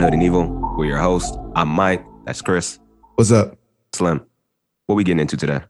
Hood 0.00 0.12
and 0.12 0.22
Evil. 0.22 0.46
We're 0.76 0.86
your 0.86 0.98
host. 0.98 1.36
I'm 1.54 1.68
Mike. 1.68 2.04
That's 2.24 2.42
Chris. 2.42 2.78
What's 3.14 3.32
up? 3.32 3.56
Slim. 3.92 4.24
What 4.86 4.96
we 4.96 5.04
getting 5.04 5.20
into 5.20 5.36
today? 5.36 5.60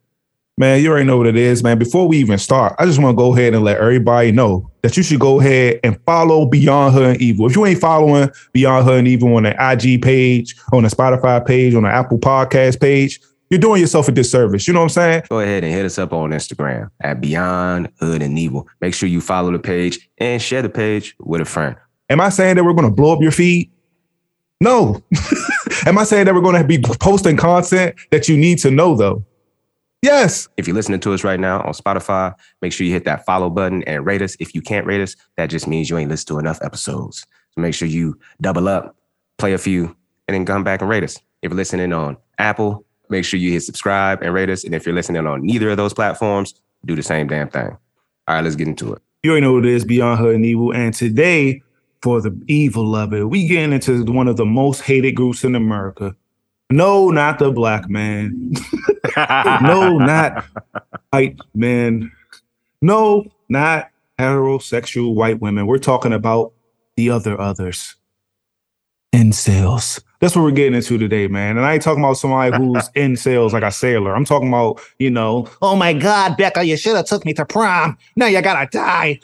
Man, 0.59 0.82
you 0.82 0.91
already 0.91 1.04
know 1.04 1.18
what 1.18 1.27
it 1.27 1.36
is, 1.36 1.62
man. 1.62 1.79
Before 1.79 2.09
we 2.09 2.16
even 2.16 2.38
start, 2.38 2.74
I 2.78 2.86
just 2.86 2.98
want 2.98 3.14
to 3.14 3.16
go 3.16 3.34
ahead 3.34 3.52
and 3.52 3.62
let 3.62 3.78
everybody 3.78 4.32
know 4.32 4.70
that 4.82 4.96
you 4.96 5.02
should 5.02 5.20
go 5.20 5.38
ahead 5.38 5.80
and 5.84 6.00
follow 6.06 6.46
Beyond 6.46 6.95
Hood 6.95 7.04
and 7.04 7.20
Evil. 7.20 7.46
If 7.46 7.56
you 7.56 7.66
ain't 7.66 7.78
following 7.78 8.30
Beyond 8.54 8.86
Hood 8.86 8.98
and 9.00 9.09
Evil 9.09 9.36
on 9.36 9.42
the 9.42 9.50
IG 9.50 10.00
page, 10.00 10.56
on 10.72 10.82
the 10.82 10.88
Spotify 10.88 11.45
page, 11.46 11.74
on 11.74 11.82
the 11.82 11.90
Apple 11.90 12.18
Podcast 12.18 12.80
page, 12.80 13.20
you're 13.50 13.61
doing 13.61 13.80
yourself 13.80 14.08
a 14.08 14.12
disservice. 14.12 14.66
You 14.66 14.72
know 14.72 14.80
what 14.80 14.84
I'm 14.84 14.88
saying? 14.88 15.22
Go 15.29 15.40
ahead 15.40 15.62
and 15.62 15.72
hit 15.72 15.84
us 15.84 15.98
up 15.98 16.14
on 16.14 16.30
Instagram 16.30 16.91
at 17.02 17.20
Beyond 17.20 17.92
Hood 18.00 18.22
and 18.22 18.38
Evil. 18.38 18.66
Make 18.80 18.95
sure 18.95 19.08
you 19.08 19.20
follow 19.20 19.52
the 19.52 19.58
page 19.58 20.08
and 20.19 20.41
share 20.41 20.62
the 20.62 20.70
page 20.70 21.14
with 21.20 21.42
a 21.42 21.45
friend. 21.45 21.77
Am 22.08 22.20
I 22.20 22.30
saying 22.30 22.56
that 22.56 22.64
we're 22.64 22.72
going 22.72 22.88
to 22.88 22.95
blow 22.95 23.12
up 23.12 23.20
your 23.20 23.30
feed? 23.30 23.70
No. 24.60 25.02
Am 25.87 25.98
I 25.98 26.05
saying 26.05 26.27
that 26.27 26.34
we're 26.34 26.41
going 26.41 26.60
to 26.60 26.66
be 26.66 26.78
posting 26.78 27.37
content 27.37 27.95
that 28.10 28.28
you 28.28 28.37
need 28.37 28.59
to 28.59 28.70
know, 28.70 28.97
though? 28.97 29.24
Yes. 30.02 30.48
If 30.56 30.66
you're 30.66 30.77
listening 30.77 31.01
to 31.01 31.12
us 31.12 31.24
right 31.24 31.41
now 31.41 31.60
on 31.62 31.73
Spotify, 31.73 32.34
make 32.62 32.73
sure 32.73 32.87
you 32.87 32.92
hit 32.92 33.05
that 33.05 33.24
follow 33.24 33.50
button 33.50 33.83
and 33.84 34.06
rate 34.06 34.23
us. 34.23 34.37
If 34.41 34.55
you 34.55 34.62
can't 34.62 34.87
rate 34.87 35.00
us, 35.00 35.16
that 35.37 35.47
just 35.47 35.66
means 35.66 35.91
you 35.91 35.98
ain't 35.98 36.11
listened 36.11 36.28
to 36.28 36.38
enough 36.38 36.61
episodes. 36.62 37.27
So 37.50 37.61
make 37.61 37.74
sure 37.74 37.88
you 37.88 38.19
double 38.41 38.69
up, 38.69 38.97
play 39.38 39.52
a 39.52 39.59
few, 39.59 39.97
and 40.28 40.34
then 40.34 40.45
come 40.45 40.64
back 40.64 40.80
and 40.80 40.88
rate 40.91 41.05
us. 41.05 41.16
If 41.42 41.50
you're 41.50 41.56
listening 41.56 41.92
on 41.92 42.16
Apple, 42.38 42.84
make 43.09 43.25
sure 43.25 43.41
you 43.41 43.52
hit 43.52 43.62
subscribe 43.62 44.23
and 44.23 44.33
rate 44.33 44.50
us. 44.50 44.64
And 44.64 44.75
if 44.75 44.86
you're 44.86 44.95
listening 44.95 45.27
on 45.27 45.45
neither 45.45 45.70
of 45.70 45.77
those 45.77 45.95
platforms, 45.95 46.55
do 46.84 46.95
the 46.95 47.02
same 47.02 47.27
damn 47.27 47.48
thing. 47.48 47.77
All 48.28 48.34
right, 48.34 48.45
let's 48.45 48.56
get 48.56 48.69
into 48.69 48.92
it. 48.92 49.02
You 49.23 49.30
already 49.30 49.47
know 49.47 49.55
what 49.55 49.67
it 49.67 49.73
is, 49.73 49.84
Beyond 49.84 50.20
Hood 50.20 50.34
and 50.36 50.45
Evil. 50.45 50.73
And 50.73 50.95
today, 50.95 51.62
for 52.02 52.20
the 52.20 52.39
evil 52.47 52.94
of 52.94 53.12
it, 53.12 53.25
we 53.25 53.47
getting 53.47 53.72
into 53.72 54.05
one 54.05 54.28
of 54.28 54.36
the 54.36 54.44
most 54.44 54.83
hated 54.83 55.12
groups 55.12 55.44
in 55.44 55.55
America. 55.55 56.14
No, 56.70 57.11
not 57.11 57.39
the 57.39 57.52
black 57.52 57.89
man. 57.89 58.52
no, 59.16 59.98
not 59.98 60.44
white 61.11 61.39
men. 61.55 62.11
No, 62.83 63.24
not 63.48 63.91
heterosexual 64.19 65.14
white 65.14 65.41
women. 65.41 65.67
We're 65.67 65.78
talking 65.78 66.12
about 66.12 66.52
the 66.97 67.11
other 67.11 67.41
others. 67.41 67.94
In 69.12 69.33
sales. 69.33 70.00
That's 70.20 70.34
what 70.34 70.42
we're 70.42 70.50
getting 70.50 70.74
into 70.74 70.98
today, 70.98 71.28
man. 71.28 71.56
And 71.56 71.67
I 71.67 71.74
ain't 71.74 71.83
talking 71.83 72.02
about 72.02 72.14
somebody 72.14 72.56
who's 72.56 72.89
in 72.94 73.17
sales 73.17 73.52
like 73.52 73.62
a 73.62 73.70
sailor. 73.70 74.14
I'm 74.14 74.24
talking 74.24 74.48
about, 74.48 74.80
you 74.98 75.11
know, 75.11 75.48
oh 75.62 75.77
my 75.77 75.92
God, 75.92 76.36
Becca, 76.36 76.64
you 76.64 76.77
should 76.77 76.97
have 76.97 77.06
took 77.06 77.24
me 77.24 77.33
to 77.34 77.44
prom. 77.44 77.97
Now 78.17 78.27
you 78.27 78.42
gotta 78.42 78.69
die. 78.70 79.20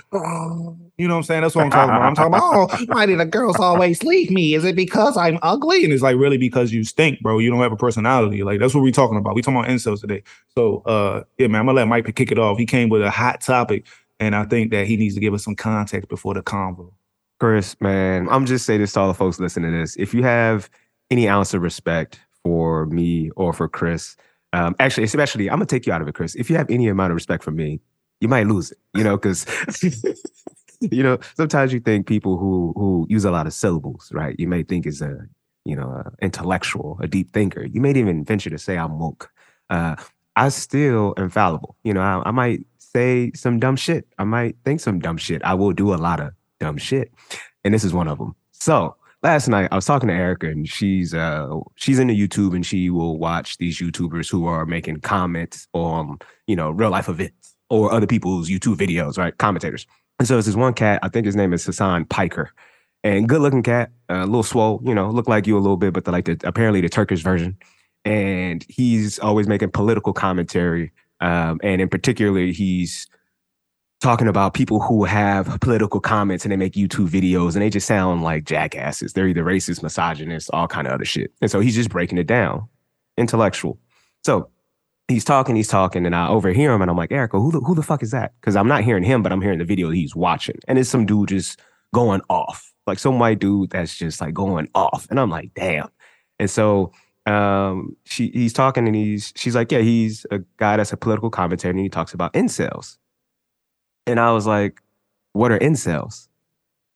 You 0.99 1.09
know 1.09 1.15
what 1.15 1.19
I'm 1.19 1.25
saying? 1.25 1.43
That's 1.43 1.55
what 1.55 1.65
I'm 1.65 1.71
talking 1.71 1.95
about. 1.95 2.03
I'm 2.03 2.15
talking 2.15 2.35
about, 2.35 2.71
oh, 2.81 2.85
why 2.95 3.07
do 3.07 3.17
the 3.17 3.25
girls 3.25 3.57
always 3.59 4.03
leave 4.03 4.31
me? 4.31 4.55
Is 4.55 4.65
it 4.65 4.77
because 4.77 5.17
I'm 5.17 5.39
ugly? 5.43 5.85
And 5.85 5.93
it's 5.93 6.03
like 6.03 6.17
really 6.17 6.37
because 6.37 6.73
you 6.73 6.85
stink, 6.85 7.21
bro. 7.21 7.39
You 7.39 7.51
don't 7.51 7.61
have 7.61 7.73
a 7.73 7.77
personality. 7.77 8.43
Like 8.43 8.61
that's 8.61 8.75
what 8.75 8.83
we're 8.83 8.93
talking 8.93 9.17
about. 9.17 9.35
We 9.35 9.43
talking 9.43 9.59
about 9.59 9.71
incels 9.71 10.01
today. 10.01 10.23
So 10.55 10.83
uh 10.85 11.25
yeah, 11.39 11.47
man, 11.47 11.61
I'm 11.61 11.67
gonna 11.67 11.77
let 11.77 11.89
Mike 11.89 12.15
kick 12.15 12.31
it 12.31 12.39
off. 12.39 12.59
He 12.59 12.67
came 12.67 12.91
with 12.91 13.03
a 13.03 13.11
hot 13.11 13.41
topic, 13.41 13.87
and 14.21 14.37
I 14.37 14.45
think 14.45 14.71
that 14.73 14.87
he 14.87 14.97
needs 14.97 15.15
to 15.15 15.21
give 15.21 15.33
us 15.33 15.43
some 15.45 15.57
context 15.57 16.09
before 16.09 16.35
the 16.35 16.43
convo. 16.43 16.93
Chris, 17.41 17.75
man, 17.81 18.29
I'm 18.29 18.47
just 18.47 18.67
saying 18.67 18.81
this 18.81 18.93
to 18.93 19.01
all 19.01 19.09
the 19.09 19.15
folks 19.15 19.41
listening 19.41 19.73
to 19.73 19.79
this. 19.79 19.97
If 19.97 20.13
you 20.15 20.23
have 20.23 20.71
any 21.11 21.29
ounce 21.29 21.55
of 21.55 21.63
respect 21.63 22.21
for 22.45 22.87
me 22.87 23.31
or 23.35 23.53
for 23.53 23.67
Chris, 23.67 24.15
um, 24.53 24.77
actually, 24.79 25.05
especially, 25.05 25.49
I'm 25.49 25.57
gonna 25.57 25.67
take 25.67 25.87
you 25.87 25.93
out 25.93 26.03
of 26.03 26.09
it, 26.09 26.15
Chris. 26.15 26.35
If 26.35 26.51
you 26.51 26.57
have 26.57 26.71
any 26.71 26.87
amount 26.89 27.11
of 27.11 27.15
respect 27.15 27.43
for 27.43 27.51
me, 27.51 27.81
you 28.21 28.29
might 28.29 28.47
lose 28.47 28.71
it, 28.71 28.79
you 28.95 29.03
know, 29.03 29.17
because 29.17 29.45
you 30.91 31.03
know 31.03 31.19
sometimes 31.37 31.73
you 31.73 31.81
think 31.81 32.07
people 32.07 32.37
who 32.37 32.73
who 32.77 33.07
use 33.09 33.25
a 33.25 33.31
lot 33.31 33.47
of 33.47 33.53
syllables, 33.53 34.11
right? 34.13 34.35
You 34.39 34.49
may 34.49 34.63
think 34.63 34.87
is 34.87 35.01
a 35.01 35.19
you 35.65 35.77
know 35.77 35.89
a 35.89 36.13
intellectual, 36.21 36.99
a 37.01 37.07
deep 37.07 37.31
thinker. 37.31 37.65
You 37.65 37.81
may 37.81 37.91
even 37.91 38.25
venture 38.25 38.51
to 38.51 38.59
say 38.59 38.77
I'm 38.77 38.99
woke. 38.99 39.31
Uh, 39.71 39.97
I 40.37 40.49
still 40.49 41.15
am 41.17 41.31
fallible. 41.31 41.77
You 41.85 41.95
know, 41.95 42.01
I, 42.01 42.23
I 42.27 42.31
might 42.31 42.67
say 42.79 43.31
some 43.35 43.59
dumb 43.59 43.77
shit. 43.77 44.07
I 44.19 44.25
might 44.25 44.57
think 44.65 44.81
some 44.81 44.99
dumb 44.99 45.19
shit. 45.19 45.43
I 45.45 45.55
will 45.55 45.73
do 45.73 45.95
a 45.95 45.97
lot 45.97 46.21
of 46.21 46.33
dumb 46.59 46.79
shit, 46.79 47.13
and 47.65 47.73
this 47.73 47.85
is 47.85 47.93
one 47.95 48.09
of 48.09 48.19
them. 48.19 48.35
So 48.51 48.97
last 49.23 49.49
night 49.49 49.69
I 49.71 49.77
was 49.77 49.87
talking 49.87 50.09
to 50.09 50.15
Erica 50.15 50.49
and 50.49 50.69
she's 50.69 51.15
uh 51.15 51.49
she's 51.77 51.99
into 51.99 52.15
YouTube 52.15 52.55
and 52.55 52.67
she 52.67 52.91
will 52.91 53.19
watch 53.19 53.59
these 53.59 53.79
YouTubers 53.79 54.31
who 54.31 54.47
are 54.47 54.67
making 54.67 55.01
comments 55.01 55.69
on, 55.73 56.19
you 56.47 56.57
know, 56.57 56.71
real 56.71 56.91
life 56.91 57.09
events 57.09 57.55
or 57.71 57.93
other 57.93 58.07
people's 58.07 58.51
YouTube 58.51 58.77
videos, 58.77 59.17
right? 59.17 59.37
Commentators. 59.39 59.87
And 60.23 60.29
so 60.29 60.39
it's 60.39 60.47
this 60.47 60.55
one 60.55 60.73
cat, 60.73 61.01
I 61.03 61.09
think 61.09 61.27
his 61.27 61.35
name 61.35 61.53
is 61.53 61.67
Hassan 61.67 62.05
Piker. 62.05 62.53
And 63.03 63.29
good 63.29 63.41
looking 63.41 63.65
cat, 63.65 63.91
a 64.09 64.25
little 64.25 64.45
swole, 64.45 64.81
you 64.85 64.95
know, 64.95 65.11
look 65.11 65.27
like 65.27 65.49
you 65.49 65.59
a 65.59 65.59
little 65.59 65.77
bit, 65.77 65.93
but 65.93 66.05
the, 66.05 66.13
like 66.13 66.27
the 66.27 66.41
apparently 66.45 66.81
the 66.81 66.89
Turkish 66.89 67.23
version. 67.25 67.59
And 68.05 68.65
he's 68.69 69.19
always 69.19 69.49
making 69.49 69.73
political 69.73 70.13
commentary. 70.13 70.93
Um, 71.21 71.59
and 71.65 71.81
in 71.81 71.89
particular, 71.89 72.39
he's 72.39 73.09
talking 74.01 74.29
about 74.29 74.55
people 74.55 74.79
who 74.79 75.03
have 75.03 75.59
political 75.59 75.99
comments 75.99 76.45
and 76.45 76.53
they 76.53 76.57
make 76.57 76.75
YouTube 76.75 77.09
videos 77.09 77.55
and 77.55 77.63
they 77.63 77.69
just 77.69 77.89
sound 77.89 78.23
like 78.23 78.45
jackasses. 78.45 79.15
They're 79.15 79.27
either 79.27 79.43
racist, 79.43 79.83
misogynist, 79.83 80.51
all 80.53 80.69
kind 80.69 80.87
of 80.87 80.93
other 80.93 81.05
shit. 81.05 81.33
And 81.41 81.51
so 81.51 81.59
he's 81.59 81.75
just 81.75 81.91
breaking 81.91 82.19
it 82.19 82.29
down, 82.29 82.69
intellectual. 83.19 83.77
So 84.23 84.51
he's 85.13 85.25
talking, 85.25 85.55
he's 85.57 85.69
talking, 85.69 86.07
and 86.07 86.15
I 86.15 86.29
overhear 86.29 86.73
him 86.73 86.83
and 86.83 86.91
I'm 86.91 86.97
like, 86.97 87.13
Erica, 87.13 87.39
who 87.39 87.53
the, 87.53 87.61
who 87.61 87.75
the 87.75 87.83
fuck 87.83 88.03
is 88.03 88.11
that? 88.11 88.35
Because 88.41 88.57
I'm 88.57 88.69
not 88.69 88.83
hearing 88.83 89.05
him, 89.05 89.23
but 89.23 89.33
I'm 89.33 89.41
hearing 89.41 89.59
the 89.59 89.65
video 89.65 89.91
he's 89.91 90.17
watching. 90.17 90.59
And 90.67 90.79
it's 90.79 90.91
some 90.91 91.07
dude 91.07 91.29
just 91.29 91.61
going 91.95 92.23
off, 92.29 92.73
like 92.87 92.99
some 92.99 93.19
white 93.19 93.39
dude 93.39 93.71
that's 93.71 93.97
just 93.97 94.21
like 94.21 94.35
going 94.35 94.69
off. 94.75 95.07
And 95.11 95.21
I'm 95.21 95.31
like, 95.31 95.55
damn. 95.55 95.89
And 96.39 96.51
so 96.51 96.93
um 97.25 97.97
she 98.05 98.33
he's 98.35 98.53
talking 98.53 98.89
and 98.89 98.97
he's 98.97 99.33
she's 99.37 99.55
like, 99.55 99.71
yeah, 99.71 99.79
he's 99.79 100.27
a 100.33 100.41
guy 100.57 100.77
that's 100.77 100.93
a 100.93 100.97
political 100.97 101.31
commentator 101.31 101.71
and 101.71 101.79
he 101.79 101.89
talks 101.89 102.15
about 102.15 102.33
incels. 102.33 102.99
And 104.07 104.19
I 104.19 104.33
was 104.33 104.47
like, 104.47 104.81
what 105.33 105.53
are 105.53 105.59
incels? 105.59 106.29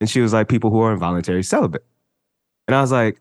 And 0.01 0.11
she 0.11 0.21
was 0.21 0.33
like, 0.33 0.49
people 0.49 0.71
who 0.71 0.81
are 0.81 0.93
involuntary 0.93 1.45
celibate. 1.45 1.85
And 2.67 2.75
I 2.75 2.81
was 2.81 2.91
like, 2.91 3.21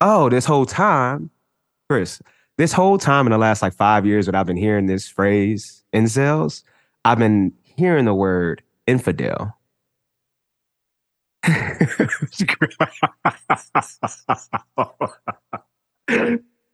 oh, 0.00 0.28
this 0.28 0.44
whole 0.44 0.64
time, 0.64 1.30
Chris, 1.88 2.22
this 2.60 2.72
whole 2.74 2.98
time 2.98 3.26
in 3.26 3.30
the 3.30 3.38
last 3.38 3.62
like 3.62 3.72
five 3.72 4.04
years 4.04 4.26
that 4.26 4.34
I've 4.34 4.44
been 4.46 4.58
hearing 4.58 4.84
this 4.84 5.08
phrase, 5.08 5.82
incels, 5.94 6.62
I've 7.06 7.18
been 7.18 7.54
hearing 7.62 8.04
the 8.04 8.14
word 8.14 8.62
infidel. 8.86 9.56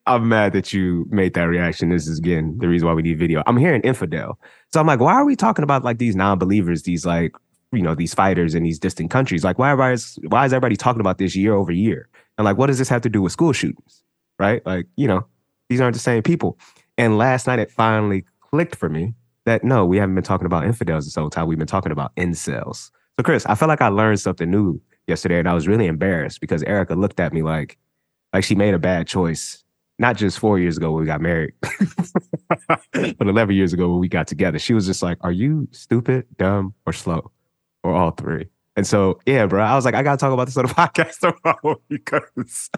I'm 0.09 0.29
mad 0.29 0.53
that 0.55 0.73
you 0.73 1.07
made 1.09 1.35
that 1.35 1.45
reaction. 1.45 1.91
This 1.91 2.09
is 2.09 2.19
again 2.19 2.59
the 2.59 2.67
reason 2.67 2.89
why 2.89 2.95
we 2.95 3.03
need 3.03 3.17
video. 3.17 3.45
I'm 3.47 3.57
hearing 3.57 3.81
infidel. 3.83 4.41
So 4.73 4.81
I'm 4.81 4.89
like, 4.89 4.99
why 4.99 5.15
are 5.15 5.25
we 5.25 5.37
talking 5.37 5.63
about 5.63 5.85
like 5.85 5.99
these 5.99 6.17
non-believers, 6.17 6.83
these 6.83 7.07
like, 7.07 7.33
you 7.71 7.83
know, 7.83 7.95
these 7.95 8.13
fighters 8.13 8.57
in 8.57 8.65
these 8.65 8.81
distant 8.81 9.13
countries? 9.13 9.45
Like, 9.45 9.61
why, 9.61 9.73
why 9.75 9.93
is 9.93 10.19
why 10.25 10.47
is 10.47 10.53
everybody 10.53 10.75
talking 10.75 11.01
about 11.01 11.19
this 11.19 11.37
year 11.37 11.55
over 11.55 11.71
year? 11.71 12.09
And 12.39 12.45
like, 12.45 12.57
what 12.57 12.67
does 12.67 12.79
this 12.79 12.89
have 12.89 13.03
to 13.03 13.09
do 13.09 13.23
with 13.23 13.31
school 13.31 13.53
shootings? 13.53 14.03
Right? 14.37 14.67
Like, 14.67 14.87
you 14.97 15.07
know, 15.07 15.27
these 15.69 15.81
aren't 15.81 15.95
the 15.95 16.01
same 16.01 16.23
people. 16.23 16.59
And 16.99 17.19
last 17.19 17.47
night 17.47 17.59
it 17.59 17.71
finally 17.71 18.25
clicked 18.41 18.77
for 18.77 18.89
me 18.89 19.15
that 19.45 19.65
no, 19.65 19.85
we 19.87 19.97
haven't 19.99 20.15
been 20.15 20.25
talking 20.25 20.47
about 20.47 20.65
infidels 20.65 21.05
this 21.05 21.15
whole 21.15 21.31
time. 21.31 21.47
We've 21.47 21.59
been 21.59 21.67
talking 21.67 21.93
about 21.93 22.15
incels. 22.17 22.91
So 23.19 23.23
Chris, 23.25 23.47
I 23.47 23.55
felt 23.55 23.69
like 23.69 23.81
I 23.81 23.89
learned 23.89 24.21
something 24.21 24.51
new 24.51 24.81
yesterday 25.07 25.39
and 25.39 25.49
I 25.49 25.55
was 25.55 25.69
really 25.69 25.87
embarrassed 25.87 26.41
because 26.41 26.63
Erica 26.65 26.95
looked 26.95 27.21
at 27.21 27.33
me 27.33 27.43
like 27.43 27.79
like 28.33 28.45
she 28.45 28.55
made 28.55 28.75
a 28.75 28.79
bad 28.79 29.07
choice 29.07 29.63
not 29.99 30.17
just 30.17 30.39
four 30.39 30.59
years 30.59 30.77
ago 30.77 30.91
when 30.93 31.01
we 31.01 31.07
got 31.07 31.21
married, 31.23 31.55
but 32.93 33.27
11 33.27 33.55
years 33.55 33.73
ago 33.73 33.89
when 33.89 34.01
we 34.01 34.09
got 34.09 34.27
together. 34.27 34.59
She 34.59 34.75
was 34.75 34.87
just 34.87 35.03
like, 35.03 35.17
Are 35.23 35.33
you 35.33 35.69
stupid, 35.73 36.27
dumb, 36.37 36.75
or 36.87 36.93
slow? 36.93 37.31
Or 37.83 37.95
all 37.95 38.11
three? 38.11 38.49
And 38.77 38.87
so, 38.87 39.19
yeah, 39.25 39.47
bro, 39.47 39.63
I 39.63 39.75
was 39.75 39.87
like, 39.87 39.95
I 39.95 40.03
gotta 40.03 40.19
talk 40.19 40.33
about 40.33 40.45
this 40.45 40.57
on 40.59 40.67
the 40.67 40.75
podcast 40.75 41.19
tomorrow 41.19 41.81
because 41.89 42.71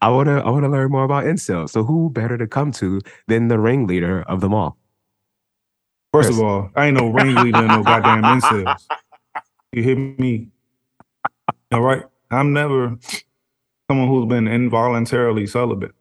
I 0.00 0.08
wanna 0.08 0.40
I 0.40 0.50
wanna 0.50 0.68
learn 0.68 0.90
more 0.90 1.04
about 1.04 1.24
incels. 1.24 1.70
So 1.70 1.84
who 1.84 2.10
better 2.10 2.36
to 2.36 2.46
come 2.46 2.72
to 2.72 3.00
than 3.28 3.48
the 3.48 3.58
ringleader 3.58 4.22
of 4.22 4.40
them 4.40 4.52
all? 4.52 4.76
First 6.12 6.30
of 6.30 6.40
all, 6.40 6.70
I 6.76 6.86
ain't 6.86 6.96
no 6.96 7.08
ringleader 7.08 7.58
in 7.58 7.66
no 7.66 7.82
goddamn 7.82 8.22
incels. 8.22 8.80
You 9.72 9.82
hear 9.82 9.96
me? 9.96 10.48
All 11.72 11.80
right. 11.80 12.04
I'm 12.30 12.52
never 12.52 12.96
someone 13.90 14.08
who's 14.08 14.26
been 14.26 14.48
involuntarily 14.48 15.46
celibate. 15.46 15.92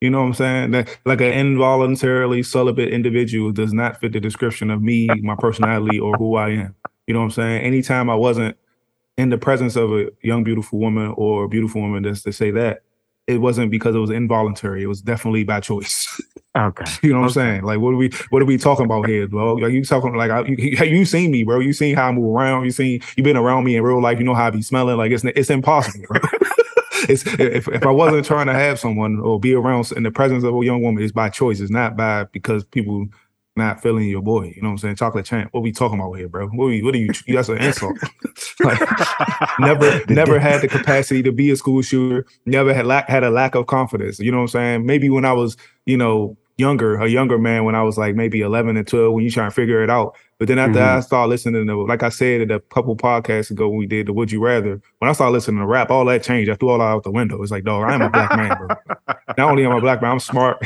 You 0.00 0.10
know 0.10 0.20
what 0.20 0.26
I'm 0.26 0.34
saying? 0.34 0.70
That 0.72 0.98
like 1.04 1.20
an 1.20 1.32
involuntarily 1.32 2.42
celibate 2.42 2.90
individual 2.92 3.52
does 3.52 3.72
not 3.72 3.98
fit 4.00 4.12
the 4.12 4.20
description 4.20 4.70
of 4.70 4.82
me, 4.82 5.08
my 5.22 5.34
personality, 5.34 5.98
or 5.98 6.14
who 6.16 6.36
I 6.36 6.50
am. 6.50 6.74
You 7.06 7.14
know 7.14 7.20
what 7.20 7.26
I'm 7.26 7.30
saying? 7.32 7.62
Anytime 7.62 8.10
I 8.10 8.14
wasn't 8.14 8.56
in 9.16 9.30
the 9.30 9.38
presence 9.38 9.76
of 9.76 9.92
a 9.92 10.10
young, 10.22 10.44
beautiful 10.44 10.78
woman 10.78 11.14
or 11.16 11.44
a 11.44 11.48
beautiful 11.48 11.80
woman, 11.80 12.04
just 12.04 12.24
to 12.24 12.32
say 12.32 12.50
that, 12.52 12.82
it 13.26 13.38
wasn't 13.38 13.70
because 13.70 13.94
it 13.94 13.98
was 13.98 14.10
involuntary. 14.10 14.82
It 14.82 14.86
was 14.86 15.02
definitely 15.02 15.44
by 15.44 15.60
choice. 15.60 16.20
Okay. 16.56 16.90
you 17.02 17.12
know 17.12 17.20
what 17.20 17.32
okay. 17.32 17.40
I'm 17.42 17.48
saying? 17.48 17.64
Like, 17.64 17.80
what 17.80 17.92
are 17.92 17.98
we 17.98 18.08
what 18.30 18.40
are 18.40 18.46
we 18.46 18.56
talking 18.56 18.86
about 18.86 19.06
here, 19.06 19.28
bro? 19.28 19.56
Like, 19.56 19.72
you 19.72 19.84
talking 19.84 20.14
like 20.14 20.30
I, 20.30 20.40
you, 20.46 20.56
you 20.86 21.04
seen 21.04 21.30
me, 21.30 21.44
bro? 21.44 21.60
You 21.60 21.74
seen 21.74 21.94
how 21.94 22.08
I 22.08 22.12
move 22.12 22.34
around? 22.34 22.64
You 22.64 22.70
seen 22.70 23.02
you 23.14 23.22
been 23.22 23.36
around 23.36 23.64
me 23.64 23.76
in 23.76 23.82
real 23.82 24.00
life? 24.00 24.18
You 24.18 24.24
know 24.24 24.32
how 24.32 24.46
I 24.46 24.50
be 24.50 24.62
smelling? 24.62 24.96
Like, 24.96 25.12
it's 25.12 25.22
it's 25.22 25.50
impossible. 25.50 26.06
It's 27.08 27.26
if 27.26 27.68
if 27.68 27.86
I 27.86 27.90
wasn't 27.90 28.24
trying 28.24 28.46
to 28.46 28.54
have 28.54 28.80
someone 28.80 29.20
or 29.20 29.38
be 29.38 29.54
around 29.54 29.92
in 29.92 30.02
the 30.02 30.10
presence 30.10 30.42
of 30.42 30.54
a 30.54 30.64
young 30.64 30.82
woman, 30.82 31.04
it's 31.04 31.12
by 31.12 31.28
choice. 31.28 31.60
It's 31.60 31.70
not 31.70 31.96
by 31.96 32.24
because 32.32 32.64
people 32.64 33.06
not 33.56 33.82
feeling 33.82 34.08
your 34.08 34.22
boy. 34.22 34.52
You 34.54 34.62
know 34.62 34.68
what 34.68 34.72
I'm 34.72 34.78
saying? 34.78 34.96
Chocolate 34.96 35.24
champ. 35.24 35.52
What 35.52 35.62
we 35.62 35.72
talking 35.72 35.98
about 35.98 36.12
here, 36.12 36.28
bro? 36.28 36.48
What, 36.48 36.66
are 36.66 36.72
you, 36.72 36.84
what 36.84 36.94
are 36.94 36.98
you? 36.98 37.10
That's 37.28 37.48
an 37.48 37.58
insult. 37.58 37.96
like, 38.60 38.80
never, 39.58 40.02
never 40.08 40.38
had 40.38 40.60
the 40.62 40.68
capacity 40.68 41.22
to 41.22 41.32
be 41.32 41.50
a 41.50 41.56
school 41.56 41.82
shooter. 41.82 42.26
Never 42.44 42.74
had 42.74 42.86
lack 42.86 43.08
had 43.08 43.24
a 43.24 43.30
lack 43.30 43.54
of 43.54 43.66
confidence. 43.66 44.18
You 44.18 44.30
know 44.30 44.38
what 44.38 44.42
I'm 44.44 44.48
saying? 44.48 44.86
Maybe 44.86 45.08
when 45.10 45.24
I 45.24 45.32
was, 45.32 45.56
you 45.86 45.96
know, 45.96 46.36
younger, 46.58 46.96
a 46.96 47.08
younger 47.08 47.38
man, 47.38 47.64
when 47.64 47.74
I 47.74 47.82
was 47.82 47.98
like 47.98 48.14
maybe 48.14 48.40
11 48.40 48.76
and 48.76 48.86
12, 48.86 49.12
when 49.12 49.24
you 49.24 49.30
trying 49.30 49.50
to 49.50 49.54
figure 49.54 49.82
it 49.82 49.90
out. 49.90 50.16
But 50.38 50.48
then 50.48 50.58
after 50.58 50.78
mm-hmm. 50.78 50.98
I 50.98 51.00
started 51.00 51.30
listening 51.30 51.66
to, 51.66 51.86
like 51.86 52.02
I 52.02 52.10
said 52.10 52.50
a 52.50 52.60
couple 52.60 52.94
podcasts 52.96 53.50
ago 53.50 53.68
when 53.68 53.78
we 53.78 53.86
did 53.86 54.06
the 54.06 54.12
Would 54.12 54.30
You 54.30 54.44
Rather, 54.44 54.80
when 54.98 55.08
I 55.08 55.12
started 55.12 55.32
listening 55.32 55.60
to 55.60 55.66
rap, 55.66 55.90
all 55.90 56.04
that 56.06 56.22
changed. 56.22 56.50
I 56.50 56.54
threw 56.54 56.70
all 56.70 56.78
that 56.78 56.84
out 56.84 57.04
the 57.04 57.10
window. 57.10 57.40
It's 57.42 57.50
like, 57.50 57.64
dog, 57.64 57.84
I 57.84 57.94
am 57.94 58.02
a 58.02 58.10
black 58.10 58.36
man, 58.36 58.56
bro. 58.56 58.68
Not 59.38 59.50
only 59.50 59.64
am 59.64 59.72
I 59.72 59.78
a 59.78 59.80
black 59.80 60.02
man, 60.02 60.12
I'm 60.12 60.20
smart. 60.20 60.62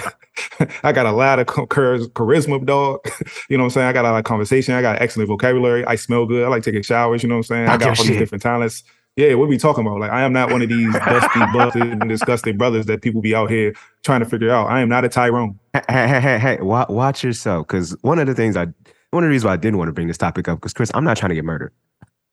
I 0.83 0.93
got 0.93 1.07
a 1.07 1.13
lot 1.13 1.39
of 1.39 1.47
charisma, 1.47 2.65
dog. 2.65 3.01
you 3.49 3.57
know 3.57 3.65
what 3.65 3.67
I'm 3.67 3.71
saying? 3.71 3.87
I 3.87 3.93
got 3.93 4.05
a 4.05 4.11
lot 4.11 4.19
of 4.19 4.25
conversation. 4.25 4.75
I 4.75 4.83
got 4.83 5.01
excellent 5.01 5.29
vocabulary. 5.29 5.85
I 5.85 5.95
smell 5.95 6.27
good. 6.27 6.45
I 6.45 6.49
like 6.49 6.65
taking 6.65 6.83
showers. 6.83 7.23
You 7.23 7.29
know 7.29 7.37
what 7.37 7.51
I'm 7.51 7.67
saying? 7.67 7.69
I 7.69 7.77
got 7.77 7.99
all 7.99 8.05
these 8.05 8.19
different 8.19 8.43
talents. 8.43 8.83
Yeah, 9.17 9.35
what 9.35 9.47
are 9.47 9.49
we 9.49 9.59
talking 9.59 9.87
about? 9.87 10.01
Like, 10.01 10.13
I 10.13 10.23
am 10.23 10.33
not 10.33 10.51
one 10.51 10.63
of 10.63 10.69
these 10.69 10.93
dusty, 11.05 11.41
busted, 11.53 11.83
and 11.83 12.09
disgusting 12.09 12.57
brothers 12.57 12.87
that 12.87 13.03
people 13.03 13.21
be 13.21 13.35
out 13.35 13.51
here 13.51 13.75
trying 14.03 14.21
to 14.21 14.27
figure 14.27 14.51
out. 14.51 14.69
I 14.69 14.81
am 14.81 14.89
not 14.89 15.05
a 15.05 15.09
Tyrone. 15.09 15.59
Hey, 15.73 15.83
hey, 15.89 16.21
hey, 16.21 16.39
hey 16.39 16.59
watch 16.61 17.25
yourself. 17.25 17.67
Because 17.67 17.97
one 18.03 18.19
of 18.19 18.27
the 18.27 18.35
things 18.35 18.57
I, 18.57 18.67
one 19.11 19.25
of 19.25 19.29
the 19.29 19.29
reasons 19.29 19.47
why 19.47 19.53
I 19.53 19.57
didn't 19.57 19.79
want 19.79 19.89
to 19.89 19.93
bring 19.93 20.07
this 20.07 20.19
topic 20.19 20.49
up, 20.49 20.59
because 20.59 20.73
Chris, 20.73 20.91
I'm 20.95 21.05
not 21.05 21.17
trying 21.17 21.31
to 21.31 21.35
get 21.35 21.45
murdered. 21.45 21.73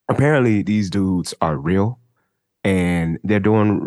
Apparently, 0.08 0.62
these 0.62 0.90
dudes 0.90 1.34
are 1.42 1.58
real 1.58 2.00
and 2.64 3.20
they're 3.24 3.40
doing 3.40 3.80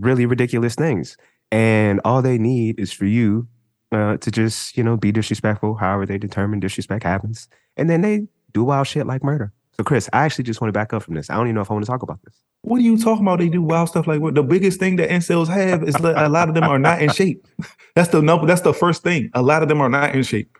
really 0.00 0.26
ridiculous 0.26 0.74
things. 0.74 1.16
And 1.50 2.00
all 2.04 2.22
they 2.22 2.38
need 2.38 2.78
is 2.78 2.92
for 2.92 3.04
you 3.04 3.48
uh, 3.90 4.16
to 4.18 4.30
just, 4.30 4.76
you 4.76 4.84
know, 4.84 4.96
be 4.96 5.12
disrespectful, 5.12 5.74
however 5.74 6.06
they 6.06 6.18
determine 6.18 6.60
disrespect 6.60 7.04
happens. 7.04 7.48
And 7.76 7.90
then 7.90 8.00
they 8.00 8.28
do 8.52 8.64
wild 8.64 8.86
shit 8.86 9.06
like 9.06 9.22
murder. 9.22 9.52
So, 9.76 9.84
Chris, 9.84 10.08
I 10.12 10.24
actually 10.24 10.44
just 10.44 10.60
want 10.60 10.68
to 10.68 10.72
back 10.72 10.92
up 10.92 11.02
from 11.02 11.14
this. 11.14 11.30
I 11.30 11.34
don't 11.34 11.46
even 11.46 11.54
know 11.54 11.62
if 11.62 11.70
I 11.70 11.74
want 11.74 11.84
to 11.84 11.90
talk 11.90 12.02
about 12.02 12.20
this. 12.24 12.34
What 12.62 12.78
are 12.78 12.82
you 12.82 12.98
talking 12.98 13.24
about? 13.24 13.38
They 13.38 13.48
do 13.48 13.62
wild 13.62 13.88
stuff 13.88 14.06
like 14.06 14.20
what? 14.20 14.34
The 14.34 14.42
biggest 14.42 14.78
thing 14.78 14.96
that 14.96 15.08
incels 15.08 15.48
have 15.48 15.82
is 15.82 15.94
that 15.94 16.22
a 16.22 16.28
lot 16.28 16.48
of 16.48 16.54
them 16.54 16.64
are 16.64 16.78
not 16.78 17.00
in 17.02 17.10
shape. 17.10 17.46
That's 17.96 18.10
the 18.10 18.22
number. 18.22 18.46
That's 18.46 18.60
the 18.60 18.74
first 18.74 19.02
thing. 19.02 19.30
A 19.34 19.42
lot 19.42 19.62
of 19.62 19.68
them 19.68 19.80
are 19.80 19.88
not 19.88 20.14
in 20.14 20.22
shape. 20.22 20.58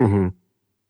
Mm-hmm. 0.00 0.28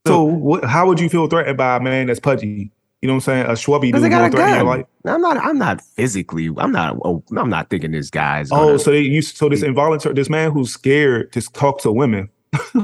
So, 0.07 0.23
what, 0.23 0.65
how 0.65 0.87
would 0.87 1.01
you 1.01 1.09
feel 1.09 1.27
threatened 1.27 1.59
by 1.59 1.77
a 1.77 1.81
man 1.81 2.07
that's 2.07 2.21
pudgy? 2.21 2.71
You 3.03 3.09
know 3.09 3.15
what 3.15 3.29
I'm 3.29 3.47
saying? 3.47 3.47
A 3.47 3.51
Schwubby 3.51 3.93
dude 3.93 4.11
got 4.11 4.27
a 4.27 4.31
gun. 4.31 4.67
Your 4.67 5.15
I'm 5.15 5.21
not. 5.21 5.37
I'm 5.37 5.59
not 5.59 5.81
physically. 5.81 6.49
I'm 6.57 6.73
not. 6.73 6.97
Oh, 7.05 7.23
I'm 7.37 7.51
not 7.51 7.69
thinking 7.69 7.91
this 7.91 8.09
guy's. 8.09 8.51
Oh, 8.53 8.77
so 8.77 8.93
they 8.93 9.01
used. 9.01 9.37
So 9.37 9.49
this 9.49 9.63
involuntary. 9.63 10.15
This 10.15 10.31
man 10.31 10.53
who's 10.53 10.73
scared 10.73 11.33
to 11.33 11.43
talk 11.43 11.81
to 11.83 11.93
women 11.93 12.31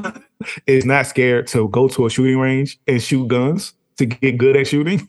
is 0.67 0.85
not 0.85 1.07
scared 1.07 1.47
to 1.49 1.69
go 1.69 1.89
to 1.89 2.07
a 2.07 2.11
shooting 2.11 2.39
range 2.39 2.79
and 2.87 3.01
shoot 3.01 3.29
guns 3.29 3.75
to 3.97 4.07
get 4.07 4.39
good 4.39 4.57
at 4.57 4.67
shooting? 4.67 5.09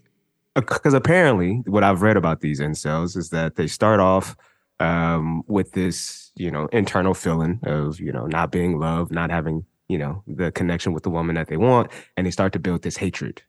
Because 0.56 0.94
apparently, 0.94 1.64
what 1.66 1.84
I've 1.84 2.02
read 2.02 2.18
about 2.18 2.42
these 2.42 2.60
incels 2.60 3.18
is 3.18 3.30
that 3.30 3.56
they 3.56 3.68
start 3.68 4.00
off 4.00 4.36
um, 4.80 5.44
with 5.48 5.72
this, 5.72 6.32
you 6.36 6.52
know, 6.52 6.68
internal 6.68 7.14
feeling 7.14 7.60
of, 7.64 8.00
you 8.00 8.12
know, 8.12 8.28
not 8.28 8.52
being 8.52 8.78
loved, 8.78 9.12
not 9.12 9.32
having, 9.32 9.66
you 9.88 9.98
know, 9.98 10.24
the 10.28 10.52
connection 10.52 10.94
with 10.94 11.04
the 11.04 11.10
woman 11.10 11.36
that 11.36 11.48
they 11.48 11.58
want, 11.58 11.92
and 12.16 12.28
they 12.28 12.32
start 12.32 12.54
to 12.54 12.60
build 12.60 12.84
this 12.84 12.98
hatred 12.98 13.42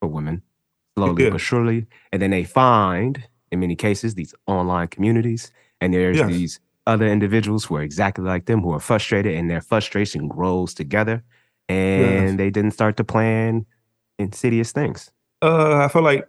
for 0.00 0.08
women 0.08 0.42
slowly 0.96 1.24
yeah. 1.24 1.30
but 1.30 1.40
surely, 1.40 1.86
and 2.12 2.22
then 2.22 2.30
they 2.30 2.44
find, 2.44 3.26
in 3.50 3.60
many 3.60 3.76
cases, 3.76 4.14
these 4.14 4.34
online 4.46 4.88
communities, 4.88 5.50
and 5.80 5.92
there's 5.92 6.18
yes. 6.18 6.28
these 6.28 6.60
other 6.86 7.06
individuals 7.06 7.64
who 7.64 7.76
are 7.76 7.82
exactly 7.82 8.24
like 8.24 8.46
them 8.46 8.62
who 8.62 8.72
are 8.72 8.80
frustrated, 8.80 9.34
and 9.34 9.50
their 9.50 9.60
frustration 9.60 10.28
grows 10.28 10.74
together, 10.74 11.22
and 11.68 12.28
yes. 12.28 12.36
they 12.36 12.50
didn't 12.50 12.72
start 12.72 12.96
to 12.96 13.04
plan 13.04 13.66
insidious 14.18 14.72
things? 14.72 15.10
Uh, 15.42 15.84
I 15.84 15.88
feel 15.88 16.02
like 16.02 16.26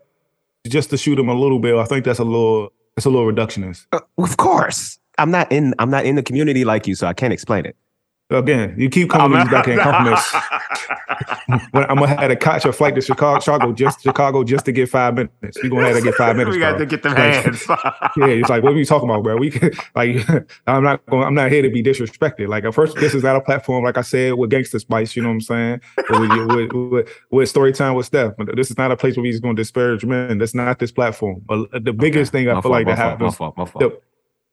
just 0.67 0.89
to 0.89 0.97
shoot 0.97 1.17
him 1.17 1.29
a 1.29 1.33
little 1.33 1.59
bit, 1.59 1.75
I 1.75 1.85
think 1.85 2.05
that's 2.05 2.19
a 2.19 2.23
little 2.23 2.71
it's 2.97 3.05
a 3.05 3.09
little 3.09 3.31
reductionist. 3.31 3.87
Uh, 3.91 3.99
of 4.17 4.37
course, 4.37 4.99
I'm 5.17 5.31
not 5.31 5.51
in 5.51 5.73
I'm 5.79 5.89
not 5.89 6.05
in 6.05 6.15
the 6.15 6.23
community 6.23 6.65
like 6.65 6.87
you, 6.87 6.95
so 6.95 7.07
I 7.07 7.13
can't 7.13 7.33
explain 7.33 7.65
it. 7.65 7.75
Again, 8.31 8.73
you 8.75 8.89
keep 8.89 9.11
coming 9.11 9.37
these 9.37 9.49
back 9.49 9.67
in 9.67 9.77
compliments. 9.77 10.33
I'm 11.75 11.97
gonna 11.99 12.07
have 12.07 12.27
to 12.27 12.35
catch 12.35 12.65
a 12.65 12.73
flight 12.73 12.95
to 12.95 13.01
Chicago, 13.01 13.39
Chicago 13.39 13.71
just 13.71 14.01
Chicago 14.01 14.43
just 14.43 14.65
to 14.65 14.71
get 14.71 14.89
five 14.89 15.13
minutes. 15.13 15.61
We 15.61 15.69
gonna 15.69 15.85
have 15.85 15.97
to 15.97 16.01
get 16.01 16.15
five 16.15 16.35
minutes. 16.35 16.55
we 16.55 16.59
got 16.59 16.79
to 16.79 16.87
get 16.87 17.03
them 17.03 17.15
hands. 17.15 17.63
yeah, 17.69 18.25
it's 18.25 18.49
like 18.49 18.63
what 18.63 18.73
are 18.73 18.77
you 18.77 18.85
talking 18.85 19.07
about, 19.07 19.21
bro? 19.21 19.37
We 19.37 19.51
can, 19.51 19.71
like 19.95 20.27
I'm 20.65 20.83
not 20.83 21.05
going. 21.05 21.23
I'm 21.23 21.35
not 21.35 21.51
here 21.51 21.61
to 21.61 21.69
be 21.69 21.83
disrespected. 21.83 22.47
Like 22.47 22.63
at 22.63 22.73
first, 22.73 22.95
this 22.95 23.13
is 23.13 23.21
not 23.21 23.35
a 23.35 23.41
platform, 23.41 23.83
like 23.83 23.99
I 23.99 24.01
said, 24.01 24.33
with 24.33 24.49
Gangsta 24.49 24.79
Spice. 24.79 25.15
You 25.15 25.21
know 25.21 25.29
what 25.29 25.35
I'm 25.35 25.41
saying? 25.41 25.81
with, 26.09 26.47
with, 26.47 26.91
with, 26.91 27.09
with 27.29 27.49
story 27.49 27.73
time 27.73 27.93
with 27.93 28.07
Steph. 28.07 28.33
This 28.55 28.71
is 28.71 28.77
not 28.79 28.91
a 28.91 28.97
place 28.97 29.17
where 29.17 29.21
we're 29.21 29.33
just 29.33 29.43
gonna 29.43 29.53
disparage 29.53 30.03
men. 30.03 30.39
That's 30.39 30.55
not 30.55 30.79
this 30.79 30.91
platform. 30.91 31.43
But 31.45 31.69
the 31.83 31.93
biggest 31.93 32.33
okay. 32.33 32.39
thing 32.39 32.49
I 32.49 32.55
my 32.55 32.61
feel 32.61 32.61
fault, 32.63 32.73
like 32.73 32.87
that 32.87 32.97
happens. 32.97 33.21
My 33.21 33.35
fault, 33.35 33.55
my 33.55 33.65
fault. 33.65 33.83
The, 33.83 34.01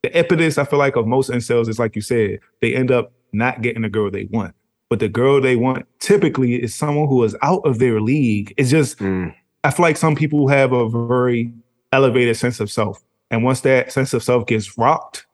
the 0.02 0.18
impetus 0.18 0.58
I 0.58 0.64
feel 0.64 0.78
like 0.78 0.96
of 0.96 1.06
most 1.06 1.30
incels 1.30 1.70
is 1.70 1.78
like 1.78 1.96
you 1.96 2.02
said, 2.02 2.40
they 2.60 2.74
end 2.74 2.90
up 2.90 3.12
not 3.32 3.62
getting 3.62 3.82
the 3.82 3.88
girl 3.88 4.10
they 4.10 4.24
want. 4.24 4.54
But 4.88 5.00
the 5.00 5.08
girl 5.08 5.40
they 5.40 5.56
want 5.56 5.86
typically 6.00 6.62
is 6.62 6.74
someone 6.74 7.08
who 7.08 7.24
is 7.24 7.34
out 7.40 7.62
of 7.64 7.78
their 7.78 8.00
league. 8.00 8.52
It's 8.56 8.70
just, 8.70 8.98
mm. 8.98 9.34
I 9.64 9.70
feel 9.70 9.84
like 9.84 9.96
some 9.96 10.14
people 10.14 10.48
have 10.48 10.72
a 10.72 10.88
very 10.88 11.52
elevated 11.92 12.36
sense 12.36 12.60
of 12.60 12.70
self. 12.70 13.02
And 13.30 13.42
once 13.42 13.62
that 13.62 13.90
sense 13.90 14.12
of 14.12 14.22
self 14.22 14.46
gets 14.46 14.76
rocked 14.76 15.26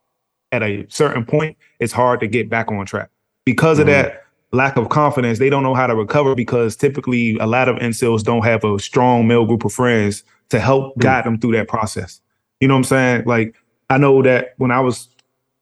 at 0.53 0.63
a 0.63 0.87
certain 0.89 1.25
point, 1.25 1.57
it's 1.81 1.93
hard 1.93 2.21
to 2.21 2.29
get 2.29 2.49
back 2.49 2.71
on 2.71 2.87
track. 2.87 3.11
Because 3.45 3.79
mm. 3.79 3.81
of 3.81 3.87
that 3.89 4.25
lack 4.53 4.77
of 4.77 4.91
confidence, 4.91 5.41
they 5.41 5.51
don't 5.51 5.65
know 5.65 5.75
how 5.75 5.89
to 5.89 5.97
recover 5.97 6.35
because 6.35 6.77
typically 6.77 7.37
a 7.39 7.47
lot 7.47 7.69
of 7.69 7.77
incels 7.77 8.23
don't 8.23 8.45
have 8.45 8.63
a 8.65 8.79
strong 8.79 9.27
male 9.27 9.45
group 9.45 9.65
of 9.65 9.73
friends 9.73 10.23
to 10.51 10.61
help 10.61 10.95
mm. 10.95 11.01
guide 11.01 11.25
them 11.25 11.39
through 11.39 11.53
that 11.53 11.67
process. 11.67 12.21
You 12.61 12.69
know 12.69 12.75
what 12.75 12.79
I'm 12.79 12.85
saying? 12.85 13.23
Like, 13.27 13.57
I 13.91 13.99
know 13.99 14.23
that 14.23 14.55
when 14.59 14.71
I 14.71 14.81
was 14.81 15.09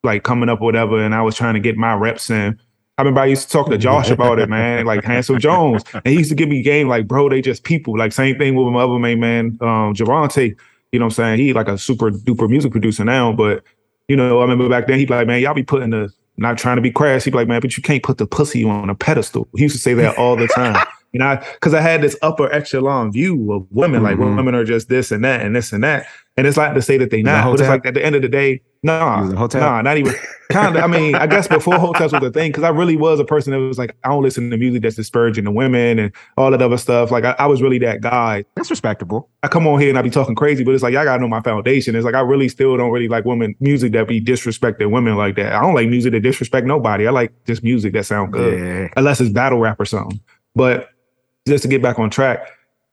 like 0.06 0.23
coming 0.23 0.49
up 0.49 0.61
or 0.61 0.64
whatever, 0.64 1.03
and 1.03 1.14
I 1.14 1.23
was 1.23 1.37
trying 1.37 1.55
to 1.55 1.61
get 1.61 1.76
my 1.76 1.94
reps 1.94 2.31
in. 2.31 2.58
I 2.99 3.03
remember 3.03 3.20
I 3.20 3.26
used 3.26 3.43
to 3.43 3.49
talk 3.50 3.69
to 3.69 3.76
Josh 3.76 4.08
about 4.08 4.38
it, 4.38 4.49
man, 4.49 4.87
like 4.87 5.04
Hansel 5.04 5.37
Jones. 5.37 5.83
And 5.92 6.07
he 6.07 6.14
used 6.14 6.30
to 6.30 6.35
give 6.35 6.49
me 6.49 6.62
game 6.62 6.88
like, 6.88 7.07
bro, 7.07 7.28
they 7.28 7.42
just 7.42 7.62
people. 7.62 7.99
Like 7.99 8.12
same 8.12 8.38
thing 8.38 8.54
with 8.54 8.73
my 8.73 8.80
other 8.80 8.99
main 8.99 9.21
man, 9.21 9.59
um, 9.61 9.92
Javante. 9.92 10.57
You 10.92 10.99
know 10.99 11.04
what 11.04 11.11
I'm 11.11 11.11
saying? 11.11 11.38
He 11.40 11.52
like 11.52 11.69
a 11.69 11.76
super 11.76 12.11
duper 12.11 12.49
music 12.49 12.73
producer 12.73 13.04
now, 13.04 13.33
but 13.33 13.64
you 14.09 14.16
know, 14.16 14.38
I 14.38 14.42
remember 14.42 14.69
back 14.71 14.87
then 14.87 14.99
he'd 14.99 15.09
be 15.09 15.14
like, 15.14 15.26
man, 15.26 15.42
y'all 15.42 15.52
be 15.52 15.62
putting 15.62 15.90
the 15.90 16.11
not 16.38 16.57
trying 16.57 16.76
to 16.76 16.83
be 16.83 16.90
crass. 16.90 17.25
He'd 17.25 17.33
be 17.33 17.37
like, 17.37 17.49
man, 17.49 17.61
but 17.61 17.76
you 17.76 17.83
can't 17.83 18.02
put 18.02 18.19
the 18.19 18.26
pussy 18.26 18.64
on 18.64 18.88
a 18.88 18.95
pedestal. 18.95 19.49
He 19.57 19.64
used 19.64 19.76
to 19.76 19.80
say 19.80 19.95
that 19.95 20.16
all 20.16 20.37
the 20.37 20.47
time. 20.49 20.76
you 21.12 21.21
know, 21.21 21.38
because 21.54 21.75
I 21.75 21.80
had 21.80 22.02
this 22.02 22.16
upper 22.23 22.50
echelon 22.52 23.12
view 23.12 23.52
of 23.52 23.66
women, 23.71 24.02
mm-hmm. 24.02 24.23
like 24.23 24.37
women 24.37 24.54
are 24.54 24.64
just 24.64 24.88
this 24.88 25.11
and 25.11 25.25
that 25.25 25.42
and 25.42 25.54
this 25.54 25.73
and 25.73 25.85
that. 25.85 26.07
And 26.38 26.47
it's 26.47 26.59
like 26.59 26.75
to 26.75 26.83
say 26.83 26.99
that 26.99 27.11
they 27.11 27.23
not, 27.23 27.50
but 27.50 27.61
it's 27.61 27.69
like 27.69 27.87
at 27.87 27.95
the 27.95 28.05
end 28.05 28.14
of 28.14 28.21
the 28.21 28.28
day, 28.28 28.61
nah, 28.83 29.25
nah, 29.25 29.81
not 29.81 29.97
even 29.97 30.12
kind 30.50 30.76
of. 30.76 30.85
I 30.85 30.87
mean, 30.87 31.14
I 31.14 31.26
guess 31.26 31.49
before 31.49 31.78
hotels 31.78 32.12
was 32.12 32.23
a 32.23 32.31
thing, 32.31 32.50
because 32.50 32.62
I 32.62 32.69
really 32.69 32.95
was 32.95 33.19
a 33.19 33.25
person 33.25 33.52
that 33.52 33.59
was 33.59 33.78
like, 33.78 33.97
I 34.05 34.09
don't 34.09 34.23
listen 34.23 34.50
to 34.50 34.57
music 34.59 34.83
that's 34.83 34.97
disparaging 34.97 35.45
to 35.47 35.50
women 35.50 35.99
and 35.99 36.12
all 36.37 36.50
that 36.50 36.61
other 36.61 36.76
stuff. 36.76 37.11
Like 37.11 37.25
I, 37.25 37.35
I, 37.38 37.47
was 37.47 37.62
really 37.62 37.78
that 37.78 38.02
guy. 38.02 38.45
That's 38.55 38.69
respectable. 38.69 39.31
I 39.43 39.49
come 39.49 39.66
on 39.66 39.81
here 39.81 39.88
and 39.88 39.99
I 39.99 40.02
be 40.02 40.11
talking 40.11 40.35
crazy, 40.35 40.62
but 40.62 40.75
it's 40.75 40.83
like 40.83 40.95
I 40.95 41.05
gotta 41.05 41.23
know 41.23 41.28
my 41.28 41.40
foundation. 41.40 41.97
It's 41.97 42.05
like 42.05 42.14
I 42.14 42.21
really 42.21 42.50
still 42.50 42.76
don't 42.76 42.90
really 42.90 43.09
like 43.09 43.25
women 43.25 43.55
music 43.61 43.93
that 43.93 44.07
be 44.07 44.21
disrespecting 44.21 44.90
women 44.90 45.16
like 45.16 45.37
that. 45.37 45.55
I 45.55 45.62
don't 45.62 45.75
like 45.75 45.88
music 45.88 46.12
that 46.12 46.21
disrespect 46.21 46.66
nobody. 46.66 47.07
I 47.07 47.12
like 47.12 47.33
just 47.47 47.62
music 47.62 47.95
that 47.95 48.05
sound 48.05 48.35
good, 48.35 48.61
yeah. 48.61 48.88
unless 48.99 49.23
it's 49.23 49.31
battle 49.31 49.59
rap 49.59 49.81
or 49.81 49.87
something. 49.87 50.21
But 50.55 50.90
just 51.49 51.62
to 51.62 51.69
get 51.69 51.81
back 51.81 51.99
on 51.99 52.11
track, 52.11 52.47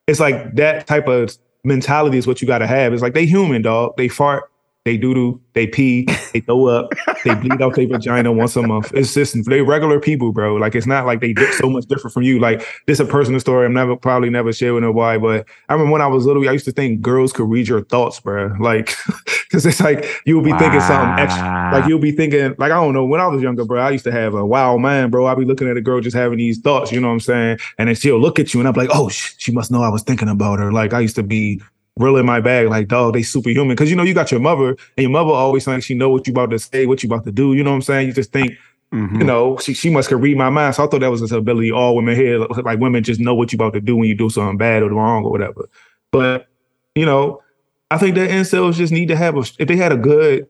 it's 0.06 0.20
like 0.20 0.54
that 0.54 0.86
type 0.86 1.08
of 1.08 1.36
mentality 1.64 2.18
is 2.18 2.26
what 2.26 2.40
you 2.40 2.46
got 2.46 2.58
to 2.58 2.66
have. 2.66 2.92
It's 2.92 3.02
like 3.02 3.14
they 3.14 3.26
human, 3.26 3.62
dog. 3.62 3.96
They 3.96 4.08
fart, 4.08 4.50
they 4.84 4.98
doo 4.98 5.14
doo, 5.14 5.40
they 5.54 5.66
pee, 5.66 6.06
they 6.32 6.40
throw 6.40 6.66
up, 6.66 6.92
they 7.24 7.34
bleed 7.34 7.62
out 7.62 7.74
their 7.74 7.86
vagina 7.88 8.30
once 8.30 8.54
a 8.56 8.62
month. 8.62 8.92
It's 8.94 9.14
just 9.14 9.34
they 9.48 9.62
regular 9.62 9.98
people, 9.98 10.32
bro. 10.32 10.56
Like 10.56 10.74
it's 10.74 10.86
not 10.86 11.06
like 11.06 11.20
they 11.20 11.32
did 11.32 11.54
so 11.54 11.70
much 11.70 11.86
different 11.86 12.12
from 12.12 12.22
you. 12.22 12.38
Like 12.38 12.66
this 12.86 13.00
a 13.00 13.06
personal 13.06 13.40
story. 13.40 13.64
I'm 13.64 13.72
never 13.72 13.96
probably 13.96 14.28
never 14.28 14.52
share 14.52 14.74
with 14.74 14.82
nobody, 14.82 15.18
but 15.18 15.46
I 15.68 15.72
remember 15.72 15.92
when 15.92 16.02
I 16.02 16.06
was 16.06 16.26
little, 16.26 16.46
I 16.46 16.52
used 16.52 16.66
to 16.66 16.72
think 16.72 17.00
girls 17.00 17.32
could 17.32 17.48
read 17.48 17.66
your 17.66 17.82
thoughts, 17.82 18.20
bro. 18.20 18.54
Like 18.60 18.94
because 19.54 19.64
it's 19.64 19.80
like 19.80 20.20
you'll 20.26 20.42
be 20.42 20.52
wow. 20.52 20.58
thinking 20.58 20.80
something 20.80 21.24
extra. 21.24 21.70
Like 21.72 21.88
you'll 21.88 21.98
be 21.98 22.12
thinking, 22.12 22.54
like 22.58 22.72
I 22.72 22.74
don't 22.74 22.92
know. 22.92 23.04
When 23.04 23.20
I 23.20 23.26
was 23.26 23.40
younger, 23.40 23.64
bro, 23.64 23.80
I 23.80 23.90
used 23.90 24.04
to 24.04 24.12
have 24.12 24.34
a 24.34 24.44
wow 24.44 24.76
man, 24.76 25.10
bro. 25.10 25.26
I'd 25.26 25.38
be 25.38 25.44
looking 25.44 25.68
at 25.68 25.76
a 25.76 25.80
girl 25.80 26.00
just 26.00 26.16
having 26.16 26.38
these 26.38 26.58
thoughts. 26.58 26.92
You 26.92 27.00
know 27.00 27.08
what 27.08 27.14
I'm 27.14 27.20
saying? 27.20 27.58
And 27.78 27.88
then 27.88 27.96
she'll 27.96 28.20
look 28.20 28.38
at 28.38 28.52
you, 28.52 28.60
and 28.60 28.68
I'm 28.68 28.74
like, 28.74 28.90
oh, 28.92 29.08
she 29.08 29.52
must 29.52 29.70
know 29.70 29.82
I 29.82 29.88
was 29.88 30.02
thinking 30.02 30.28
about 30.28 30.58
her. 30.58 30.72
Like 30.72 30.92
I 30.92 31.00
used 31.00 31.16
to 31.16 31.22
be 31.22 31.62
real 31.96 32.16
in 32.16 32.26
my 32.26 32.40
bag, 32.40 32.68
like, 32.68 32.88
dog, 32.88 33.14
they 33.14 33.22
superhuman. 33.22 33.76
Cause 33.76 33.88
you 33.88 33.96
know, 33.96 34.02
you 34.02 34.14
got 34.14 34.30
your 34.30 34.40
mother, 34.40 34.70
and 34.70 34.78
your 35.02 35.10
mother 35.10 35.30
always 35.30 35.64
thinks 35.64 35.86
she 35.86 35.94
know 35.94 36.08
what 36.08 36.26
you 36.26 36.32
about 36.32 36.50
to 36.50 36.58
say, 36.58 36.86
what 36.86 37.02
you 37.02 37.08
about 37.08 37.24
to 37.24 37.32
do. 37.32 37.54
You 37.54 37.62
know 37.62 37.70
what 37.70 37.76
I'm 37.76 37.82
saying? 37.82 38.08
You 38.08 38.12
just 38.12 38.32
think, 38.32 38.52
mm-hmm. 38.92 39.20
you 39.20 39.24
know, 39.24 39.56
she 39.58 39.74
she 39.74 39.90
must 39.90 40.08
could 40.08 40.20
read 40.20 40.36
my 40.36 40.50
mind. 40.50 40.74
So 40.74 40.84
I 40.84 40.86
thought 40.88 41.00
that 41.00 41.10
was 41.10 41.20
this 41.20 41.30
ability 41.30 41.70
all 41.70 41.96
women 41.96 42.16
here, 42.16 42.38
like 42.38 42.80
women 42.80 43.04
just 43.04 43.20
know 43.20 43.34
what 43.34 43.52
you 43.52 43.56
about 43.56 43.74
to 43.74 43.80
do 43.80 43.96
when 43.96 44.08
you 44.08 44.16
do 44.16 44.28
something 44.28 44.58
bad 44.58 44.82
or 44.82 44.90
wrong 44.90 45.24
or 45.24 45.30
whatever. 45.30 45.68
But, 46.10 46.48
you 46.94 47.06
know, 47.06 47.42
I 47.90 47.98
think 47.98 48.16
that 48.16 48.30
incels 48.30 48.74
just 48.74 48.92
need 48.92 49.08
to 49.08 49.16
have 49.16 49.36
a 49.36 49.44
if 49.58 49.68
they 49.68 49.76
had 49.76 49.92
a 49.92 49.96
good 49.96 50.48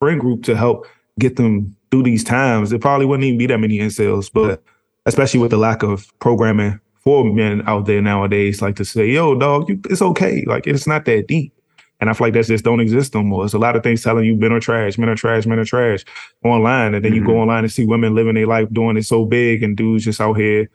friend 0.00 0.20
group 0.20 0.42
to 0.44 0.56
help 0.56 0.86
get 1.18 1.36
them 1.36 1.76
through 1.90 2.04
these 2.04 2.24
times. 2.24 2.72
it 2.72 2.80
probably 2.80 3.06
wouldn't 3.06 3.24
even 3.24 3.38
be 3.38 3.46
that 3.46 3.58
many 3.58 3.78
incels, 3.78 4.30
but 4.32 4.62
especially 5.06 5.40
with 5.40 5.50
the 5.50 5.56
lack 5.56 5.82
of 5.82 6.12
programming 6.20 6.78
men 7.24 7.62
out 7.66 7.86
there 7.86 8.02
nowadays, 8.02 8.62
like 8.62 8.76
to 8.76 8.84
say, 8.84 9.08
yo, 9.08 9.34
dog, 9.34 9.68
you, 9.68 9.80
it's 9.90 10.02
okay. 10.02 10.44
Like 10.46 10.66
it's 10.66 10.86
not 10.86 11.04
that 11.06 11.26
deep. 11.26 11.52
And 12.00 12.08
I 12.08 12.12
feel 12.12 12.28
like 12.28 12.34
that 12.34 12.46
just 12.46 12.64
don't 12.64 12.80
exist 12.80 13.14
no 13.14 13.22
more. 13.22 13.44
It's 13.44 13.54
a 13.54 13.58
lot 13.58 13.74
of 13.74 13.82
things 13.82 14.02
telling 14.02 14.24
you 14.24 14.36
men 14.36 14.52
are 14.52 14.60
trash, 14.60 14.98
men 14.98 15.08
are 15.08 15.16
trash, 15.16 15.46
men 15.46 15.58
are 15.58 15.64
trash 15.64 16.04
online. 16.44 16.94
And 16.94 17.04
then 17.04 17.12
mm-hmm. 17.12 17.20
you 17.20 17.26
go 17.26 17.32
mm-hmm. 17.32 17.40
online 17.40 17.64
and 17.64 17.72
see 17.72 17.84
women 17.84 18.14
living 18.14 18.34
their 18.34 18.46
life 18.46 18.68
doing 18.72 18.96
it 18.96 19.04
so 19.04 19.24
big 19.24 19.62
and 19.62 19.76
dudes 19.76 20.04
just 20.04 20.20
out 20.20 20.34
here 20.34 20.70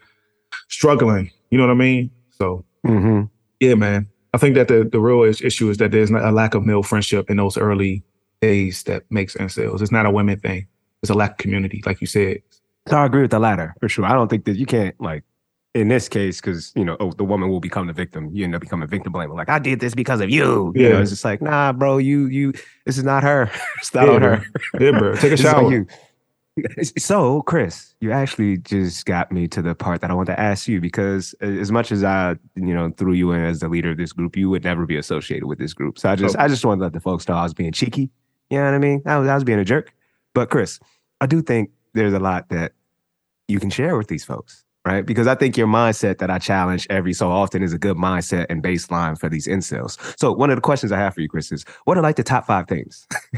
struggling. 0.68 1.32
You 1.50 1.58
know 1.58 1.66
what 1.66 1.74
I 1.74 1.76
mean? 1.76 2.12
So 2.32 2.66
mm-hmm. 2.86 3.24
yeah, 3.60 3.76
man. 3.76 4.10
I 4.34 4.40
think 4.40 4.56
that 4.56 4.68
the, 4.68 4.84
the 4.84 5.00
real 5.00 5.24
issue 5.24 5.70
is 5.70 5.78
that 5.78 5.92
there's 5.92 6.10
a 6.10 6.32
lack 6.32 6.56
of 6.56 6.66
male 6.66 6.82
friendship 6.82 7.30
in 7.30 7.38
those 7.38 7.56
early 7.56 8.04
days 8.42 8.82
that 8.84 9.04
makes 9.12 9.36
incels. 9.36 9.82
It's 9.82 9.92
not 9.92 10.08
a 10.08 10.12
women 10.12 10.40
thing. 10.40 10.68
It's 11.04 11.12
a 11.12 11.14
lack 11.14 11.32
of 11.32 11.38
community, 11.38 11.84
like 11.86 12.02
you 12.02 12.08
said. 12.08 12.42
So 12.88 12.98
I 12.98 13.06
agree 13.06 13.22
with 13.22 13.32
the 13.32 13.40
latter 13.40 13.76
for 13.80 13.88
sure. 13.88 14.06
I 14.06 14.14
don't 14.14 14.30
think 14.30 14.46
that 14.46 14.58
you 14.58 14.66
can't 14.66 15.00
like 15.00 15.24
in 15.74 15.88
this 15.88 16.08
case, 16.08 16.40
because 16.40 16.72
you 16.76 16.86
know, 16.86 16.96
oh, 17.00 17.12
the 17.12 17.24
woman 17.24 17.50
will 17.50 17.60
become 17.60 17.88
the 17.88 17.94
victim. 17.94 18.30
You 18.32 18.44
end 18.44 18.56
up 18.56 18.62
becoming 18.62 18.88
victim 18.88 19.12
blamer. 19.12 19.36
Like, 19.36 19.50
I 19.50 19.60
did 19.60 19.80
this 19.80 19.96
because 19.96 20.22
of 20.22 20.30
you. 20.30 20.72
Yeah. 20.76 20.84
You 20.84 20.90
know, 20.94 21.02
it's 21.02 21.12
just 21.12 21.26
like, 21.26 21.42
nah, 21.42 21.74
bro, 21.74 21.98
you, 21.98 22.28
you, 22.28 22.54
this 22.86 22.98
is 22.98 23.04
not 23.04 23.24
her. 23.24 23.52
it's 23.78 23.94
not 23.94 24.08
yeah, 24.08 24.14
on 24.14 24.22
her. 24.22 24.46
yeah, 24.80 24.92
bro. 24.92 25.16
Take 25.18 25.34
a 25.34 25.38
shower. 25.38 25.72
you. 25.72 25.88
So, 27.00 27.42
Chris, 27.42 27.96
you 28.00 28.12
actually 28.12 28.58
just 28.58 29.08
got 29.08 29.32
me 29.32 29.48
to 29.48 29.64
the 29.64 29.74
part 29.74 30.02
that 30.02 30.12
I 30.12 30.14
want 30.14 30.28
to 30.28 30.40
ask 30.40 30.68
you 30.68 30.80
because 30.80 31.34
as 31.42 31.72
much 31.72 31.92
as 31.92 32.04
I, 32.04 32.36
you 32.56 32.76
know, 32.76 32.92
threw 32.92 33.14
you 33.14 33.32
in 33.32 33.44
as 33.44 33.62
the 33.62 33.68
leader 33.68 33.90
of 33.90 33.98
this 33.98 34.14
group, 34.14 34.38
you 34.38 34.52
would 34.52 34.64
never 34.64 34.86
be 34.86 34.96
associated 34.96 35.48
with 35.48 35.58
this 35.58 35.74
group. 35.74 35.98
So 35.98 36.12
I 36.12 36.16
just, 36.16 36.36
oh. 36.36 36.40
I 36.40 36.48
just 36.48 36.64
wanted 36.64 36.80
to 36.82 36.84
let 36.84 36.94
the 36.94 37.00
folks 37.00 37.28
know 37.28 37.34
I 37.34 37.42
was 37.42 37.56
being 37.56 37.72
cheeky. 37.72 38.12
You 38.52 38.60
know 38.60 38.66
what 38.66 38.76
I 38.76 38.78
mean? 38.78 39.02
I 39.08 39.18
was, 39.18 39.28
I 39.28 39.34
was 39.34 39.44
being 39.44 39.58
a 39.58 39.66
jerk. 39.66 39.92
But 40.36 40.52
Chris, 40.52 40.80
I 41.22 41.26
do 41.26 41.42
think 41.42 41.72
there's 41.94 42.14
a 42.14 42.20
lot 42.20 42.50
that 42.50 42.74
you 43.48 43.60
can 43.60 43.72
share 43.72 43.98
with 43.98 44.08
these 44.08 44.24
folks 44.24 44.63
right? 44.86 45.06
Because 45.06 45.28
I 45.28 45.36
think 45.36 45.58
your 45.58 45.68
mindset 45.68 46.18
that 46.20 46.30
I 46.30 46.40
challenge 46.40 46.88
every 46.90 47.14
so 47.14 47.32
often 47.32 47.64
is 47.64 47.74
a 47.74 47.78
good 47.78 47.98
mindset 47.98 48.48
and 48.50 48.62
baseline 48.62 49.18
for 49.18 49.30
these 49.30 49.48
incels. 49.48 49.98
So 50.20 50.32
one 50.34 50.50
of 50.50 50.58
the 50.58 50.62
questions 50.62 50.92
I 50.92 50.98
have 50.98 51.14
for 51.14 51.22
you, 51.22 51.30
Chris, 51.30 51.52
is 51.52 51.66
what 51.86 51.98
are 51.98 52.04
like 52.04 52.18
the 52.18 52.24
top 52.24 52.46
five 52.46 52.68
things 52.68 53.08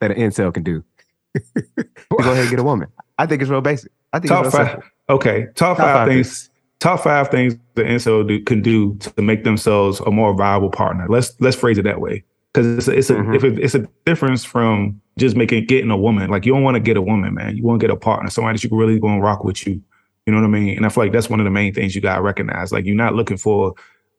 that 0.00 0.10
an 0.10 0.14
incel 0.14 0.52
can 0.52 0.62
do 0.62 0.84
to 1.34 1.84
go 2.10 2.18
ahead 2.18 2.38
and 2.38 2.50
get 2.50 2.58
a 2.58 2.64
woman? 2.64 2.88
I 3.18 3.26
think 3.26 3.42
it's 3.42 3.50
real 3.50 3.60
basic. 3.60 3.92
I 4.12 4.18
think 4.18 4.30
top 4.30 4.46
five. 4.46 4.70
Simple. 4.70 4.88
Okay, 5.10 5.46
top, 5.54 5.76
top 5.76 5.78
five, 5.78 5.94
five 5.94 6.08
things, 6.08 6.26
things. 6.26 6.50
Top 6.80 7.00
five 7.00 7.28
things 7.28 7.56
the 7.74 7.82
incel 7.82 8.26
do, 8.26 8.42
can 8.42 8.62
do 8.62 8.94
to 8.96 9.22
make 9.22 9.44
themselves 9.44 10.00
a 10.00 10.10
more 10.10 10.34
viable 10.34 10.70
partner. 10.70 11.06
Let's 11.08 11.34
let's 11.40 11.56
phrase 11.56 11.78
it 11.78 11.82
that 11.82 12.00
way 12.00 12.24
because 12.52 12.78
it's 12.78 12.88
a, 12.88 12.98
it's 12.98 13.10
a 13.10 13.14
mm-hmm. 13.14 13.34
if 13.34 13.44
it, 13.44 13.58
it's 13.58 13.74
a 13.74 13.88
difference 14.06 14.44
from 14.44 15.00
just 15.18 15.36
making 15.36 15.66
getting 15.66 15.90
a 15.90 15.96
woman. 15.96 16.30
Like 16.30 16.46
you 16.46 16.52
don't 16.52 16.62
want 16.62 16.76
to 16.76 16.80
get 16.80 16.96
a 16.96 17.02
woman, 17.02 17.34
man. 17.34 17.56
You 17.56 17.62
want 17.62 17.80
to 17.80 17.86
get 17.86 17.92
a 17.92 17.96
partner, 17.96 18.30
somebody 18.30 18.56
that 18.56 18.62
you 18.62 18.68
can 18.68 18.78
really 18.78 18.98
go 18.98 19.08
and 19.08 19.22
rock 19.22 19.44
with 19.44 19.66
you 19.66 19.82
you 20.28 20.32
know 20.32 20.42
what 20.42 20.46
I 20.46 20.50
mean? 20.50 20.76
And 20.76 20.84
I 20.84 20.90
feel 20.90 21.04
like 21.04 21.12
that's 21.14 21.30
one 21.30 21.40
of 21.40 21.44
the 21.44 21.50
main 21.50 21.72
things 21.72 21.94
you 21.94 22.02
gotta 22.02 22.20
recognize. 22.20 22.70
Like 22.70 22.84
you're 22.84 22.94
not 22.94 23.14
looking 23.14 23.38
for 23.38 23.72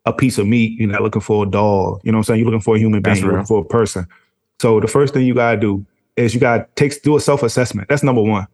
a 0.08 0.12
piece 0.12 0.40
of 0.40 0.48
meat, 0.48 0.80
you're 0.80 0.90
not 0.90 1.04
looking 1.04 1.22
for 1.22 1.46
a 1.46 1.48
doll. 1.48 2.02
You 2.04 2.12
know 2.12 2.18
what 2.18 2.22
I'm 2.22 2.24
saying? 2.24 2.40
You're 2.40 2.48
looking 2.48 2.64
for 2.64 2.76
a 2.78 2.80
human 2.80 3.04
being, 3.04 3.18
you're 3.18 3.32
looking 3.32 3.46
for 3.46 3.62
a 3.62 3.66
person. 3.66 4.08
So 4.60 4.80
the 4.80 4.88
first 4.88 5.14
thing 5.14 5.28
you 5.28 5.36
gotta 5.36 5.58
do 5.58 5.86
is 6.16 6.34
you 6.34 6.40
gotta 6.40 6.66
take 6.74 7.00
do 7.04 7.16
a 7.16 7.20
self-assessment. 7.20 7.90
That's 7.90 8.02
number 8.02 8.24
one. 8.24 8.48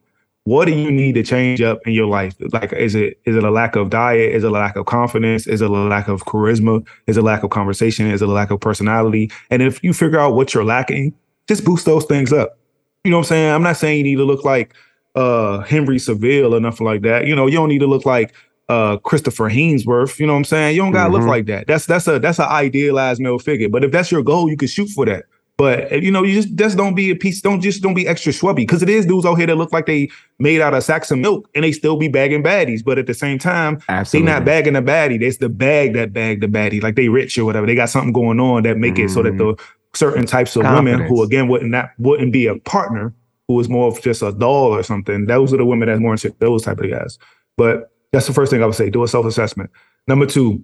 What 0.43 0.65
do 0.65 0.73
you 0.73 0.91
need 0.91 1.15
to 1.15 1.23
change 1.23 1.61
up 1.61 1.79
in 1.87 1.93
your 1.93 2.07
life? 2.07 2.35
Like, 2.51 2.73
is 2.73 2.93
it 2.93 3.21
is 3.23 3.37
it 3.37 3.43
a 3.45 3.51
lack 3.51 3.77
of 3.77 3.89
diet? 3.89 4.35
Is 4.35 4.43
it 4.43 4.47
a 4.47 4.49
lack 4.49 4.75
of 4.75 4.85
confidence? 4.85 5.47
Is 5.47 5.61
it 5.61 5.71
a 5.71 5.73
lack 5.73 6.09
of 6.09 6.25
charisma? 6.25 6.85
Is 7.07 7.15
it 7.15 7.21
a 7.21 7.23
lack 7.23 7.43
of 7.43 7.51
conversation? 7.51 8.07
Is 8.07 8.21
it 8.21 8.27
a 8.27 8.33
lack 8.33 8.51
of 8.51 8.59
personality? 8.59 9.31
And 9.49 9.61
if 9.61 9.81
you 9.81 9.93
figure 9.93 10.19
out 10.19 10.35
what 10.35 10.53
you're 10.53 10.65
lacking, 10.65 11.13
just 11.47 11.63
boost 11.63 11.85
those 11.85 12.03
things 12.03 12.33
up. 12.33 12.59
You 13.05 13.11
know 13.11 13.19
what 13.19 13.27
I'm 13.27 13.29
saying? 13.29 13.51
I'm 13.53 13.63
not 13.63 13.77
saying 13.77 13.99
you 13.99 14.03
need 14.03 14.17
to 14.17 14.25
look 14.25 14.43
like 14.43 14.75
uh 15.15 15.59
Henry 15.59 15.97
Cavill 15.97 16.53
or 16.53 16.59
nothing 16.59 16.85
like 16.85 17.01
that. 17.01 17.27
You 17.27 17.35
know, 17.35 17.47
you 17.47 17.57
don't 17.57 17.69
need 17.69 17.79
to 17.79 17.87
look 17.87 18.05
like 18.05 18.33
uh 18.69 18.97
Christopher 18.97 19.49
Hemsworth. 19.49 20.19
You 20.19 20.27
know 20.27 20.33
what 20.33 20.39
I'm 20.39 20.45
saying? 20.45 20.75
You 20.75 20.81
don't 20.81 20.91
gotta 20.91 21.09
mm-hmm. 21.09 21.21
look 21.21 21.29
like 21.29 21.45
that. 21.47 21.67
That's 21.67 21.85
that's 21.85 22.07
a 22.07 22.19
that's 22.19 22.39
an 22.39 22.45
idealized 22.45 23.21
male 23.21 23.39
figure. 23.39 23.69
But 23.69 23.83
if 23.83 23.91
that's 23.91 24.11
your 24.11 24.23
goal, 24.23 24.49
you 24.49 24.57
can 24.57 24.67
shoot 24.67 24.89
for 24.89 25.05
that. 25.05 25.25
But 25.57 26.03
you 26.03 26.11
know, 26.11 26.23
you 26.23 26.33
just 26.33 26.53
just 26.55 26.75
don't 26.75 26.95
be 26.95 27.11
a 27.11 27.15
piece. 27.15 27.39
Don't 27.39 27.61
just 27.61 27.81
don't 27.81 27.93
be 27.93 28.05
extra 28.07 28.33
swubby 28.33 28.57
because 28.57 28.83
it 28.83 28.89
is 28.89 29.05
dudes 29.05 29.25
out 29.25 29.35
here 29.35 29.47
that 29.47 29.55
look 29.55 29.71
like 29.71 29.85
they 29.85 30.09
made 30.37 30.59
out 30.59 30.73
of 30.73 30.83
sacks 30.83 31.11
of 31.11 31.19
milk 31.19 31.49
and 31.55 31.63
they 31.63 31.71
still 31.71 31.95
be 31.95 32.09
bagging 32.09 32.43
baddies. 32.43 32.83
But 32.83 32.97
at 32.97 33.07
the 33.07 33.13
same 33.13 33.39
time, 33.39 33.81
Absolutely. 33.87 34.27
they 34.27 34.33
not 34.33 34.43
bagging 34.43 34.75
a 34.75 34.81
baddie. 34.81 35.21
It's 35.21 35.37
the 35.37 35.47
bag 35.47 35.93
that 35.93 36.11
bagged 36.11 36.43
the 36.43 36.47
baddie. 36.47 36.83
Like 36.83 36.95
they 36.95 37.07
rich 37.07 37.37
or 37.37 37.45
whatever. 37.45 37.65
They 37.65 37.75
got 37.75 37.89
something 37.89 38.11
going 38.11 38.41
on 38.41 38.63
that 38.63 38.77
make 38.77 38.95
mm-hmm. 38.95 39.05
it 39.05 39.09
so 39.11 39.23
that 39.23 39.37
the 39.37 39.55
certain 39.93 40.25
types 40.25 40.57
of 40.57 40.63
Confidence. 40.63 40.99
women 40.99 41.07
who 41.07 41.23
again 41.23 41.47
wouldn't 41.47 41.71
not 41.71 41.91
wouldn't 41.99 42.33
be 42.33 42.47
a 42.47 42.55
partner 42.59 43.13
who 43.47 43.59
is 43.59 43.69
more 43.69 43.87
of 43.87 44.01
just 44.01 44.21
a 44.21 44.31
doll 44.31 44.75
or 44.75 44.83
something. 44.83 45.25
Those 45.25 45.53
are 45.53 45.57
the 45.57 45.65
women 45.65 45.87
that's 45.87 46.01
more 46.01 46.13
into 46.13 46.35
those 46.39 46.63
type 46.63 46.79
of 46.79 46.89
guys. 46.89 47.19
But 47.57 47.91
that's 48.11 48.27
the 48.27 48.33
first 48.33 48.51
thing 48.51 48.63
I 48.63 48.65
would 48.65 48.75
say. 48.75 48.89
Do 48.89 49.03
a 49.03 49.07
self 49.07 49.25
assessment. 49.25 49.69
Number 50.07 50.25
two, 50.25 50.63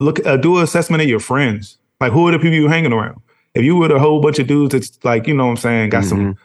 look 0.00 0.24
uh, 0.26 0.36
do 0.36 0.58
an 0.58 0.64
assessment 0.64 1.02
of 1.02 1.08
your 1.08 1.20
friends. 1.20 1.78
Like 2.00 2.12
who 2.12 2.28
are 2.28 2.32
the 2.32 2.38
people 2.38 2.54
you're 2.54 2.68
hanging 2.68 2.92
around? 2.92 3.20
If 3.54 3.64
you 3.64 3.76
were 3.76 3.94
a 3.94 3.98
whole 3.98 4.20
bunch 4.20 4.38
of 4.38 4.46
dudes 4.46 4.72
that's 4.72 4.98
like, 5.02 5.26
you 5.26 5.34
know 5.34 5.46
what 5.46 5.52
I'm 5.52 5.56
saying, 5.56 5.90
got 5.90 6.04
mm-hmm. 6.04 6.08
some 6.08 6.38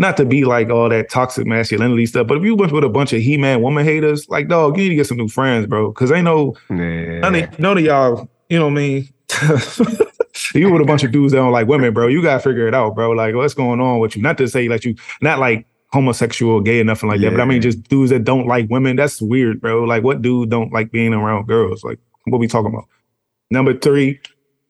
not 0.00 0.16
to 0.16 0.24
be 0.24 0.44
like 0.44 0.70
all 0.70 0.88
that 0.88 1.10
toxic 1.10 1.44
masculinity 1.46 2.06
stuff, 2.06 2.28
but 2.28 2.38
if 2.38 2.44
you 2.44 2.54
went 2.54 2.72
with 2.72 2.84
a 2.84 2.88
bunch 2.88 3.12
of 3.12 3.20
he-man 3.20 3.60
woman 3.62 3.84
haters, 3.84 4.28
like 4.28 4.48
dog, 4.48 4.76
you 4.76 4.84
need 4.84 4.90
to 4.90 4.94
get 4.94 5.06
some 5.08 5.16
new 5.18 5.28
friends, 5.28 5.66
bro. 5.66 5.92
Cause 5.92 6.12
ain't 6.12 6.24
no 6.24 6.56
none 7.20 7.34
of, 7.34 7.58
none 7.58 7.78
of 7.78 7.84
y'all, 7.84 8.28
you 8.48 8.58
know 8.58 8.66
what 8.66 8.72
I 8.72 8.74
mean? 8.74 9.08
you 10.54 10.70
with 10.70 10.82
a 10.82 10.84
bunch 10.84 11.04
of 11.04 11.12
dudes 11.12 11.32
that 11.32 11.38
don't 11.38 11.52
like 11.52 11.66
women, 11.66 11.92
bro. 11.92 12.06
You 12.06 12.22
gotta 12.22 12.40
figure 12.40 12.66
it 12.66 12.74
out, 12.74 12.94
bro. 12.94 13.10
Like, 13.10 13.34
what's 13.34 13.54
going 13.54 13.80
on 13.80 13.98
with 13.98 14.16
you? 14.16 14.22
Not 14.22 14.38
to 14.38 14.48
say 14.48 14.68
like 14.68 14.84
you, 14.84 14.94
not 15.20 15.38
like 15.38 15.66
homosexual, 15.92 16.60
gay, 16.60 16.80
or 16.80 16.84
nothing 16.84 17.08
like 17.08 17.20
yeah. 17.20 17.30
that. 17.30 17.36
But 17.36 17.42
I 17.42 17.46
mean, 17.46 17.62
just 17.62 17.82
dudes 17.84 18.10
that 18.10 18.24
don't 18.24 18.46
like 18.46 18.68
women. 18.70 18.96
That's 18.96 19.20
weird, 19.20 19.60
bro. 19.60 19.84
Like, 19.84 20.02
what 20.02 20.22
dude 20.22 20.50
don't 20.50 20.72
like 20.72 20.90
being 20.90 21.14
around 21.14 21.46
girls? 21.46 21.84
Like, 21.84 21.98
what 22.24 22.38
we 22.38 22.46
talking 22.46 22.72
about? 22.72 22.86
Number 23.50 23.76
three, 23.76 24.20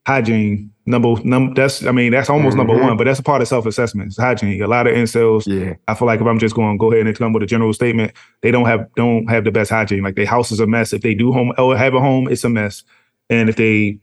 hygiene. 0.06 0.72
Number 0.86 1.16
num 1.22 1.52
that's 1.52 1.84
I 1.84 1.92
mean 1.92 2.12
that's 2.12 2.30
almost 2.30 2.56
mm-hmm. 2.56 2.66
number 2.66 2.82
one, 2.82 2.96
but 2.96 3.04
that's 3.04 3.18
a 3.18 3.22
part 3.22 3.42
of 3.42 3.48
self 3.48 3.66
assessment. 3.66 4.14
hygiene. 4.16 4.62
A 4.62 4.66
lot 4.66 4.86
of 4.86 4.94
incels. 4.94 5.46
Yeah. 5.46 5.74
I 5.86 5.92
feel 5.92 6.06
like 6.06 6.20
if 6.20 6.26
I'm 6.26 6.38
just 6.38 6.54
going 6.54 6.76
to 6.76 6.78
go 6.78 6.90
ahead 6.90 7.06
and 7.06 7.14
come 7.14 7.34
with 7.34 7.42
a 7.42 7.46
general 7.46 7.74
statement, 7.74 8.12
they 8.40 8.50
don't 8.50 8.64
have 8.64 8.88
don't 8.94 9.28
have 9.28 9.44
the 9.44 9.50
best 9.50 9.70
hygiene. 9.70 10.02
Like 10.02 10.16
their 10.16 10.24
house 10.24 10.50
is 10.50 10.60
a 10.60 10.66
mess. 10.66 10.94
If 10.94 11.02
they 11.02 11.12
do 11.12 11.30
home 11.30 11.52
or 11.58 11.76
have 11.76 11.92
a 11.92 12.00
home, 12.00 12.26
it's 12.28 12.42
a 12.42 12.48
mess. 12.48 12.84
And 13.28 13.50
if 13.50 13.56
they 13.56 13.98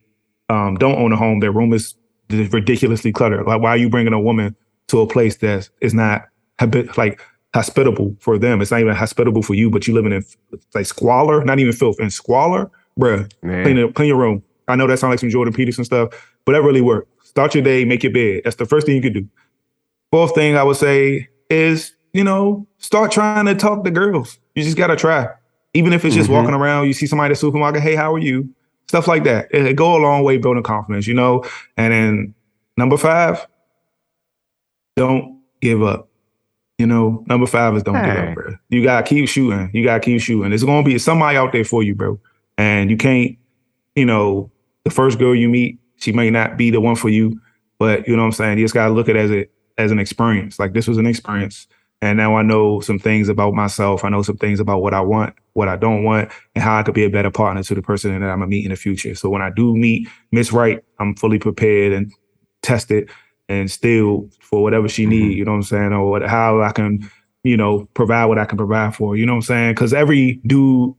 um, 0.50 0.76
don't 0.76 0.98
own 0.98 1.12
a 1.12 1.16
home, 1.16 1.40
their 1.40 1.52
room 1.52 1.74
is 1.74 1.96
ridiculously 2.30 3.12
cluttered. 3.12 3.46
Like, 3.46 3.62
why 3.62 3.70
are 3.72 3.78
you 3.78 3.90
bringing 3.90 4.14
a 4.14 4.20
woman 4.20 4.56
to 4.88 5.00
a 5.02 5.08
place 5.08 5.38
that 5.38 5.70
is 5.82 5.94
not 5.94 6.26
habit 6.60 6.98
like 6.98 7.22
hospitable 7.54 8.16
for 8.20 8.38
them? 8.38 8.62
It's 8.62 8.72
not 8.72 8.82
even 8.82 8.96
hospitable 8.96 9.42
for 9.42 9.54
you, 9.54 9.70
but 9.70 9.88
you 9.88 9.94
living 9.94 10.12
in 10.12 10.24
like 10.74 10.86
squalor, 10.86 11.44
not 11.44 11.60
even 11.60 11.74
filth, 11.74 11.98
and 12.00 12.12
squalor, 12.12 12.70
bruh. 13.00 13.32
Clean, 13.42 13.78
it, 13.78 13.96
clean 13.96 14.08
your 14.08 14.18
room. 14.18 14.44
I 14.68 14.76
know 14.76 14.88
that 14.88 14.98
sounds 14.98 15.12
like 15.12 15.20
some 15.20 15.30
Jordan 15.30 15.54
Peterson 15.54 15.86
stuff, 15.86 16.10
but 16.46 16.54
that 16.54 16.64
really 16.64 16.82
works. 16.82 17.08
Start 17.24 17.54
your 17.54 17.64
day, 17.64 17.86
make 17.86 18.04
your 18.04 18.14
bed. 18.14 18.42
That's 18.44 18.56
the 18.56 18.66
first 18.66 18.88
thing 18.88 18.96
you 18.96 19.02
can 19.02 19.14
do. 19.14 19.28
Fourth 20.12 20.34
thing 20.34 20.56
I 20.56 20.64
would 20.64 20.78
say 20.78 21.28
is, 21.50 21.94
you 22.14 22.24
know, 22.24 22.66
start 22.78 23.12
trying 23.12 23.46
to 23.46 23.56
talk 23.56 23.84
to 23.84 23.92
girls. 23.92 24.40
You 24.56 24.64
just 24.64 24.78
gotta 24.78 24.96
try. 24.96 25.28
Even 25.74 25.92
if 25.92 26.06
it's 26.06 26.16
just 26.16 26.30
mm-hmm. 26.30 26.38
walking 26.38 26.54
around, 26.56 26.88
you 26.88 26.94
see 26.94 27.06
somebody 27.06 27.32
at 27.32 27.36
the 27.36 27.36
supermarket, 27.36 27.82
hey, 27.82 27.96
how 27.96 28.14
are 28.14 28.20
you? 28.20 28.50
Stuff 28.88 29.08
like 29.08 29.24
that. 29.24 29.48
It, 29.52 29.66
it 29.66 29.76
go 29.76 29.96
a 29.96 30.02
long 30.02 30.24
way 30.24 30.38
building 30.38 30.64
confidence, 30.64 31.08
you 31.08 31.14
know. 31.14 31.44
And 31.78 31.94
then 31.94 32.36
number 32.78 32.98
five, 32.98 33.46
don't 34.96 35.42
give 35.62 35.84
up. 35.84 36.10
You 36.78 36.88
know, 36.88 37.24
number 37.28 37.48
five 37.48 37.76
is 37.76 37.84
don't 37.84 37.96
hey. 37.96 38.06
give 38.06 38.18
up, 38.18 38.36
bro. 38.36 38.56
You 38.70 38.84
gotta 38.84 39.08
keep 39.08 39.30
shooting. 39.30 39.70
You 39.74 39.84
gotta 39.84 40.02
keep 40.02 40.22
shooting. 40.22 40.50
There's 40.50 40.64
gonna 40.64 40.84
be 40.84 40.98
somebody 40.98 41.38
out 41.38 41.54
there 41.54 41.64
for 41.64 41.84
you, 41.84 41.96
bro. 41.96 42.20
And 42.58 42.90
you 42.90 42.98
can't, 42.98 43.38
you 43.96 44.06
know, 44.06 44.52
the 44.84 44.90
first 44.90 45.18
girl 45.18 45.34
you 45.34 45.50
meet, 45.50 45.80
she 45.98 46.12
may 46.12 46.30
not 46.30 46.58
be 46.58 46.72
the 46.72 46.82
one 46.82 46.96
for 46.96 47.10
you, 47.10 47.40
but 47.80 48.08
you 48.08 48.16
know 48.16 48.24
what 48.24 48.28
I'm 48.28 48.32
saying. 48.34 48.58
You 48.58 48.66
just 48.66 48.74
gotta 48.74 48.94
look 48.94 49.08
at 49.08 49.16
it 49.16 49.20
as 49.20 49.32
a 49.32 49.48
as 49.78 49.92
an 49.92 50.00
experience. 50.00 50.60
Like 50.60 50.74
this 50.74 50.88
was 50.88 50.98
an 50.98 51.06
experience. 51.06 51.68
And 52.02 52.18
now 52.18 52.36
I 52.36 52.42
know 52.42 52.82
some 52.82 53.00
things 53.00 53.30
about 53.30 53.54
myself. 53.54 54.04
I 54.04 54.10
know 54.10 54.22
some 54.22 54.38
things 54.38 54.60
about 54.60 54.82
what 54.82 54.94
I 54.94 55.02
want, 55.02 55.34
what 55.54 55.68
I 55.68 55.76
don't 55.76 56.04
want, 56.04 56.32
and 56.54 56.64
how 56.64 56.78
I 56.78 56.84
could 56.84 56.94
be 56.94 57.06
a 57.06 57.10
better 57.10 57.32
partner 57.32 57.64
to 57.64 57.76
the 57.76 57.82
person 57.82 58.20
that 58.20 58.30
I'm 58.30 58.40
gonna 58.40 58.48
meet 58.48 58.66
in 58.66 58.72
the 58.72 58.76
future. 58.76 59.16
So 59.16 59.30
when 59.30 59.42
I 59.42 59.50
do 59.50 59.76
meet 59.76 60.08
Miss 60.32 60.52
Wright, 60.52 60.84
I'm 61.00 61.16
fully 61.16 61.40
prepared 61.40 61.94
and 61.94 62.12
tested 62.62 63.10
and 63.48 63.70
still 63.72 64.30
for 64.42 64.62
whatever 64.62 64.88
she 64.88 65.04
mm-hmm. 65.04 65.12
need, 65.12 65.38
you 65.38 65.46
know 65.46 65.52
what 65.52 65.58
I'm 65.58 65.64
saying, 65.64 65.94
or 65.94 66.10
what, 66.10 66.24
how 66.24 66.62
I 66.62 66.72
can, 66.72 67.10
you 67.44 67.58
know, 67.58 67.88
provide 67.94 68.26
what 68.26 68.40
I 68.40 68.46
can 68.46 68.58
provide 68.58 68.96
for, 68.96 69.16
you 69.16 69.26
know 69.26 69.34
what 69.34 69.38
I'm 69.38 69.42
saying? 69.44 69.72
Because 69.72 69.94
every 69.94 70.42
dude 70.46 70.96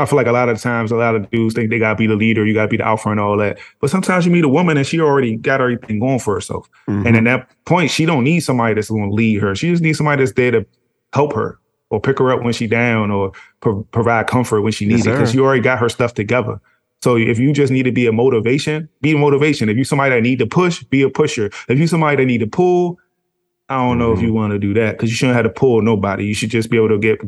I 0.00 0.06
feel 0.06 0.16
like 0.16 0.26
a 0.26 0.32
lot 0.32 0.48
of 0.48 0.60
times, 0.60 0.92
a 0.92 0.96
lot 0.96 1.14
of 1.14 1.30
dudes 1.30 1.54
think 1.54 1.70
they 1.70 1.78
gotta 1.78 1.96
be 1.96 2.06
the 2.06 2.16
leader, 2.16 2.44
you 2.44 2.54
gotta 2.54 2.68
be 2.68 2.76
the 2.76 2.86
alpha 2.86 3.10
and 3.10 3.20
all 3.20 3.36
that. 3.38 3.58
But 3.80 3.90
sometimes 3.90 4.26
you 4.26 4.32
meet 4.32 4.44
a 4.44 4.48
woman 4.48 4.76
and 4.76 4.86
she 4.86 5.00
already 5.00 5.36
got 5.36 5.60
everything 5.60 6.00
going 6.00 6.18
for 6.18 6.34
herself. 6.34 6.68
Mm-hmm. 6.88 7.06
And 7.06 7.16
at 7.16 7.24
that 7.24 7.64
point, 7.64 7.90
she 7.90 8.06
don't 8.06 8.24
need 8.24 8.40
somebody 8.40 8.74
that's 8.74 8.90
gonna 8.90 9.10
lead 9.10 9.40
her. 9.40 9.54
She 9.54 9.70
just 9.70 9.82
needs 9.82 9.98
somebody 9.98 10.22
that's 10.22 10.32
there 10.32 10.50
to 10.52 10.66
help 11.12 11.34
her 11.34 11.58
or 11.90 12.00
pick 12.00 12.18
her 12.18 12.32
up 12.32 12.42
when 12.42 12.52
she 12.52 12.66
down 12.66 13.10
or 13.10 13.32
pro- 13.60 13.82
provide 13.84 14.26
comfort 14.26 14.62
when 14.62 14.72
she 14.72 14.86
needs 14.86 15.04
yes, 15.04 15.08
it 15.08 15.18
because 15.18 15.34
you 15.34 15.44
already 15.44 15.62
got 15.62 15.78
her 15.78 15.88
stuff 15.88 16.14
together. 16.14 16.60
So 17.02 17.16
if 17.16 17.38
you 17.38 17.52
just 17.52 17.72
need 17.72 17.84
to 17.84 17.92
be 17.92 18.06
a 18.06 18.12
motivation, 18.12 18.88
be 19.00 19.12
a 19.12 19.18
motivation. 19.18 19.68
If 19.68 19.76
you 19.76 19.84
somebody 19.84 20.14
that 20.14 20.20
need 20.20 20.38
to 20.40 20.46
push, 20.46 20.82
be 20.84 21.02
a 21.02 21.08
pusher. 21.08 21.50
If 21.68 21.78
you 21.78 21.86
somebody 21.86 22.16
that 22.16 22.26
need 22.26 22.38
to 22.38 22.46
pull, 22.46 22.98
I 23.70 23.76
don't 23.76 23.98
know 23.98 24.12
if 24.12 24.20
you 24.20 24.32
want 24.32 24.52
to 24.52 24.58
do 24.58 24.74
that 24.74 24.96
because 24.96 25.10
you 25.10 25.16
shouldn't 25.16 25.36
have 25.36 25.44
to 25.44 25.50
pull 25.50 25.80
nobody. 25.80 26.26
You 26.26 26.34
should 26.34 26.50
just 26.50 26.70
be 26.70 26.76
able 26.76 26.88
to 26.88 26.98
get 26.98 27.20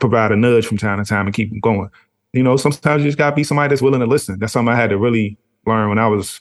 provide 0.00 0.32
a 0.32 0.36
nudge 0.36 0.66
from 0.66 0.78
time 0.78 0.98
to 0.98 1.04
time 1.04 1.26
and 1.26 1.34
keep 1.34 1.50
them 1.50 1.60
going. 1.60 1.90
You 2.32 2.42
know, 2.42 2.56
sometimes 2.56 3.02
you 3.02 3.08
just 3.08 3.18
gotta 3.18 3.34
be 3.34 3.44
somebody 3.44 3.68
that's 3.68 3.82
willing 3.82 4.00
to 4.00 4.06
listen. 4.06 4.38
That's 4.38 4.52
something 4.52 4.72
I 4.72 4.76
had 4.76 4.90
to 4.90 4.98
really 4.98 5.36
learn 5.66 5.88
when 5.88 5.98
I 5.98 6.06
was 6.06 6.40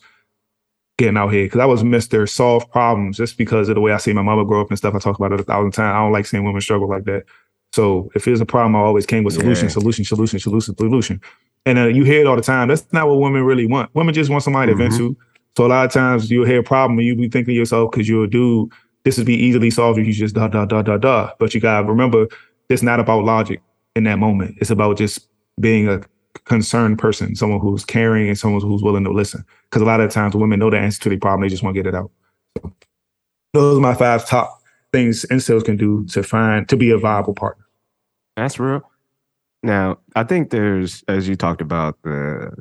getting 0.98 1.18
out 1.18 1.30
here 1.30 1.46
because 1.46 1.62
I 1.62 1.66
was 1.66 1.82
Mr. 1.82 2.28
Solve 2.30 2.70
Problems 2.72 3.18
just 3.18 3.38
because 3.38 3.70
of 3.70 3.76
the 3.76 3.82
way 3.82 3.94
I 3.94 3.98
see 3.98 4.14
my 4.14 4.22
mother 4.22 4.44
grow 4.44 4.62
up 4.62 4.70
and 4.70 4.78
stuff. 4.78 4.94
I 4.94 5.00
talk 5.00 5.18
about 5.18 5.32
it 5.32 5.40
a 5.40 5.44
thousand 5.44 5.72
times. 5.72 5.96
I 5.96 6.00
don't 6.00 6.12
like 6.12 6.26
seeing 6.26 6.44
women 6.44 6.62
struggle 6.62 6.90
like 6.90 7.06
that. 7.06 7.24
So 7.72 8.12
if 8.16 8.26
there's 8.26 8.42
a 8.42 8.46
problem, 8.46 8.76
I 8.76 8.80
always 8.80 9.06
came 9.06 9.24
with 9.24 9.36
solution, 9.36 9.66
yeah. 9.66 9.72
solution, 9.72 10.04
solution, 10.04 10.40
solution, 10.40 10.76
solution. 10.76 11.22
And 11.66 11.80
uh, 11.80 11.88
you 11.88 12.04
hear 12.04 12.22
it 12.22 12.28
all 12.28 12.36
the 12.36 12.42
time. 12.42 12.68
That's 12.68 12.86
not 12.92 13.08
what 13.08 13.20
women 13.20 13.44
really 13.44 13.66
want. 13.66 13.94
Women 13.96 14.14
just 14.14 14.30
want 14.30 14.44
somebody 14.44 14.72
mm-hmm. 14.74 14.82
to 14.82 14.90
vent 14.90 14.98
to. 14.98 15.18
So 15.56 15.66
a 15.66 15.68
lot 15.68 15.86
of 15.86 15.92
times 15.92 16.30
you'll 16.30 16.46
hear 16.46 16.60
a 16.60 16.64
problem 16.64 16.98
and 17.00 17.08
you 17.08 17.16
be 17.16 17.30
thinking 17.30 17.54
to 17.54 17.58
yourself, 17.58 17.92
because 17.92 18.08
you're 18.08 18.26
a 18.26 18.30
dude, 18.30 18.72
this 19.04 19.18
would 19.18 19.28
be 19.28 19.36
easily 19.36 19.70
solved 19.70 20.00
if 20.00 20.08
you 20.08 20.14
just 20.14 20.36
da 20.36 20.48
da 20.48 20.66
da 20.66 20.82
da 20.82 20.98
da. 20.98 21.32
But 21.40 21.54
you 21.54 21.62
gotta 21.62 21.88
remember, 21.88 22.28
it's 22.70 22.84
not 22.84 23.00
about 23.00 23.24
logic 23.24 23.62
in 23.96 24.04
that 24.04 24.20
moment. 24.20 24.58
It's 24.60 24.70
about 24.70 24.98
just 24.98 25.29
being 25.60 25.88
a 25.88 26.02
concerned 26.46 27.00
person, 27.00 27.36
someone 27.36 27.60
who's 27.60 27.86
caring 27.86 28.28
and 28.28 28.38
someone 28.38 28.62
who's 28.62 28.84
willing 28.84 29.04
to 29.04 29.12
listen. 29.12 29.44
Because 29.70 29.82
a 29.82 29.86
lot 29.86 30.02
of 30.02 30.12
times 30.12 30.36
women 30.36 30.60
know 30.60 30.70
the 30.70 30.78
answer 30.78 31.02
to 31.02 31.10
the 31.10 31.18
problem, 31.18 31.42
they 31.42 31.50
just 31.50 31.64
want 31.64 31.76
to 31.76 31.84
get 31.84 31.88
it 31.88 31.96
out. 31.96 32.12
So 32.58 32.74
those 33.54 33.78
are 33.78 33.82
my 33.82 33.96
five 33.96 34.26
top 34.26 34.62
things 34.92 35.26
incels 35.26 35.66
can 35.66 35.78
do 35.78 36.06
to 36.06 36.24
find 36.24 36.68
to 36.70 36.78
be 36.78 36.92
a 36.92 36.98
viable 36.98 37.34
partner. 37.34 37.66
That's 38.36 38.60
real. 38.60 38.82
Now, 39.62 40.00
I 40.16 40.24
think 40.24 40.50
there's, 40.50 41.04
as 41.08 41.28
you 41.28 41.36
talked 41.36 41.62
about, 41.62 42.02
the 42.04 42.52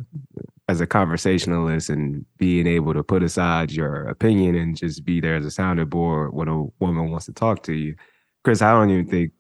as 0.69 0.83
a 0.83 0.87
conversationalist 0.87 1.88
and 1.88 2.26
being 2.37 2.67
able 2.67 2.93
to 2.93 3.02
put 3.02 3.23
aside 3.23 3.73
your 3.73 4.07
opinion 4.09 4.55
and 4.55 4.76
just 4.76 5.02
be 5.02 5.19
there 5.19 5.37
as 5.37 5.47
a 5.47 5.50
sounding 5.50 5.87
board 5.87 6.35
when 6.35 6.47
a 6.47 6.64
woman 6.78 7.11
wants 7.11 7.25
to 7.25 7.33
talk 7.33 7.62
to 7.62 7.73
you. 7.73 7.95
Chris, 8.45 8.61
I 8.61 8.73
don't 8.73 8.90
even 8.90 9.07
think 9.07 9.33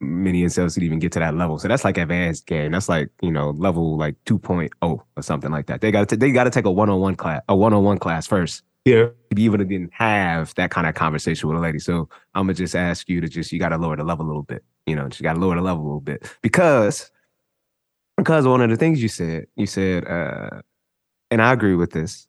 many 0.00 0.42
incels 0.42 0.74
could 0.74 0.82
even 0.82 0.98
get 0.98 1.12
to 1.12 1.18
that 1.18 1.34
level. 1.34 1.58
So 1.58 1.68
that's 1.68 1.84
like 1.84 1.98
advanced 1.98 2.46
game. 2.46 2.72
That's 2.72 2.88
like, 2.88 3.10
you 3.22 3.30
know, 3.30 3.50
level 3.50 3.96
like 3.96 4.16
2.0 4.24 4.70
or 4.82 5.04
something 5.20 5.50
like 5.50 5.66
that. 5.66 5.80
They 5.80 5.90
got 5.90 6.08
to 6.08 6.16
they 6.16 6.30
got 6.30 6.44
to 6.44 6.50
take 6.50 6.64
a 6.64 6.70
one-on-one 6.70 7.16
class, 7.16 7.42
a 7.48 7.56
one-on-one 7.56 7.98
class 7.98 8.26
first. 8.26 8.62
Yeah. 8.84 9.06
To 9.30 9.34
be 9.34 9.44
able 9.46 9.58
to 9.58 9.64
then 9.64 9.90
have 9.92 10.54
that 10.54 10.70
kind 10.70 10.86
of 10.86 10.94
conversation 10.94 11.48
with 11.48 11.58
a 11.58 11.60
lady. 11.60 11.80
So 11.80 12.08
I'm 12.34 12.46
gonna 12.46 12.54
just 12.54 12.76
ask 12.76 13.08
you 13.08 13.20
to 13.20 13.28
just 13.28 13.50
you 13.50 13.58
gotta 13.58 13.76
lower 13.76 13.96
the 13.96 14.04
level 14.04 14.24
a 14.24 14.28
little 14.28 14.44
bit. 14.44 14.64
You 14.86 14.94
know, 14.94 15.08
just 15.08 15.22
gotta 15.22 15.40
lower 15.40 15.56
the 15.56 15.62
level 15.62 15.82
a 15.82 15.86
little 15.86 16.00
bit. 16.00 16.32
Because 16.40 17.10
because 18.16 18.46
one 18.46 18.60
of 18.60 18.70
the 18.70 18.76
things 18.76 19.02
you 19.02 19.08
said, 19.08 19.46
you 19.56 19.66
said, 19.66 20.06
uh, 20.06 20.62
and 21.30 21.42
I 21.42 21.52
agree 21.52 21.74
with 21.74 21.90
this. 21.90 22.28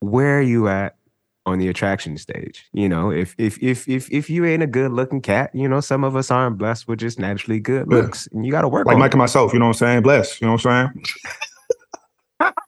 Where 0.00 0.38
are 0.38 0.42
you 0.42 0.68
at 0.68 0.96
on 1.46 1.58
the 1.58 1.68
attraction 1.68 2.16
stage? 2.16 2.66
You 2.72 2.88
know, 2.88 3.10
if 3.10 3.34
if 3.38 3.62
if 3.62 3.88
if 3.88 4.10
if 4.10 4.30
you 4.30 4.44
ain't 4.44 4.62
a 4.62 4.66
good 4.66 4.92
looking 4.92 5.20
cat, 5.20 5.50
you 5.54 5.68
know, 5.68 5.80
some 5.80 6.04
of 6.04 6.16
us 6.16 6.30
aren't 6.30 6.58
blessed 6.58 6.88
with 6.88 7.00
just 7.00 7.18
naturally 7.18 7.60
good 7.60 7.88
looks, 7.88 8.28
yeah. 8.30 8.36
and 8.36 8.46
you 8.46 8.52
got 8.52 8.62
to 8.62 8.68
work. 8.68 8.86
Like 8.86 8.98
Mike 8.98 9.10
it. 9.10 9.14
and 9.14 9.18
myself, 9.18 9.52
you 9.52 9.58
know 9.58 9.66
what 9.66 9.76
I'm 9.80 9.86
saying? 9.86 10.02
Blessed, 10.02 10.40
you 10.40 10.46
know 10.46 10.54
what 10.54 10.66
I'm 10.66 10.92
saying? 12.40 12.52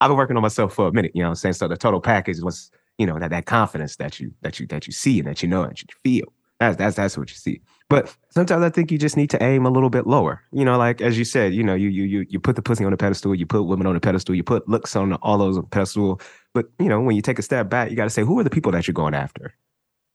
I've 0.00 0.08
been 0.08 0.16
working 0.16 0.36
on 0.36 0.42
myself 0.42 0.74
for 0.74 0.88
a 0.88 0.92
minute, 0.92 1.12
you 1.14 1.22
know 1.22 1.28
what 1.28 1.32
I'm 1.32 1.36
saying? 1.36 1.52
So 1.54 1.68
the 1.68 1.76
total 1.76 2.00
package 2.00 2.40
was, 2.40 2.72
you 2.98 3.06
know, 3.06 3.20
that 3.20 3.30
that 3.30 3.46
confidence 3.46 3.96
that 3.96 4.18
you 4.18 4.32
that 4.42 4.58
you 4.58 4.66
that 4.66 4.86
you 4.86 4.92
see 4.92 5.20
and 5.20 5.28
that 5.28 5.42
you 5.42 5.48
know 5.48 5.62
and 5.62 5.70
that 5.70 5.80
you 5.80 5.88
feel. 6.02 6.32
That's 6.58 6.76
that's 6.76 6.96
that's 6.96 7.16
what 7.16 7.30
you 7.30 7.36
see. 7.36 7.60
But 7.92 8.16
sometimes 8.30 8.62
I 8.62 8.70
think 8.70 8.90
you 8.90 8.98
just 8.98 9.16
need 9.16 9.30
to 9.30 9.42
aim 9.42 9.66
a 9.66 9.70
little 9.70 9.90
bit 9.90 10.06
lower. 10.06 10.42
You 10.50 10.64
know, 10.64 10.78
like 10.78 11.00
as 11.00 11.18
you 11.18 11.24
said, 11.24 11.52
you 11.52 11.62
know, 11.62 11.74
you 11.74 11.88
you 11.88 12.04
you 12.04 12.26
you 12.28 12.40
put 12.40 12.56
the 12.56 12.62
pussy 12.62 12.84
on 12.84 12.90
the 12.90 12.96
pedestal, 12.96 13.34
you 13.34 13.46
put 13.46 13.64
women 13.64 13.86
on 13.86 13.94
the 13.94 14.00
pedestal, 14.00 14.34
you 14.34 14.42
put 14.42 14.68
looks 14.68 14.96
on 14.96 15.12
all 15.14 15.38
those 15.38 15.58
on 15.58 15.66
pedestal. 15.66 16.20
But 16.54 16.70
you 16.78 16.88
know, 16.88 17.00
when 17.00 17.16
you 17.16 17.22
take 17.22 17.38
a 17.38 17.42
step 17.42 17.68
back, 17.68 17.90
you 17.90 17.96
got 17.96 18.04
to 18.04 18.10
say, 18.10 18.22
who 18.22 18.38
are 18.38 18.44
the 18.44 18.50
people 18.50 18.72
that 18.72 18.86
you're 18.86 18.94
going 18.94 19.14
after, 19.14 19.54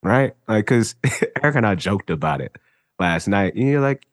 right? 0.03 0.33
Like, 0.47 0.65
because 0.65 0.95
Eric 1.43 1.55
and 1.55 1.67
I 1.67 1.75
joked 1.75 2.09
about 2.09 2.41
it 2.41 2.55
last 2.99 3.27
night. 3.27 3.55
And 3.55 3.67
you're 3.67 3.81
like, 3.81 4.07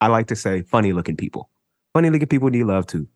I 0.00 0.08
like 0.08 0.28
to 0.28 0.36
say, 0.36 0.62
funny 0.62 0.92
looking 0.92 1.16
people. 1.16 1.48
Funny 1.92 2.10
looking 2.10 2.28
people 2.28 2.48
need 2.48 2.64
love 2.64 2.86
too. 2.86 3.08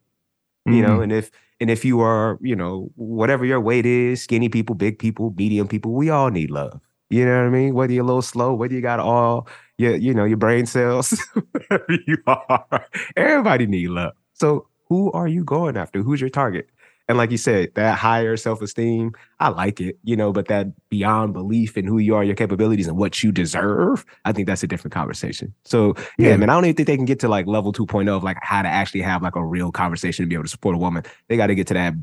Mm-hmm. 0.67 0.73
You 0.75 0.83
know, 0.83 0.89
mm-hmm. 0.91 1.03
and 1.03 1.13
if 1.13 1.31
and 1.61 1.71
if 1.71 1.85
you 1.85 2.01
are, 2.01 2.39
you 2.43 2.57
know, 2.57 2.91
whatever 2.97 3.45
your 3.45 3.61
weight 3.61 3.87
is, 3.87 4.23
skinny 4.23 4.49
people, 4.49 4.75
big 4.75 4.99
people, 4.99 5.33
medium 5.37 5.69
people, 5.69 5.93
we 5.93 6.11
all 6.11 6.31
need 6.31 6.51
love. 6.51 6.81
You 7.11 7.25
know 7.25 7.39
what 7.39 7.47
I 7.47 7.51
mean? 7.51 7.75
Whether 7.75 7.93
you're 7.93 8.05
a 8.05 8.07
little 8.07 8.23
slow, 8.23 8.55
whether 8.55 8.75
you 8.75 8.81
got 8.81 9.01
all 9.01 9.49
your, 9.79 9.95
you 9.97 10.13
know, 10.13 10.25
your 10.25 10.37
brain 10.37 10.67
cells, 10.67 11.11
wherever 11.53 11.99
you 12.07 12.17
are, 12.27 12.87
everybody 13.17 13.67
need 13.67 13.91
love. 13.91 14.15
So 14.35 14.67
who 14.89 15.13
are 15.13 15.29
you 15.29 15.45
going 15.45 15.77
after? 15.77 16.03
Who's 16.03 16.21
your 16.21 16.31
target? 16.31 16.69
And 17.09 17.17
like 17.19 17.31
you 17.31 17.39
said, 17.39 17.73
that 17.77 17.97
higher 17.97 18.37
self-esteem, 18.37 19.13
I 19.39 19.49
like 19.51 19.81
it, 19.81 19.97
you 20.03 20.17
know, 20.17 20.33
but 20.33 20.49
that 20.49 20.67
beyond 20.89 21.35
belief 21.35 21.77
in 21.77 21.87
who 21.87 21.99
you 21.99 22.17
are, 22.17 22.25
your 22.25 22.35
capabilities, 22.35 22.89
and 22.89 22.97
what 22.97 23.23
you 23.23 23.31
deserve, 23.31 24.05
I 24.25 24.33
think 24.33 24.49
that's 24.49 24.65
a 24.65 24.67
different 24.67 24.93
conversation. 24.93 25.55
So 25.65 25.95
yeah, 26.19 26.31
yeah 26.31 26.37
man, 26.37 26.51
I 26.51 26.55
don't 26.55 26.65
even 26.65 26.75
think 26.75 26.89
they 26.89 26.97
can 26.97 27.05
get 27.05 27.21
to 27.21 27.29
like 27.29 27.47
level 27.47 27.73
2.0 27.73 28.09
of 28.09 28.25
like 28.25 28.39
how 28.43 28.63
to 28.63 28.69
actually 28.69 29.03
have 29.03 29.23
like 29.23 29.37
a 29.37 29.45
real 29.45 29.71
conversation 29.71 30.25
to 30.25 30.29
be 30.29 30.35
able 30.35 30.45
to 30.45 30.51
support 30.51 30.75
a 30.75 30.79
woman. 30.79 31.05
They 31.29 31.37
got 31.37 31.47
to 31.47 31.55
get 31.55 31.69
to 31.69 31.75
that 31.75 31.95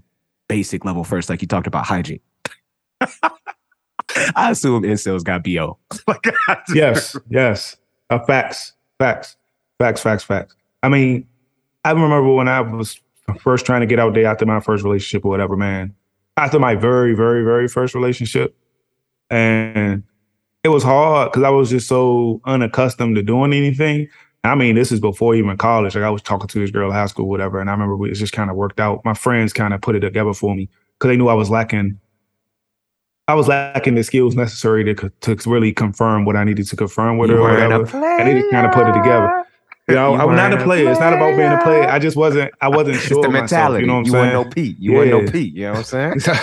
basic 0.48 0.86
level 0.86 1.04
first, 1.04 1.30
like 1.30 1.42
you 1.42 1.50
talked 1.50 1.68
about 1.68 1.86
hygiene. 1.86 2.22
I 4.36 4.52
assume 4.52 4.84
incels 4.84 5.24
got 5.24 5.44
BO. 5.44 5.78
yes, 6.74 7.16
yes. 7.30 7.78
Uh, 8.10 8.20
facts, 8.20 8.74
facts, 9.00 9.36
facts, 9.80 10.02
facts, 10.02 10.24
facts. 10.24 10.56
I 10.82 10.90
mean, 10.90 11.28
I 11.86 11.92
remember 11.92 12.34
when 12.34 12.48
I 12.48 12.62
was 12.62 13.00
first 13.40 13.66
trying 13.66 13.82
to 13.82 13.88
get 13.88 14.00
out 14.00 14.14
there 14.14 14.26
after 14.26 14.46
my 14.46 14.60
first 14.60 14.84
relationship 14.84 15.26
or 15.26 15.30
whatever, 15.30 15.56
man. 15.56 15.96
After 16.38 16.60
my 16.60 16.76
very, 16.76 17.14
very, 17.14 17.44
very 17.44 17.68
first 17.68 17.94
relationship. 17.96 18.56
And 19.30 20.04
it 20.64 20.70
was 20.70 20.84
hard 20.84 21.32
because 21.32 21.44
I 21.44 21.50
was 21.50 21.70
just 21.70 21.88
so 21.88 22.42
unaccustomed 22.46 23.16
to 23.16 23.24
doing 23.24 23.54
anything. 23.54 24.10
I 24.44 24.56
mean, 24.56 24.76
this 24.76 24.92
is 24.92 25.00
before 25.00 25.36
even 25.36 25.56
college. 25.58 25.96
Like 25.96 26.04
I 26.04 26.10
was 26.10 26.22
talking 26.22 26.48
to 26.48 26.60
this 26.60 26.72
girl 26.72 26.90
in 26.90 26.96
high 26.96 27.06
school, 27.06 27.30
whatever, 27.30 27.62
and 27.62 27.70
I 27.70 27.74
remember 27.74 28.08
it 28.08 28.16
just 28.16 28.34
kind 28.34 28.50
of 28.50 28.58
worked 28.58 28.80
out. 28.80 29.04
My 29.06 29.14
friends 29.14 29.54
kind 29.54 29.74
of 29.74 29.82
put 29.82 29.96
it 29.96 30.02
together 30.02 30.34
for 30.34 30.54
me 30.54 30.70
because 31.00 31.10
they 31.10 31.18
knew 31.18 31.30
I 31.30 31.34
was 31.34 31.50
lacking 31.50 32.00
I 33.28 33.36
was 33.36 33.48
lacking 33.48 33.96
the 33.96 34.04
skills 34.04 34.36
necessary 34.36 34.84
to 34.96 35.10
to 35.22 35.50
really 35.50 35.72
confirm 35.72 36.26
what 36.26 36.36
I 36.36 36.44
needed 36.44 36.68
to 36.68 36.76
confirm 36.76 37.18
with 37.18 37.30
you 37.30 37.38
her 37.38 37.42
or 37.42 37.54
whatever. 37.54 37.98
And 38.20 38.28
they 38.28 38.40
just 38.40 38.52
kind 38.52 38.68
of 38.68 38.74
put 38.74 38.88
it 38.88 38.94
together. 38.94 39.46
You 39.88 39.96
know, 39.96 40.14
you 40.14 40.22
I'm 40.22 40.36
not 40.36 40.54
a 40.54 40.64
player. 40.64 40.90
It's 40.90 41.00
not 41.00 41.12
about 41.12 41.36
being 41.36 41.52
a 41.52 41.62
player. 41.62 41.84
I 41.84 42.00
just 42.00 42.16
wasn't. 42.16 42.54
I 42.62 42.68
wasn't 42.70 42.98
sure. 42.98 43.18
It's 43.18 43.28
the 43.28 43.32
mentality. 43.32 43.42
Myself, 43.42 43.82
you 43.82 43.88
know 43.88 43.94
what 43.94 44.00
I'm 44.00 44.06
you 44.06 44.12
saying? 44.12 44.36
Want 44.36 44.48
no 44.48 44.54
Pete. 44.54 44.80
You 44.80 44.92
yeah. 44.92 44.98
want 44.98 45.10
no 45.10 45.32
Pete. 45.32 45.54
You 45.54 45.62
know 45.64 45.72
what 45.72 45.94
I'm 45.94 46.20
saying? 46.22 46.36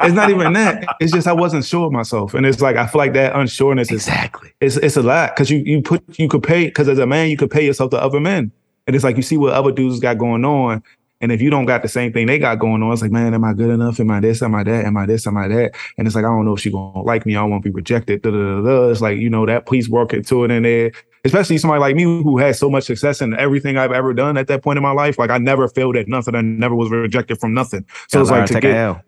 it's 0.00 0.14
not 0.14 0.30
even 0.30 0.52
that. 0.52 0.84
It's 1.00 1.12
just 1.12 1.26
I 1.26 1.32
wasn't 1.32 1.64
sure 1.64 1.86
of 1.86 1.92
myself, 1.92 2.34
and 2.34 2.46
it's 2.46 2.60
like 2.60 2.76
I 2.76 2.86
feel 2.86 3.00
like 3.00 3.14
that 3.14 3.32
unsureness 3.34 3.92
is 3.92 4.06
exactly. 4.06 4.52
It's 4.60 4.76
it's 4.76 4.96
a 4.96 5.02
lot 5.02 5.34
because 5.34 5.50
you 5.50 5.58
you 5.58 5.82
put 5.82 6.04
you 6.18 6.28
could 6.28 6.42
pay 6.42 6.66
because 6.66 6.88
as 6.88 6.98
a 6.98 7.06
man 7.06 7.30
you 7.30 7.36
could 7.36 7.50
pay 7.50 7.64
yourself 7.64 7.90
to 7.90 8.00
other 8.00 8.20
men, 8.20 8.52
and 8.86 8.94
it's 8.94 9.04
like 9.04 9.16
you 9.16 9.22
see 9.22 9.36
what 9.36 9.54
other 9.54 9.72
dudes 9.72 9.98
got 9.98 10.18
going 10.18 10.44
on, 10.44 10.82
and 11.20 11.32
if 11.32 11.42
you 11.42 11.50
don't 11.50 11.66
got 11.66 11.82
the 11.82 11.88
same 11.88 12.12
thing 12.12 12.26
they 12.26 12.38
got 12.38 12.58
going 12.58 12.82
on, 12.82 12.92
it's 12.92 13.02
like, 13.02 13.10
man, 13.10 13.34
am 13.34 13.44
I 13.44 13.52
good 13.52 13.70
enough? 13.70 13.98
Am 13.98 14.10
I 14.10 14.20
this? 14.20 14.40
Am 14.40 14.54
I 14.54 14.62
that? 14.62 14.84
Am 14.84 14.96
I 14.96 15.06
this? 15.06 15.26
Am 15.26 15.36
I 15.36 15.48
that? 15.48 15.74
And 15.96 16.06
it's 16.06 16.14
like, 16.14 16.24
I 16.24 16.28
don't 16.28 16.44
know 16.44 16.54
if 16.54 16.60
she 16.60 16.70
gonna 16.70 17.02
like 17.02 17.26
me. 17.26 17.34
I 17.34 17.42
won't 17.42 17.64
be 17.64 17.70
rejected. 17.70 18.22
Da, 18.22 18.30
da, 18.30 18.60
da, 18.62 18.88
It's 18.90 19.00
like, 19.00 19.18
you 19.18 19.28
know, 19.28 19.44
that 19.46 19.66
please 19.66 19.88
work 19.88 20.12
into 20.12 20.44
it 20.44 20.50
in 20.50 20.62
there. 20.62 20.92
Especially 21.24 21.58
somebody 21.58 21.80
like 21.80 21.96
me 21.96 22.04
who 22.04 22.38
had 22.38 22.54
so 22.54 22.70
much 22.70 22.84
success 22.84 23.20
in 23.20 23.36
everything 23.38 23.76
I've 23.76 23.90
ever 23.90 24.14
done 24.14 24.36
at 24.36 24.46
that 24.46 24.62
point 24.62 24.76
in 24.76 24.82
my 24.82 24.92
life. 24.92 25.18
Like 25.18 25.30
I 25.30 25.38
never 25.38 25.66
failed 25.66 25.96
at 25.96 26.06
nothing. 26.06 26.36
I 26.36 26.40
never 26.40 26.76
was 26.76 26.90
rejected 26.90 27.40
from 27.40 27.52
nothing. 27.52 27.84
So 28.06 28.20
it's 28.20 28.30
like 28.30 28.46
to 28.46 28.60
get 28.60 29.02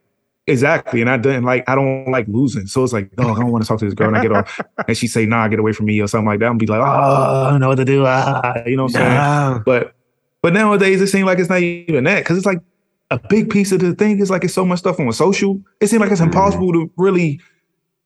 Exactly. 0.46 1.00
And 1.00 1.08
I 1.08 1.16
didn't 1.16 1.44
like, 1.44 1.68
I 1.68 1.74
don't 1.74 2.10
like 2.10 2.26
losing. 2.26 2.66
So 2.66 2.82
it's 2.82 2.92
like, 2.92 3.10
oh, 3.18 3.34
I 3.34 3.38
don't 3.38 3.52
want 3.52 3.62
to 3.62 3.68
talk 3.68 3.78
to 3.78 3.84
this 3.84 3.94
girl. 3.94 4.08
And 4.08 4.16
I 4.16 4.22
get 4.22 4.32
off 4.32 4.60
and 4.88 4.96
she 4.96 5.06
say, 5.06 5.26
nah, 5.26 5.46
get 5.46 5.60
away 5.60 5.72
from 5.72 5.86
me 5.86 6.00
or 6.00 6.08
something 6.08 6.26
like 6.26 6.40
that. 6.40 6.46
I'm 6.46 6.58
be 6.58 6.66
like, 6.66 6.80
oh, 6.80 7.44
I 7.46 7.50
don't 7.50 7.60
know 7.60 7.68
what 7.68 7.76
to 7.76 7.84
do. 7.84 8.04
Ah, 8.06 8.54
you 8.66 8.76
know 8.76 8.84
what 8.84 8.96
I'm 8.96 9.54
saying? 9.54 9.62
But 9.64 9.94
but 10.42 10.52
nowadays 10.52 11.00
it 11.00 11.08
seems 11.08 11.26
like 11.26 11.38
it's 11.38 11.50
not 11.50 11.60
even 11.60 12.04
that 12.04 12.20
because 12.20 12.36
it's 12.36 12.46
like 12.46 12.60
a 13.10 13.18
big 13.28 13.50
piece 13.50 13.72
of 13.72 13.80
the 13.80 13.94
thing 13.94 14.20
is 14.20 14.30
like 14.30 14.44
it's 14.44 14.54
so 14.54 14.64
much 14.64 14.78
stuff 14.78 15.00
on 15.00 15.12
social. 15.12 15.60
It 15.80 15.88
seems 15.88 16.00
like 16.00 16.10
it's 16.10 16.20
mm-hmm. 16.20 16.30
impossible 16.30 16.72
to 16.72 16.90
really. 16.96 17.40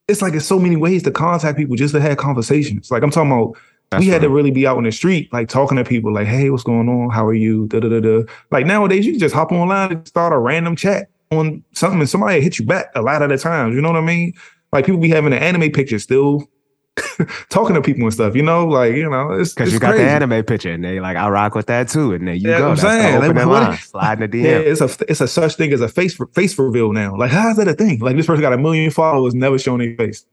It's 0.07 0.21
like 0.21 0.35
it's 0.35 0.45
so 0.45 0.59
many 0.59 0.77
ways 0.77 1.03
to 1.05 1.11
contact 1.11 1.57
people 1.57 1.77
just 1.77 1.95
to 1.95 2.01
have 2.01 2.19
conversations. 2.19 2.91
Like 2.91 3.03
I'm 3.03 3.11
talking 3.11 3.33
about, 3.33 3.57
That's 3.91 4.05
we 4.05 4.09
had 4.09 4.21
to 4.21 4.29
really 4.29 4.51
be 4.51 4.67
out 4.67 4.77
in 4.77 4.85
the 4.85 4.93
street, 4.93 5.33
like 5.33 5.49
talking 5.49 5.79
to 5.79 5.85
people, 5.85 6.13
like, 6.13 6.27
"Hey, 6.27 6.51
what's 6.51 6.63
going 6.63 6.91
on? 6.91 7.09
How 7.11 7.27
are 7.27 7.35
you?" 7.35 7.67
Da 7.69 7.81
da 7.81 7.89
da 7.89 8.01
da. 8.01 8.23
Like 8.51 8.67
nowadays, 8.67 9.07
you 9.07 9.13
can 9.13 9.21
just 9.21 9.35
hop 9.35 9.51
online 9.51 9.93
and 9.93 10.07
start 10.07 10.35
a 10.35 10.39
random 10.39 10.77
chat 10.77 11.09
on 11.31 11.65
something, 11.73 12.01
and 12.01 12.09
somebody 12.09 12.43
hit 12.43 12.59
you 12.59 12.67
back 12.67 12.91
a 12.95 13.01
lot 13.01 13.23
of 13.23 13.31
the 13.31 13.39
times. 13.39 13.75
You 13.75 13.81
know 13.81 13.93
what 13.93 13.99
I 13.99 14.05
mean? 14.05 14.35
Like 14.73 14.85
people 14.85 15.01
be 15.01 15.09
having 15.09 15.33
an 15.33 15.39
anime 15.39 15.71
picture 15.71 15.99
still 15.99 16.47
talking 17.49 17.75
to 17.75 17.83
people 17.83 18.05
and 18.05 18.13
stuff, 18.13 18.37
you 18.37 18.43
know, 18.43 18.67
like 18.67 18.95
you 18.95 19.09
know, 19.09 19.33
it's 19.33 19.53
because 19.53 19.73
you 19.73 19.81
got 19.81 19.91
crazy. 19.91 20.05
the 20.05 20.11
anime 20.11 20.45
picture 20.45 20.73
and 20.73 20.85
they 20.85 21.01
like 21.01 21.17
I 21.17 21.29
rock 21.29 21.55
with 21.55 21.67
that 21.67 21.89
too, 21.89 22.13
and 22.13 22.29
there 22.29 22.35
you 22.35 22.49
yeah, 22.49 22.59
go. 22.59 22.71
I'm 22.71 22.77
saying, 22.77 23.17
open 23.17 23.37
like, 23.37 23.47
line, 23.47 23.79
slide 23.79 24.19
the 24.21 24.29
DM. 24.29 24.43
Yeah, 24.45 24.59
it's 24.59 24.81
a 24.81 24.91
it's 25.09 25.21
a 25.21 25.29
such 25.29 25.57
thing 25.57 25.73
as 25.73 25.81
a 25.81 25.89
face 25.89 26.17
face 26.35 26.59
reveal 26.59 26.93
now. 26.93 27.17
Like, 27.17 27.31
how 27.31 27.51
is 27.51 27.57
that 27.57 27.69
a 27.69 27.75
thing? 27.75 27.99
Like 27.99 28.17
this 28.17 28.27
person 28.27 28.43
got 28.43 28.53
a 28.53 28.59
million 28.59 28.91
followers, 28.91 29.35
never 29.35 29.59
showing 29.59 29.79
their 29.81 29.97
face. 29.97 30.25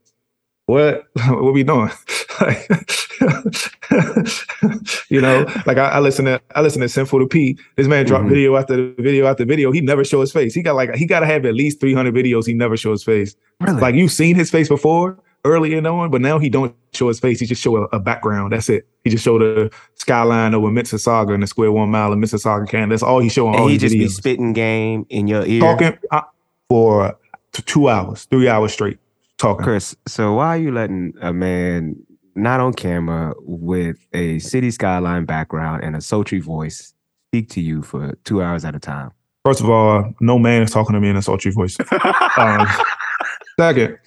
What 0.66 1.06
what 1.28 1.52
we 1.52 1.64
doing? 1.64 1.90
you 5.08 5.20
know, 5.20 5.46
like 5.66 5.78
I, 5.78 5.90
I, 5.90 5.98
listen 6.00 6.24
to 6.26 6.40
I 6.54 6.60
listen 6.60 6.80
to 6.80 6.88
Sinful 6.88 7.18
to 7.20 7.26
Pete. 7.26 7.60
This 7.76 7.88
man 7.88 8.06
dropped 8.06 8.22
mm-hmm. 8.24 8.34
video 8.34 8.56
after 8.56 8.92
video 8.94 9.26
after 9.26 9.44
video. 9.44 9.72
He 9.72 9.80
never 9.80 10.04
show 10.04 10.20
his 10.20 10.32
face. 10.32 10.54
He 10.54 10.62
got 10.62 10.76
like 10.76 10.94
he 10.94 11.06
got 11.06 11.20
to 11.20 11.26
have 11.26 11.44
at 11.44 11.54
least 11.54 11.80
three 11.80 11.94
hundred 11.94 12.14
videos. 12.14 12.46
He 12.46 12.54
never 12.54 12.76
show 12.76 12.92
his 12.92 13.02
face. 13.02 13.34
Really? 13.60 13.80
Like 13.80 13.94
you've 13.96 14.12
seen 14.12 14.36
his 14.36 14.50
face 14.50 14.68
before 14.68 15.18
early 15.44 15.74
in 15.74 15.86
on, 15.86 16.10
but 16.10 16.20
now 16.20 16.38
he 16.38 16.48
don't 16.48 16.74
show 16.92 17.08
his 17.08 17.20
face. 17.20 17.40
He 17.40 17.46
just 17.46 17.62
show 17.62 17.76
a, 17.76 17.82
a 17.92 18.00
background. 18.00 18.52
That's 18.52 18.68
it. 18.68 18.86
He 19.04 19.10
just 19.10 19.24
show 19.24 19.38
the 19.38 19.70
skyline 19.94 20.54
over 20.54 20.68
Mississauga 20.68 21.34
and 21.34 21.42
the 21.42 21.46
square 21.46 21.72
one 21.72 21.90
mile 21.90 22.12
of 22.12 22.18
Mississauga 22.18 22.68
can. 22.68 22.88
That's 22.88 23.02
all 23.02 23.20
he's 23.20 23.32
showing. 23.32 23.54
And 23.54 23.62
all 23.62 23.68
he 23.68 23.78
just 23.78 23.94
be 23.94 24.08
spitting 24.08 24.52
game 24.52 25.06
in 25.08 25.26
your 25.26 25.44
ear. 25.44 25.60
talking 25.60 25.98
uh, 26.10 26.22
for 26.68 27.18
two 27.52 27.88
hours, 27.88 28.24
three 28.24 28.48
hours 28.48 28.72
straight 28.72 28.98
talking. 29.38 29.64
Chris, 29.64 29.96
so 30.06 30.34
why 30.34 30.56
are 30.56 30.58
you 30.58 30.72
letting 30.72 31.14
a 31.20 31.32
man 31.32 31.96
not 32.34 32.60
on 32.60 32.72
camera 32.72 33.34
with 33.40 34.06
a 34.12 34.38
city 34.38 34.70
skyline 34.70 35.24
background 35.24 35.84
and 35.84 35.96
a 35.96 36.00
sultry 36.00 36.40
voice 36.40 36.94
speak 37.28 37.50
to 37.50 37.60
you 37.60 37.82
for 37.82 38.14
two 38.24 38.42
hours 38.42 38.64
at 38.64 38.74
a 38.74 38.78
time? 38.78 39.10
First 39.44 39.60
of 39.60 39.68
all, 39.68 40.14
no 40.20 40.38
man 40.38 40.62
is 40.62 40.70
talking 40.70 40.94
to 40.94 41.00
me 41.00 41.08
in 41.08 41.16
a 41.16 41.22
sultry 41.22 41.50
voice. 41.50 41.76
Um, 42.34 42.66
second, 43.60 43.98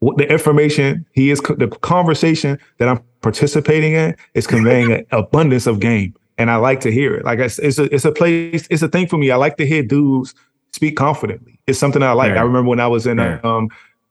the 0.00 0.30
information 0.30 1.04
he 1.12 1.30
is, 1.30 1.40
the 1.40 1.68
conversation 1.82 2.58
that 2.78 2.88
I'm 2.88 3.00
participating 3.20 3.94
in 3.94 4.16
is 4.34 4.46
conveying 4.46 4.92
an 4.92 5.06
abundance 5.10 5.66
of 5.66 5.80
game, 5.80 6.14
and 6.38 6.50
I 6.50 6.56
like 6.56 6.80
to 6.80 6.90
hear 6.92 7.14
it. 7.16 7.24
Like 7.24 7.40
it's, 7.40 7.58
it's 7.58 7.78
a, 7.78 7.92
it's 7.94 8.04
a 8.04 8.12
place, 8.12 8.66
it's 8.70 8.82
a 8.82 8.88
thing 8.88 9.08
for 9.08 9.18
me. 9.18 9.30
I 9.30 9.36
like 9.36 9.56
to 9.56 9.66
hear 9.66 9.82
dudes 9.82 10.34
speak 10.72 10.96
confidently. 10.96 11.58
It's 11.66 11.78
something 11.78 12.02
I 12.02 12.12
like. 12.12 12.32
Yeah. 12.34 12.40
I 12.40 12.42
remember 12.42 12.68
when 12.70 12.80
I 12.80 12.86
was 12.86 13.06
in 13.06 13.18
Yeah. 13.18 13.40
um 13.42 13.68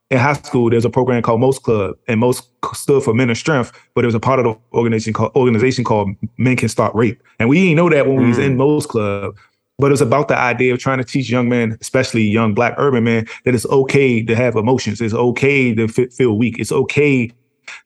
in 0.10 0.18
high 0.18 0.34
school, 0.34 0.70
there's 0.70 0.86
a 0.86 0.90
program 0.90 1.22
called 1.22 1.42
Most 1.42 1.64
Club, 1.64 1.96
and 2.08 2.20
Most 2.20 2.48
stood 2.74 3.04
for 3.04 3.14
Men 3.14 3.30
of 3.30 3.38
Strength, 3.38 3.74
but 3.94 4.06
it 4.06 4.08
was 4.08 4.16
a 4.16 4.20
part 4.22 4.40
of 4.40 4.46
the 4.46 4.56
organization 4.78 5.12
called 5.14 5.34
organization 5.36 5.84
called 5.84 6.10
Men 6.38 6.56
Can 6.56 6.70
Stop 6.70 6.96
Rape, 6.96 7.22
and 7.40 7.50
we 7.50 7.60
didn't 7.62 7.76
know 7.78 7.90
that 7.90 8.08
when 8.08 8.18
we 8.18 8.28
was 8.28 8.38
Mm. 8.38 8.46
in 8.46 8.58
Most 8.58 8.90
Club. 8.90 9.36
But 9.80 9.92
it's 9.92 10.02
about 10.02 10.28
the 10.28 10.38
idea 10.38 10.74
of 10.74 10.80
trying 10.80 10.98
to 10.98 11.04
teach 11.04 11.30
young 11.30 11.50
men, 11.50 11.78
especially 11.82 12.24
young 12.24 12.56
black 12.56 12.74
urban 12.78 13.04
men, 13.04 13.28
that 13.46 13.54
it's 13.54 13.66
okay 13.68 14.24
to 14.24 14.36
have 14.36 14.56
emotions. 14.56 15.00
It's 15.02 15.14
okay 15.14 15.76
to 15.76 15.88
fe- 15.88 16.08
feel 16.08 16.36
weak. 16.36 16.58
It's 16.58 16.72
okay 16.72 17.32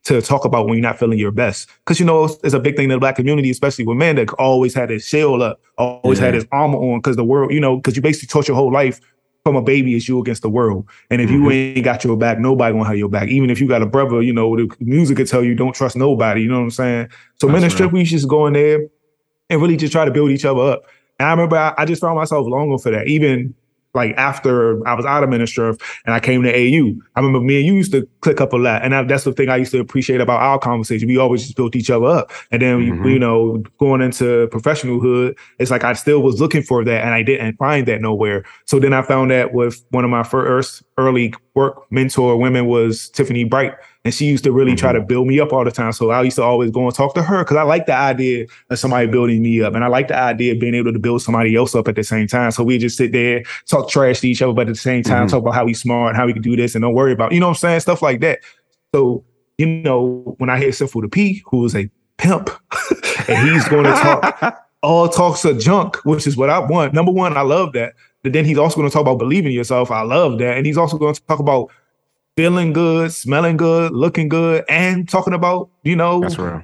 to 0.06 0.22
talk 0.22 0.46
about 0.46 0.68
when 0.68 0.76
you're 0.76 0.84
not 0.84 0.98
feeling 1.00 1.20
your 1.20 1.32
best. 1.32 1.70
Because 1.80 2.00
you 2.00 2.06
know, 2.06 2.24
it's, 2.24 2.38
it's 2.44 2.54
a 2.54 2.60
big 2.60 2.78
thing 2.78 2.86
in 2.86 2.92
the 2.92 3.00
black 3.00 3.18
community, 3.18 3.50
especially 3.50 3.86
with 3.86 3.98
men 3.98 4.16
that 4.16 4.30
always 4.34 4.74
had 4.74 4.90
his 4.90 5.06
shell 5.06 5.42
up, 5.42 5.60
always 5.78 6.18
had 6.18 6.34
his 6.34 6.46
armor 6.54 6.78
on, 6.78 7.00
because 7.00 7.18
the 7.18 7.26
world, 7.26 7.52
you 7.52 7.60
know, 7.60 7.76
because 7.76 7.98
you 7.98 8.02
basically 8.02 8.28
taught 8.28 8.48
your 8.48 8.56
whole 8.56 8.72
life 8.72 9.02
from 9.44 9.56
a 9.58 9.62
baby 9.62 9.96
is 9.96 10.08
you 10.08 10.20
against 10.22 10.44
the 10.44 10.50
world. 10.50 10.88
And 11.10 11.20
if 11.20 11.30
you 11.30 11.42
Mhm. 11.42 11.76
ain't 11.76 11.84
got 11.84 12.04
your 12.06 12.16
back, 12.16 12.40
nobody 12.40 12.74
gonna 12.74 12.88
have 12.88 12.98
your 12.98 13.10
back. 13.10 13.28
Even 13.28 13.50
if 13.50 13.60
you 13.60 13.68
got 13.68 13.82
a 13.82 13.88
brother, 13.88 14.22
you 14.22 14.32
know, 14.32 14.56
the 14.56 14.70
music 14.80 15.18
could 15.18 15.28
tell 15.28 15.44
you 15.44 15.56
don't 15.56 15.74
trust 15.74 15.98
nobody. 15.98 16.44
You 16.44 16.50
know 16.50 16.60
what 16.60 16.66
I'm 16.66 16.72
saying? 16.72 17.08
So 17.42 17.48
That's 17.48 17.54
men 17.54 17.64
and 17.64 17.64
real. 17.64 17.70
strip, 17.72 17.92
we 17.92 18.06
should 18.06 18.20
just 18.20 18.30
go 18.30 18.46
in 18.48 18.54
there 18.54 18.86
and 19.50 19.62
really 19.62 19.76
just 19.78 19.92
try 19.92 20.06
to 20.06 20.12
build 20.12 20.30
each 20.32 20.46
other 20.46 20.62
up. 20.62 20.84
And 21.22 21.28
I 21.28 21.32
remember 21.32 21.56
I, 21.56 21.74
I 21.78 21.86
just 21.86 22.02
found 22.02 22.16
myself 22.18 22.48
longing 22.48 22.80
for 22.80 22.90
that. 22.90 23.08
Even 23.08 23.54
like 23.94 24.16
after 24.18 24.88
I 24.88 24.94
was 24.94 25.06
out 25.06 25.22
of 25.22 25.30
ministry 25.30 25.68
and 26.06 26.16
I 26.16 26.20
came 26.22 26.42
to 26.44 26.50
AU, 26.50 26.96
I 27.16 27.20
remember 27.20 27.42
me 27.42 27.58
and 27.58 27.66
you 27.68 27.74
used 27.74 27.92
to 27.92 28.08
click 28.22 28.40
up 28.42 28.54
a 28.54 28.58
lot. 28.58 28.84
And 28.84 28.96
I, 28.96 29.04
that's 29.04 29.26
the 29.26 29.34
thing 29.34 29.50
I 29.50 29.58
used 29.58 29.74
to 29.74 29.80
appreciate 29.80 30.22
about 30.22 30.40
our 30.42 30.58
conversation. 30.58 31.10
We 31.10 31.18
always 31.18 31.44
just 31.44 31.58
built 31.58 31.76
each 31.76 31.90
other 31.92 32.06
up. 32.06 32.32
And 32.52 32.62
then, 32.62 32.82
you- 32.82 32.94
Mhm. 32.94 33.12
you 33.12 33.20
know, 33.20 33.62
going 33.80 34.02
into 34.02 34.48
professional 34.48 35.00
hood, 35.00 35.38
it's 35.60 35.70
like 35.70 35.84
I 35.84 35.92
still 35.94 36.24
was 36.24 36.40
looking 36.40 36.64
for 36.64 36.84
that 36.86 37.04
and 37.04 37.14
I 37.14 37.22
didn't 37.22 37.58
find 37.58 37.86
that 37.88 38.02
nowhere. 38.02 38.44
So 38.66 38.80
then 38.80 38.94
I 38.94 39.02
found 39.04 39.30
that 39.30 39.54
with 39.54 39.84
one 39.92 40.06
of 40.06 40.10
my 40.10 40.24
first 40.24 40.82
early 40.98 41.34
work 41.54 41.84
mentor 41.92 42.38
women 42.38 42.66
was 42.68 43.10
Tiffany 43.10 43.44
Bright. 43.44 43.74
And 44.04 44.12
she 44.12 44.26
used 44.26 44.44
to 44.46 44.52
really 44.52 44.76
try 44.76 44.92
Mhm. 44.92 44.96
to 44.96 45.02
build 45.02 45.28
me 45.28 45.40
up 45.40 45.54
all 45.54 45.64
the 45.64 45.70
time. 45.70 45.92
So 45.92 46.10
I 46.10 46.24
used 46.24 46.38
to 46.38 46.44
always 46.44 46.72
go 46.72 46.86
and 46.86 46.96
talk 46.96 47.14
to 47.14 47.22
her 47.22 47.40
because 47.44 47.58
I 47.58 47.62
like 47.62 47.86
the 47.86 47.94
idea 47.96 48.48
of 48.72 48.80
somebody 48.80 49.06
building 49.08 49.44
me 49.44 49.62
up. 49.62 49.76
And 49.76 49.84
I 49.84 49.88
like 49.88 50.08
the 50.08 50.18
idea 50.18 50.54
of 50.54 50.60
being 50.60 50.74
able 50.74 50.92
to 50.92 50.98
build 50.98 51.22
somebody 51.22 51.56
else 51.56 51.76
up 51.76 51.88
at 51.88 51.96
the 51.96 52.04
same 52.04 52.26
time. 52.26 52.50
So 52.50 52.64
we 52.64 52.80
just 52.80 52.98
sit 52.98 53.12
there, 53.12 53.44
talk 53.70 53.90
trash 53.90 54.22
to 54.22 54.28
each 54.28 54.42
other, 54.42 54.54
but 54.54 54.62
at 54.62 54.74
the 54.74 54.80
same 54.80 55.04
time, 55.04 55.28
Mhm. 55.28 55.30
talk 55.32 55.42
about 55.42 55.54
how 55.54 55.66
we 55.66 55.76
smart, 55.76 56.16
how 56.16 56.26
we 56.26 56.34
can 56.34 56.42
do 56.42 56.56
this, 56.56 56.74
and 56.74 56.82
don't 56.82 56.96
worry 56.96 57.12
about, 57.14 57.32
you 57.32 57.40
know 57.40 57.46
what 57.48 57.58
I'm 57.58 57.58
saying? 57.58 57.80
Stuff 57.82 58.02
like 58.02 58.22
that. 58.22 58.40
So, 58.96 59.24
you 59.60 59.68
know, 59.68 60.34
when 60.40 60.50
I 60.50 60.58
hear 60.58 60.72
Sinful 60.72 61.04
to 61.04 61.08
P, 61.08 61.44
who 61.52 61.64
is 61.66 61.76
a 61.76 61.88
pimp, 62.18 62.50
and 63.28 63.50
he's 63.50 63.68
going 63.68 63.84
to 63.84 63.92
talk 63.92 64.58
all 64.82 65.08
talks 65.10 65.46
of 65.46 65.60
junk, 65.60 65.98
which 66.06 66.26
is 66.26 66.36
what 66.36 66.50
I 66.50 66.58
want. 66.58 66.94
Number 66.96 67.12
one, 67.12 67.38
I 67.38 67.42
love 67.42 67.74
that. 67.74 67.94
But 68.24 68.34
then 68.34 68.46
he's 68.46 68.58
also 68.58 68.78
going 68.78 68.90
to 68.90 68.94
talk 68.94 69.02
about 69.02 69.20
believing 69.20 69.52
in 69.52 69.58
yourself. 69.58 69.92
I 69.92 70.02
love 70.02 70.40
that. 70.40 70.58
And 70.58 70.66
he's 70.66 70.78
also 70.78 70.98
going 70.98 71.14
to 71.14 71.22
talk 71.28 71.38
about 71.40 71.70
feeling 72.42 72.74
good, 72.74 73.14
smelling 73.14 73.56
good, 73.56 73.92
looking 73.92 74.28
good, 74.28 74.66
and 74.68 75.08
talking 75.08 75.34
about, 75.34 75.70
you 75.84 75.96
know, 75.96 76.22
That's 76.22 76.40
real. 76.40 76.64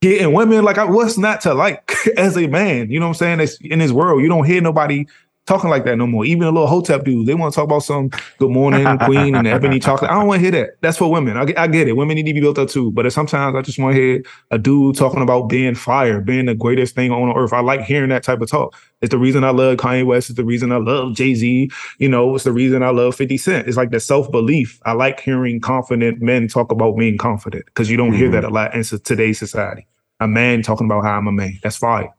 getting 0.00 0.32
women. 0.32 0.64
Like, 0.64 0.78
I, 0.78 0.84
what's 0.84 1.16
not 1.16 1.40
to 1.42 1.54
like 1.54 1.92
as 2.16 2.36
a 2.36 2.48
man? 2.48 2.90
You 2.90 2.98
know 2.98 3.06
what 3.06 3.10
I'm 3.22 3.38
saying? 3.38 3.40
It's, 3.40 3.56
in 3.60 3.78
this 3.78 3.92
world, 3.92 4.20
you 4.20 4.28
don't 4.28 4.44
hear 4.44 4.60
nobody 4.60 5.06
talking 5.46 5.68
like 5.70 5.84
that 5.84 5.96
no 5.98 6.06
more. 6.06 6.24
Even 6.24 6.42
the 6.44 6.52
little 6.52 6.68
hotep 6.68 7.04
dudes, 7.04 7.26
they 7.26 7.34
want 7.34 7.52
to 7.52 7.56
talk 7.56 7.64
about 7.64 7.80
some 7.82 8.10
good 8.38 8.50
morning 8.50 8.86
queen 9.04 9.34
and 9.34 9.46
ebony 9.48 9.80
chocolate. 9.80 10.10
I 10.10 10.14
don't 10.14 10.26
want 10.28 10.38
to 10.38 10.42
hear 10.42 10.52
that. 10.52 10.80
That's 10.82 10.96
for 10.98 11.10
women. 11.10 11.36
I, 11.36 11.44
get- 11.46 11.58
I 11.58 11.66
get 11.66 11.88
it. 11.88 11.94
Women 11.96 12.14
need 12.14 12.26
to 12.26 12.32
be 12.32 12.40
built 12.40 12.58
up 12.58 12.68
too. 12.68 12.92
But 12.92 13.12
sometimes 13.12 13.56
I 13.56 13.62
just 13.62 13.78
want 13.78 13.96
to 13.96 14.00
hear 14.00 14.22
a 14.52 14.58
dude 14.58 14.96
talking 14.96 15.20
about 15.20 15.48
being 15.48 15.74
fire, 15.74 16.20
being 16.20 16.46
the 16.46 16.54
greatest 16.54 16.94
thing 16.94 17.10
on 17.10 17.36
earth. 17.36 17.52
I 17.52 17.60
like 17.60 17.80
hearing 17.82 18.10
that 18.10 18.22
type 18.22 18.40
of 18.40 18.48
talk. 18.50 18.76
It's 19.00 19.10
the 19.10 19.18
reason 19.18 19.42
I 19.42 19.50
love 19.50 19.78
Kanye 19.78 20.06
West. 20.06 20.30
It's 20.30 20.36
the 20.36 20.44
reason 20.44 20.70
I 20.70 20.76
love 20.76 21.14
Jay 21.16 21.34
Z. 21.34 21.70
You 21.98 22.08
know, 22.08 22.34
it's 22.36 22.44
the 22.44 22.52
reason 22.52 22.84
I 22.84 22.90
love 22.90 23.16
50 23.16 23.36
Cent. 23.36 23.66
It's 23.66 23.76
like 23.76 23.90
the 23.90 23.98
self 24.00 24.30
belief. 24.30 24.80
I 24.84 24.92
like 24.92 25.18
hearing 25.18 25.60
confident 25.60 26.22
men 26.22 26.46
talk 26.46 26.70
about 26.70 26.96
being 26.96 27.18
confident 27.18 27.64
because 27.66 27.90
you 27.90 27.96
don't 27.96 28.12
hear 28.12 28.28
Mhm. 28.28 28.32
that 28.32 28.44
a 28.44 28.48
lot 28.50 28.74
in 28.74 28.84
today's 28.84 29.40
society. 29.40 29.88
A 30.20 30.28
man 30.28 30.62
talking 30.62 30.86
about 30.86 31.02
how 31.02 31.18
I'm 31.18 31.26
a 31.26 31.32
man. 31.32 31.58
That's 31.64 31.76
fire. 31.78 32.10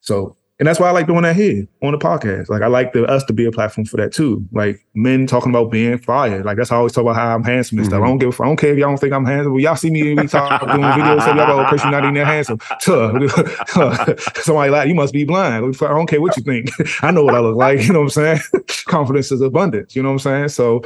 So, 0.00 0.36
and 0.60 0.66
that's 0.66 0.78
why 0.78 0.88
I 0.88 0.90
like 0.90 1.06
doing 1.06 1.22
that 1.22 1.34
here 1.34 1.66
on 1.82 1.92
the 1.92 1.98
podcast. 1.98 2.50
Like, 2.50 2.60
I 2.60 2.66
like 2.66 2.92
the, 2.92 3.06
us 3.06 3.24
to 3.24 3.32
be 3.32 3.46
a 3.46 3.50
platform 3.50 3.86
for 3.86 3.96
that 3.96 4.12
too. 4.12 4.46
Like, 4.52 4.78
men 4.94 5.26
talking 5.26 5.48
about 5.48 5.70
being 5.70 5.96
fire. 5.96 6.44
Like, 6.44 6.58
that's 6.58 6.68
how 6.68 6.76
I 6.76 6.78
always 6.80 6.92
talk 6.92 7.00
about 7.00 7.16
how 7.16 7.34
I'm 7.34 7.42
handsome 7.42 7.78
and 7.78 7.86
stuff. 7.86 8.00
Mhm. 8.00 8.04
I 8.04 8.06
don't 8.08 8.18
give 8.18 8.28
a 8.28 8.32
fuck. 8.32 8.44
I 8.44 8.50
don't 8.50 8.56
care 8.58 8.72
if 8.74 8.78
y'all 8.78 8.90
don't 8.90 8.98
think 8.98 9.14
I'm 9.14 9.24
handsome. 9.24 9.54
But 9.54 9.62
y'all 9.62 9.74
see 9.74 9.88
me 9.88 10.14
we 10.14 10.26
talk 10.26 10.60
doing 10.60 10.82
videos, 10.82 11.22
so 11.22 11.28
y'all 11.34 11.46
go, 11.46 11.60
oh, 11.60 11.66
Chris, 11.66 11.82
you're 11.82 11.90
not 11.90 12.02
even 12.04 12.12
that 12.12 12.26
handsome. 12.26 12.58
Tuh. 12.82 13.28
Somebody 14.42 14.70
like, 14.70 14.86
you 14.86 14.94
must 14.94 15.14
be 15.14 15.24
blind. 15.24 15.64
I 15.82 15.88
don't 15.88 16.06
care 16.06 16.20
what 16.20 16.36
you 16.36 16.42
think. 16.42 16.68
I 17.02 17.10
know 17.10 17.24
what 17.24 17.34
I 17.34 17.40
look 17.40 17.56
like. 17.56 17.80
You 17.80 17.94
know 17.94 18.00
what 18.00 18.16
I'm 18.18 18.38
saying? 18.38 18.40
Confidence 18.86 19.32
is 19.32 19.40
abundance. 19.40 19.96
You 19.96 20.02
know 20.02 20.10
what 20.10 20.26
I'm 20.26 20.48
saying? 20.48 20.48
So, 20.48 20.82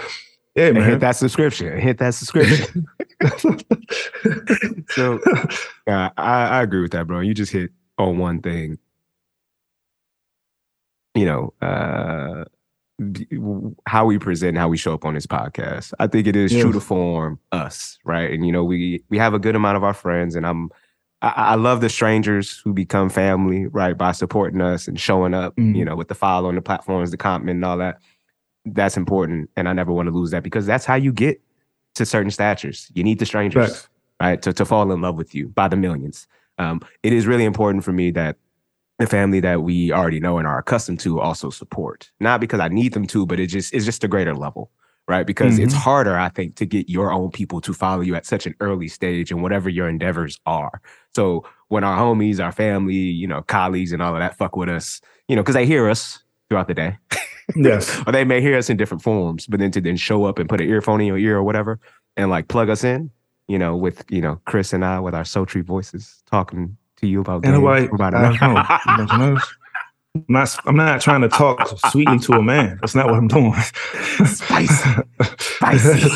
yeah, 0.54 0.66
And 0.66 0.78
hit 0.78 1.00
that 1.00 1.16
subscription. 1.16 1.80
Hit 1.80 1.98
that 1.98 2.14
subscription. 2.14 2.86
so 4.90 5.18
uh, 5.88 6.10
I, 6.16 6.46
I 6.46 6.62
agree 6.62 6.80
with 6.80 6.92
that, 6.92 7.08
bro. 7.08 7.18
You 7.18 7.34
just 7.34 7.50
hit 7.50 7.70
on 7.98 8.18
one 8.18 8.40
thing. 8.40 8.78
You 11.14 11.24
know, 11.26 11.52
uh, 11.62 12.44
how 13.86 14.06
we 14.06 14.18
present, 14.18 14.56
how 14.56 14.68
we 14.68 14.76
show 14.76 14.94
up 14.94 15.04
on 15.04 15.14
this 15.14 15.26
podcast. 15.26 15.92
I 15.98 16.06
think 16.06 16.26
it 16.26 16.36
is 16.36 16.52
true 16.52 16.72
to 16.72 16.80
form 16.80 17.38
us, 17.52 17.98
right? 18.04 18.30
And 18.30 18.46
you 18.46 18.52
know, 18.52 18.64
we 18.64 19.02
we 19.08 19.18
have 19.18 19.34
a 19.34 19.38
good 19.38 19.56
amount 19.56 19.76
of 19.76 19.84
our 19.84 19.94
friends, 19.94 20.34
and 20.34 20.46
I'm 20.46 20.70
I, 21.22 21.28
I 21.28 21.54
love 21.54 21.80
the 21.80 21.88
strangers 21.88 22.60
who 22.64 22.72
become 22.72 23.08
family, 23.08 23.66
right, 23.66 23.96
by 23.96 24.12
supporting 24.12 24.60
us 24.60 24.86
and 24.88 24.98
showing 24.98 25.34
up. 25.34 25.56
Mhm. 25.56 25.76
You 25.76 25.84
know, 25.84 25.96
with 25.96 26.08
the 26.08 26.14
follow 26.14 26.48
on 26.48 26.54
the 26.54 26.62
platforms, 26.62 27.10
the 27.10 27.16
comment, 27.16 27.50
and 27.50 27.64
all 27.64 27.78
that. 27.78 27.98
That's 28.66 28.96
important, 28.96 29.50
and 29.56 29.68
I 29.68 29.72
never 29.74 29.92
want 29.92 30.08
to 30.08 30.14
lose 30.14 30.30
that 30.30 30.42
because 30.42 30.64
that's 30.64 30.84
how 30.86 30.94
you 30.94 31.12
get 31.12 31.40
to 31.94 32.06
certain 32.06 32.30
statures. 32.30 32.90
You 32.94 33.04
need 33.04 33.18
the 33.18 33.26
strangers 33.26 33.68
Facts. 33.72 33.88
right? 34.20 34.42
To, 34.42 34.52
to 34.54 34.64
fall 34.64 34.90
in 34.90 35.00
love 35.02 35.16
with 35.16 35.34
you 35.34 35.48
by 35.48 35.68
the 35.68 35.76
millions. 35.76 36.26
Um, 36.58 36.80
it 37.02 37.12
is 37.12 37.26
really 37.26 37.44
important 37.44 37.84
for 37.84 37.92
me 37.92 38.10
that 38.12 38.36
the 38.98 39.06
family 39.06 39.40
that 39.40 39.62
we 39.62 39.92
already 39.92 40.20
know 40.20 40.38
and 40.38 40.46
are 40.46 40.58
accustomed 40.58 41.00
to 41.00 41.20
also 41.20 41.50
support. 41.50 42.10
Not 42.20 42.40
because 42.40 42.60
I 42.60 42.68
need 42.68 42.92
them 42.92 43.06
to, 43.08 43.26
but 43.26 43.40
it 43.40 43.48
just 43.48 43.74
it's 43.74 43.84
just 43.84 44.04
a 44.04 44.08
greater 44.08 44.34
level, 44.34 44.70
right? 45.08 45.26
Because 45.26 45.58
it's 45.58 45.74
Mhm. 45.74 45.78
harder, 45.78 46.16
I 46.18 46.28
think, 46.28 46.54
to 46.56 46.66
get 46.66 46.88
your 46.88 47.12
own 47.12 47.30
people 47.30 47.60
to 47.62 47.72
follow 47.72 48.02
you 48.02 48.14
at 48.14 48.24
such 48.26 48.46
an 48.46 48.54
early 48.60 48.88
stage 48.88 49.30
and 49.32 49.42
whatever 49.42 49.68
your 49.68 49.88
endeavors 49.88 50.38
are. 50.46 50.80
So 51.14 51.44
when 51.68 51.82
our 51.82 51.98
homies, 51.98 52.38
our 52.42 52.52
family, 52.52 52.94
you 52.94 53.26
know, 53.26 53.42
colleagues 53.42 53.92
and 53.92 54.00
all 54.00 54.14
of 54.14 54.20
that 54.20 54.36
fuck 54.38 54.54
with 54.56 54.68
us, 54.68 55.00
you 55.28 55.34
know, 55.34 55.42
because 55.42 55.54
they 55.56 55.66
hear 55.66 55.88
us 55.88 56.22
throughout 56.48 56.68
the 56.68 56.74
day. 56.74 56.96
Yes. 57.56 58.00
or 58.06 58.12
they 58.12 58.24
may 58.24 58.40
hear 58.40 58.56
us 58.56 58.70
in 58.70 58.76
different 58.76 59.02
forms, 59.02 59.46
but 59.46 59.58
then 59.60 59.70
to 59.72 59.80
then 59.80 59.96
show 59.96 60.24
up 60.24 60.38
and 60.38 60.48
put 60.48 60.60
an 60.60 60.68
earphone 60.68 61.00
in 61.00 61.08
your 61.08 61.18
ear 61.18 61.36
or 61.38 61.42
whatever 61.42 61.80
and 62.16 62.30
like 62.30 62.46
plug 62.48 62.70
us 62.70 62.84
in, 62.84 63.10
you 63.48 63.58
know, 63.58 63.74
with 63.76 64.04
you 64.08 64.20
know 64.22 64.40
Chris 64.46 64.72
and 64.72 64.84
I 64.84 65.00
with 65.00 65.14
our 65.14 65.24
sultry 65.24 65.62
voices 65.62 66.22
talking 66.30 66.76
to 67.04 67.10
you 67.10 67.20
about 67.20 67.42
nobody, 67.44 67.86
about 67.86 68.14
I 68.14 68.22
don't 68.96 69.08
know. 69.18 69.34
know. 69.34 69.40
I'm 70.16 70.24
not, 70.28 70.58
I'm 70.66 70.76
not 70.76 71.00
trying 71.00 71.22
to 71.22 71.28
talk 71.28 71.66
sweetly 71.90 72.18
to 72.20 72.34
a 72.34 72.42
man. 72.42 72.78
That's 72.80 72.94
not 72.94 73.06
what 73.06 73.16
I'm 73.16 73.26
doing. 73.28 73.52
Spicy. 74.26 74.90
Spicy. 75.38 76.08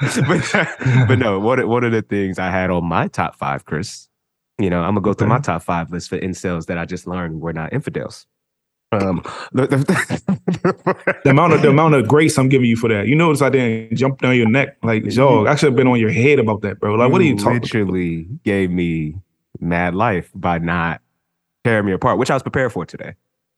but, 0.26 0.68
but 1.08 1.18
no, 1.18 1.38
one 1.38 1.66
one 1.68 1.84
of 1.84 1.92
the 1.92 2.02
things 2.02 2.38
I 2.38 2.50
had 2.50 2.70
on 2.70 2.84
my 2.84 3.06
top 3.08 3.36
five, 3.36 3.64
Chris, 3.64 4.08
you 4.58 4.70
know, 4.70 4.80
I'm 4.82 4.90
gonna 4.94 5.02
go 5.02 5.12
through 5.14 5.28
my 5.28 5.38
top 5.38 5.62
five 5.62 5.90
list 5.92 6.08
for 6.08 6.18
incels 6.18 6.66
that 6.66 6.78
I 6.78 6.84
just 6.84 7.06
learned 7.06 7.40
were 7.40 7.52
not 7.52 7.72
infidels. 7.72 8.26
Um, 8.90 9.22
the- 9.52 9.66
the- 9.68 11.20
the 11.24 11.30
amount 11.30 11.52
of 11.52 11.62
the 11.62 11.68
amount 11.70 11.94
of 11.94 12.08
grace 12.08 12.36
I'm 12.38 12.48
giving 12.48 12.68
you 12.68 12.76
for 12.76 12.88
that. 12.88 13.06
You 13.06 13.14
notice 13.14 13.40
I 13.40 13.50
didn't 13.50 13.96
jump 13.96 14.20
down 14.20 14.36
your 14.36 14.48
neck 14.48 14.76
like 14.82 15.04
dog. 15.14 15.46
I 15.46 15.54
should 15.54 15.68
have 15.68 15.76
been 15.76 15.86
on 15.86 16.00
your 16.00 16.10
head 16.10 16.38
about 16.40 16.62
that, 16.62 16.80
bro. 16.80 16.94
Like, 16.96 17.10
what 17.12 17.20
are 17.20 17.24
you 17.24 17.36
talking? 17.36 17.60
Literally 17.60 18.26
gave 18.44 18.70
me 18.70 19.14
mad 19.60 19.94
life 19.94 20.30
by 20.34 20.58
not 20.58 21.00
tearing 21.64 21.86
me 21.86 21.92
apart, 21.92 22.18
which 22.18 22.30
I 22.30 22.34
was 22.34 22.42
prepared 22.42 22.72
for 22.72 22.84
today. 22.86 23.14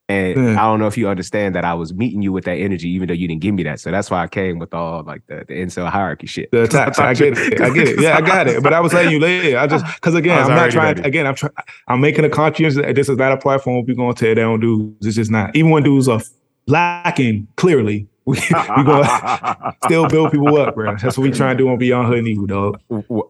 And 0.09 0.37
Yeah. 0.37 0.53
I 0.63 0.67
don't 0.67 0.79
know 0.79 0.87
if 0.87 0.97
you 0.97 1.09
understand 1.09 1.57
that 1.57 1.65
I 1.65 1.75
was 1.75 1.93
meeting 1.93 2.23
you 2.23 2.33
with 2.33 2.45
that 2.45 2.55
energy, 2.55 2.89
even 2.91 3.09
though 3.09 3.15
you 3.15 3.27
didn't 3.27 3.41
give 3.41 3.55
me 3.55 3.65
that. 3.65 3.81
So 3.81 3.91
that's 3.91 4.09
why 4.09 4.23
I 4.23 4.29
came 4.29 4.61
with 4.61 4.73
all 4.73 5.03
like 5.03 5.27
the, 5.27 5.45
the 5.49 5.55
incel 5.55 5.89
hierarchy 5.89 6.29
shit. 6.29 6.49
The 6.53 6.69
I. 6.99 7.09
I 7.09 7.15
get 7.15 7.37
it. 7.37 7.61
I 7.61 7.71
get 7.71 7.89
it. 7.89 8.01
Yeah, 8.01 8.17
I 8.17 8.21
got 8.21 8.47
it. 8.47 8.63
But 8.63 8.73
I 8.73 8.79
was 8.79 8.93
letting 8.95 9.11
you 9.11 9.19
later. 9.19 9.59
I 9.59 9.67
just 9.67 9.85
because 9.97 10.15
again, 10.23 10.39
I'm 10.41 10.51
not 10.51 10.71
trying. 10.71 10.95
ready. 10.97 11.03
Again, 11.09 11.27
I'm 11.27 11.35
trying. 11.35 11.53
I'm 11.89 12.01
making 12.01 12.25
a 12.25 12.29
conscience. 12.31 12.77
that 12.77 12.95
This 12.95 13.09
is 13.09 13.19
not 13.19 13.33
a 13.33 13.37
platform 13.37 13.85
we're 13.85 13.95
going 13.97 14.15
to 14.15 14.21
tear 14.25 14.37
down 14.37 14.61
dudes. 14.61 15.05
It's 15.05 15.17
just 15.17 15.31
not. 15.33 15.57
Even 15.57 15.73
when 15.73 15.83
dudes 15.83 16.07
are 16.07 16.21
lacking, 16.69 17.49
clearly, 17.57 18.07
we 18.27 18.37
we 18.77 18.85
gonna 18.85 19.75
still 19.85 20.07
build 20.09 20.31
people 20.31 20.57
up, 20.57 20.77
bro. 20.77 20.95
That's 20.97 21.17
what 21.19 21.25
we 21.25 21.33
trying 21.33 21.57
to 21.57 21.65
do 21.65 21.69
on 21.69 21.79
Beyond 21.79 22.07
Hood 22.09 22.19
and 22.19 22.29
Evil, 22.29 22.47
dog. 22.47 22.81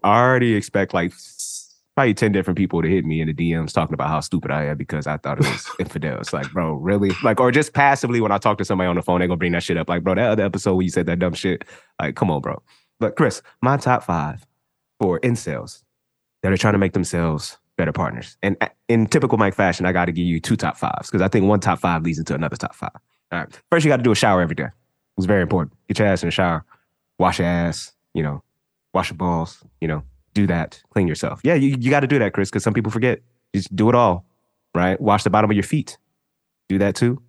I 0.04 0.20
already 0.20 0.54
expect 0.54 0.92
like 0.92 1.12
probably 1.96 2.12
10 2.12 2.30
different 2.30 2.58
people 2.58 2.82
to 2.82 2.88
hit 2.88 3.06
me 3.06 3.22
in 3.22 3.26
the 3.26 3.34
DMs 3.34 3.72
talking 3.72 3.94
about 3.94 4.08
how 4.08 4.20
stupid 4.20 4.50
I 4.50 4.66
am 4.66 4.76
because 4.76 5.06
I 5.06 5.16
thought 5.16 5.38
it 5.40 5.46
was 5.46 5.66
infidel. 5.78 6.20
It's 6.20 6.32
like, 6.32 6.52
bro, 6.52 6.74
really? 6.74 7.10
Like, 7.24 7.40
or 7.40 7.50
just 7.50 7.72
passively 7.72 8.20
when 8.20 8.30
I 8.30 8.38
talk 8.38 8.58
to 8.58 8.64
somebody 8.66 8.86
on 8.86 8.96
the 8.96 9.02
phone, 9.02 9.20
they're 9.20 9.28
gonna 9.28 9.38
bring 9.38 9.52
that 9.52 9.62
shit 9.62 9.78
up. 9.78 9.88
Like, 9.88 10.04
bro, 10.04 10.14
that 10.14 10.30
other 10.30 10.44
episode 10.44 10.74
where 10.74 10.84
you 10.84 10.90
said 10.90 11.06
that 11.06 11.18
dumb 11.18 11.32
shit. 11.32 11.64
Like, 11.98 12.14
come 12.14 12.30
on, 12.30 12.42
bro. 12.42 12.62
But 13.00 13.16
Chris, 13.16 13.40
my 13.62 13.78
top 13.78 14.04
five 14.04 14.46
for 15.00 15.18
incels 15.20 15.82
that 16.42 16.52
are 16.52 16.56
trying 16.58 16.74
to 16.74 16.78
make 16.78 16.92
themselves 16.92 17.56
better 17.78 17.92
partners. 17.92 18.36
And 18.42 18.56
uh, 18.60 18.68
in 18.88 19.06
typical 19.06 19.38
Mike 19.38 19.54
fashion, 19.54 19.86
I 19.86 19.92
got 19.92 20.04
to 20.04 20.12
give 20.12 20.26
you 20.26 20.38
two 20.38 20.56
top 20.56 20.76
fives 20.76 21.10
because 21.10 21.22
I 21.22 21.28
think 21.28 21.46
one 21.46 21.60
top 21.60 21.78
five 21.78 22.02
leads 22.02 22.18
into 22.18 22.34
another 22.34 22.56
top 22.56 22.74
five. 22.74 22.90
All 23.32 23.38
right. 23.38 23.60
First, 23.70 23.84
you 23.84 23.90
got 23.90 23.98
to 23.98 24.02
do 24.02 24.12
a 24.12 24.16
shower 24.16 24.42
every 24.42 24.54
day. 24.54 24.68
It's 25.16 25.26
very 25.26 25.42
important. 25.42 25.72
Get 25.88 25.98
your 25.98 26.08
ass 26.08 26.22
in 26.22 26.26
the 26.26 26.30
shower, 26.30 26.64
wash 27.18 27.38
your 27.38 27.48
ass, 27.48 27.92
you 28.12 28.22
know, 28.22 28.42
wash 28.92 29.10
your 29.10 29.16
balls, 29.16 29.62
you 29.80 29.88
know, 29.88 30.02
do 30.36 30.46
that, 30.46 30.82
clean 30.90 31.08
yourself. 31.08 31.40
Yeah, 31.42 31.54
you, 31.54 31.76
you 31.80 31.90
got 31.90 32.00
to 32.00 32.06
do 32.06 32.18
that, 32.18 32.34
Chris, 32.34 32.50
because 32.50 32.62
some 32.62 32.74
people 32.74 32.92
forget. 32.92 33.20
Just 33.54 33.74
do 33.74 33.88
it 33.88 33.94
all, 33.94 34.26
right? 34.74 35.00
Wash 35.00 35.24
the 35.24 35.30
bottom 35.30 35.50
of 35.50 35.56
your 35.56 35.64
feet. 35.64 35.96
Do 36.68 36.78
that 36.78 36.94
too. 36.94 37.22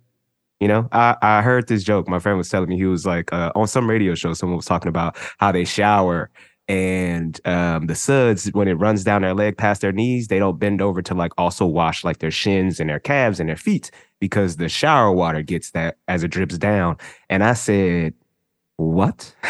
You 0.60 0.68
know, 0.68 0.88
I, 0.92 1.16
I 1.22 1.42
heard 1.42 1.68
this 1.68 1.84
joke. 1.84 2.06
My 2.08 2.18
friend 2.18 2.36
was 2.36 2.48
telling 2.48 2.68
me 2.68 2.76
he 2.76 2.84
was 2.84 3.06
like 3.06 3.32
uh, 3.32 3.50
on 3.54 3.66
some 3.66 3.88
radio 3.88 4.14
show, 4.14 4.34
someone 4.34 4.56
was 4.56 4.66
talking 4.66 4.88
about 4.88 5.16
how 5.38 5.50
they 5.52 5.64
shower 5.64 6.30
and 6.68 7.40
um, 7.46 7.86
the 7.86 7.94
suds, 7.94 8.48
when 8.52 8.68
it 8.68 8.74
runs 8.74 9.02
down 9.02 9.22
their 9.22 9.32
leg 9.32 9.56
past 9.56 9.80
their 9.80 9.92
knees, 9.92 10.28
they 10.28 10.38
don't 10.38 10.58
bend 10.58 10.82
over 10.82 11.00
to 11.00 11.14
like 11.14 11.32
also 11.38 11.64
wash 11.64 12.04
like 12.04 12.18
their 12.18 12.30
shins 12.30 12.78
and 12.78 12.90
their 12.90 13.00
calves 13.00 13.40
and 13.40 13.48
their 13.48 13.56
feet 13.56 13.90
because 14.20 14.56
the 14.56 14.68
shower 14.68 15.10
water 15.10 15.42
gets 15.42 15.70
that 15.70 15.96
as 16.08 16.22
it 16.22 16.28
drips 16.28 16.58
down. 16.58 16.98
And 17.30 17.42
I 17.42 17.54
said, 17.54 18.12
What? 18.76 19.34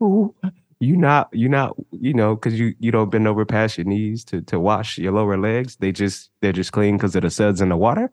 You 0.84 0.96
not 0.96 1.28
you 1.32 1.48
not 1.48 1.74
you 1.92 2.14
know 2.14 2.34
because 2.34 2.58
you 2.58 2.74
you 2.78 2.90
don't 2.90 3.10
bend 3.10 3.26
over 3.26 3.44
past 3.44 3.78
your 3.78 3.86
knees 3.86 4.24
to 4.26 4.42
to 4.42 4.60
wash 4.60 4.98
your 4.98 5.12
lower 5.12 5.38
legs 5.38 5.76
they 5.76 5.92
just 5.92 6.30
they're 6.40 6.52
just 6.52 6.72
clean 6.72 6.96
because 6.96 7.16
of 7.16 7.22
the 7.22 7.30
suds 7.30 7.60
in 7.60 7.70
the 7.70 7.76
water 7.76 8.12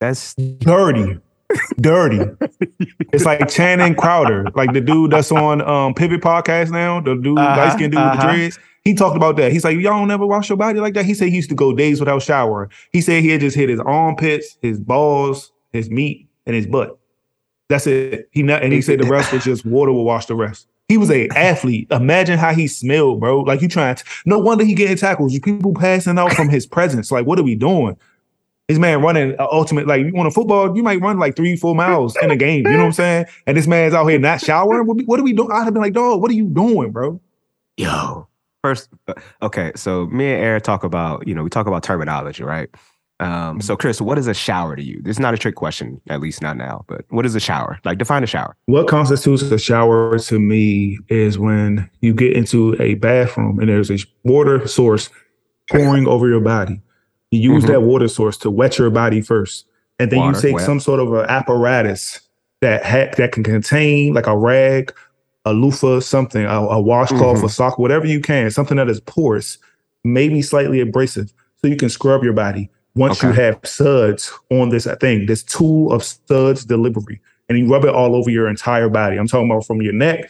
that's 0.00 0.34
Dirty. 0.34 1.18
Dirty. 1.80 2.20
It's 3.12 3.24
like 3.24 3.48
Channing 3.48 3.94
Crowder, 3.94 4.46
like 4.54 4.72
the 4.72 4.80
dude 4.80 5.10
that's 5.10 5.30
on 5.30 5.60
um 5.62 5.94
Pivot 5.94 6.20
Podcast 6.20 6.70
now, 6.70 7.00
the 7.00 7.14
dude, 7.14 7.38
Uh-huh, 7.38 7.56
light 7.56 7.72
skinned 7.72 7.92
dude 7.92 8.00
uh-huh. 8.00 8.26
the 8.26 8.32
dreads. 8.32 8.58
He 8.84 8.94
talked 8.94 9.16
about 9.16 9.36
that. 9.36 9.52
He's 9.52 9.62
like, 9.62 9.76
y'all 9.76 9.98
don't 9.98 10.08
never 10.08 10.26
wash 10.26 10.48
your 10.48 10.56
body 10.56 10.80
like 10.80 10.94
that. 10.94 11.04
He 11.04 11.12
said 11.12 11.28
he 11.28 11.36
used 11.36 11.50
to 11.50 11.54
go 11.54 11.74
days 11.74 12.00
without 12.00 12.22
showering. 12.22 12.70
He 12.92 13.02
said 13.02 13.22
he 13.22 13.28
had 13.28 13.40
just 13.40 13.56
hit 13.56 13.68
his 13.68 13.80
armpits, 13.80 14.56
his 14.62 14.80
balls, 14.80 15.52
his 15.72 15.90
meat, 15.90 16.28
and 16.46 16.56
his 16.56 16.66
butt. 16.66 16.98
That's 17.68 17.86
it. 17.86 18.28
He 18.32 18.42
not, 18.42 18.62
and 18.62 18.72
he 18.72 18.80
said 18.80 19.00
the 19.00 19.06
rest 19.06 19.32
was 19.32 19.44
just 19.44 19.66
water 19.66 19.92
will 19.92 20.04
wash 20.04 20.26
the 20.26 20.34
rest. 20.34 20.66
He 20.90 20.98
was 20.98 21.10
a 21.10 21.28
athlete. 21.36 21.86
Imagine 21.90 22.38
how 22.38 22.52
he 22.52 22.66
smelled, 22.66 23.20
bro. 23.20 23.40
Like 23.40 23.62
you 23.62 23.68
trying 23.68 23.94
to, 23.94 24.04
no 24.26 24.38
wonder 24.38 24.64
he 24.64 24.74
getting 24.74 24.96
tackles. 24.96 25.32
You 25.32 25.40
people 25.40 25.72
passing 25.72 26.18
out 26.18 26.32
from 26.32 26.48
his 26.48 26.66
presence. 26.66 27.12
Like, 27.12 27.26
what 27.26 27.38
are 27.38 27.44
we 27.44 27.54
doing? 27.54 27.96
This 28.68 28.78
man 28.78 29.02
running 29.02 29.34
uh, 29.38 29.46
ultimate, 29.50 29.86
like 29.86 30.04
you 30.04 30.12
want 30.12 30.28
a 30.28 30.30
football, 30.30 30.76
you 30.76 30.82
might 30.82 31.00
run 31.00 31.18
like 31.18 31.36
three, 31.36 31.56
four 31.56 31.74
miles 31.74 32.16
in 32.22 32.30
a 32.30 32.36
game. 32.36 32.66
You 32.66 32.72
know 32.72 32.78
what 32.78 32.84
I'm 32.86 32.92
saying? 32.92 33.26
And 33.46 33.56
this 33.56 33.66
man's 33.66 33.94
out 33.94 34.06
here 34.06 34.18
not 34.18 34.40
showering. 34.40 34.86
What, 34.86 35.00
what 35.06 35.20
are 35.20 35.24
we 35.24 35.32
doing? 35.32 35.50
I'd 35.52 35.64
have 35.64 35.74
been 35.74 35.82
like, 35.82 35.92
dog, 35.92 36.20
what 36.20 36.30
are 36.30 36.34
you 36.34 36.46
doing, 36.46 36.90
bro? 36.90 37.20
yo 37.80 38.28
first 38.62 38.90
uh, 39.08 39.14
okay 39.40 39.72
so 39.74 40.06
me 40.08 40.26
and 40.26 40.42
Eric 40.42 40.62
talk 40.62 40.84
about 40.84 41.26
you 41.26 41.34
know 41.34 41.42
we 41.42 41.48
talk 41.48 41.66
about 41.66 41.82
terminology 41.82 42.42
right 42.42 42.68
um 43.20 43.60
so 43.60 43.76
chris 43.76 44.00
what 44.00 44.18
is 44.18 44.26
a 44.26 44.34
shower 44.34 44.74
to 44.74 44.82
you 44.82 45.00
this 45.02 45.16
is 45.16 45.20
not 45.20 45.34
a 45.34 45.36
trick 45.38 45.54
question 45.54 46.00
at 46.08 46.20
least 46.20 46.40
not 46.42 46.56
now 46.56 46.84
but 46.88 47.04
what 47.10 47.24
is 47.26 47.34
a 47.34 47.40
shower 47.40 47.78
like 47.84 47.98
define 47.98 48.24
a 48.24 48.26
shower 48.26 48.56
What 48.66 48.88
constitutes 48.88 49.42
a 49.42 49.58
shower 49.58 50.18
to 50.18 50.38
me 50.40 50.98
is 51.08 51.38
when 51.38 51.88
you 52.00 52.14
get 52.14 52.32
into 52.32 52.80
a 52.82 52.94
bathroom 52.94 53.58
and 53.60 53.68
there's 53.68 53.90
a 53.90 53.98
water 54.24 54.66
source 54.66 55.10
pouring 55.70 56.08
over 56.08 56.28
your 56.28 56.40
body. 56.40 56.80
You 57.30 57.52
use 57.54 57.64
Mhm. 57.64 57.68
that 57.68 57.82
water 57.82 58.08
source 58.08 58.36
to 58.38 58.50
wet 58.50 58.76
your 58.78 58.90
body 58.90 59.20
first, 59.20 59.66
and 60.00 60.10
then 60.10 60.18
Water, 60.18 60.36
you 60.36 60.42
take 60.42 60.54
wet. 60.56 60.64
some 60.66 60.80
sort 60.80 60.98
of 60.98 61.12
an 61.12 61.26
apparatus 61.28 62.20
that 62.60 62.84
ha- 62.84 63.12
that 63.18 63.30
can 63.32 63.44
contain 63.44 64.12
like 64.14 64.26
a 64.26 64.36
rag, 64.36 64.92
a 65.44 65.52
loofah, 65.52 66.00
something, 66.00 66.44
a, 66.44 66.58
a 66.78 66.80
washcloth, 66.80 67.38
Mhm. 67.38 67.44
a 67.44 67.48
sock, 67.48 67.78
whatever 67.78 68.06
you 68.06 68.20
can, 68.20 68.50
something 68.50 68.76
that 68.78 68.88
is 68.88 68.98
porous, 69.00 69.58
maybe 70.04 70.42
slightly 70.42 70.80
abrasive, 70.80 71.32
so 71.60 71.68
you 71.68 71.76
can 71.76 71.88
scrub 71.88 72.24
your 72.24 72.32
body. 72.32 72.68
Once 72.96 73.22
you 73.22 73.30
have 73.30 73.58
suds 73.64 74.32
on 74.50 74.70
this 74.70 74.86
thing, 75.00 75.26
this 75.26 75.42
tool 75.42 75.92
of 75.92 76.02
suds 76.02 76.64
delivery, 76.64 77.20
and 77.48 77.58
you 77.58 77.68
rub 77.68 77.84
it 77.84 77.94
all 77.94 78.14
over 78.16 78.30
your 78.30 78.48
entire 78.48 78.88
body. 78.88 79.16
I'm 79.16 79.28
talking 79.28 79.50
about 79.50 79.66
from 79.66 79.80
your 79.80 79.92
neck 79.92 80.28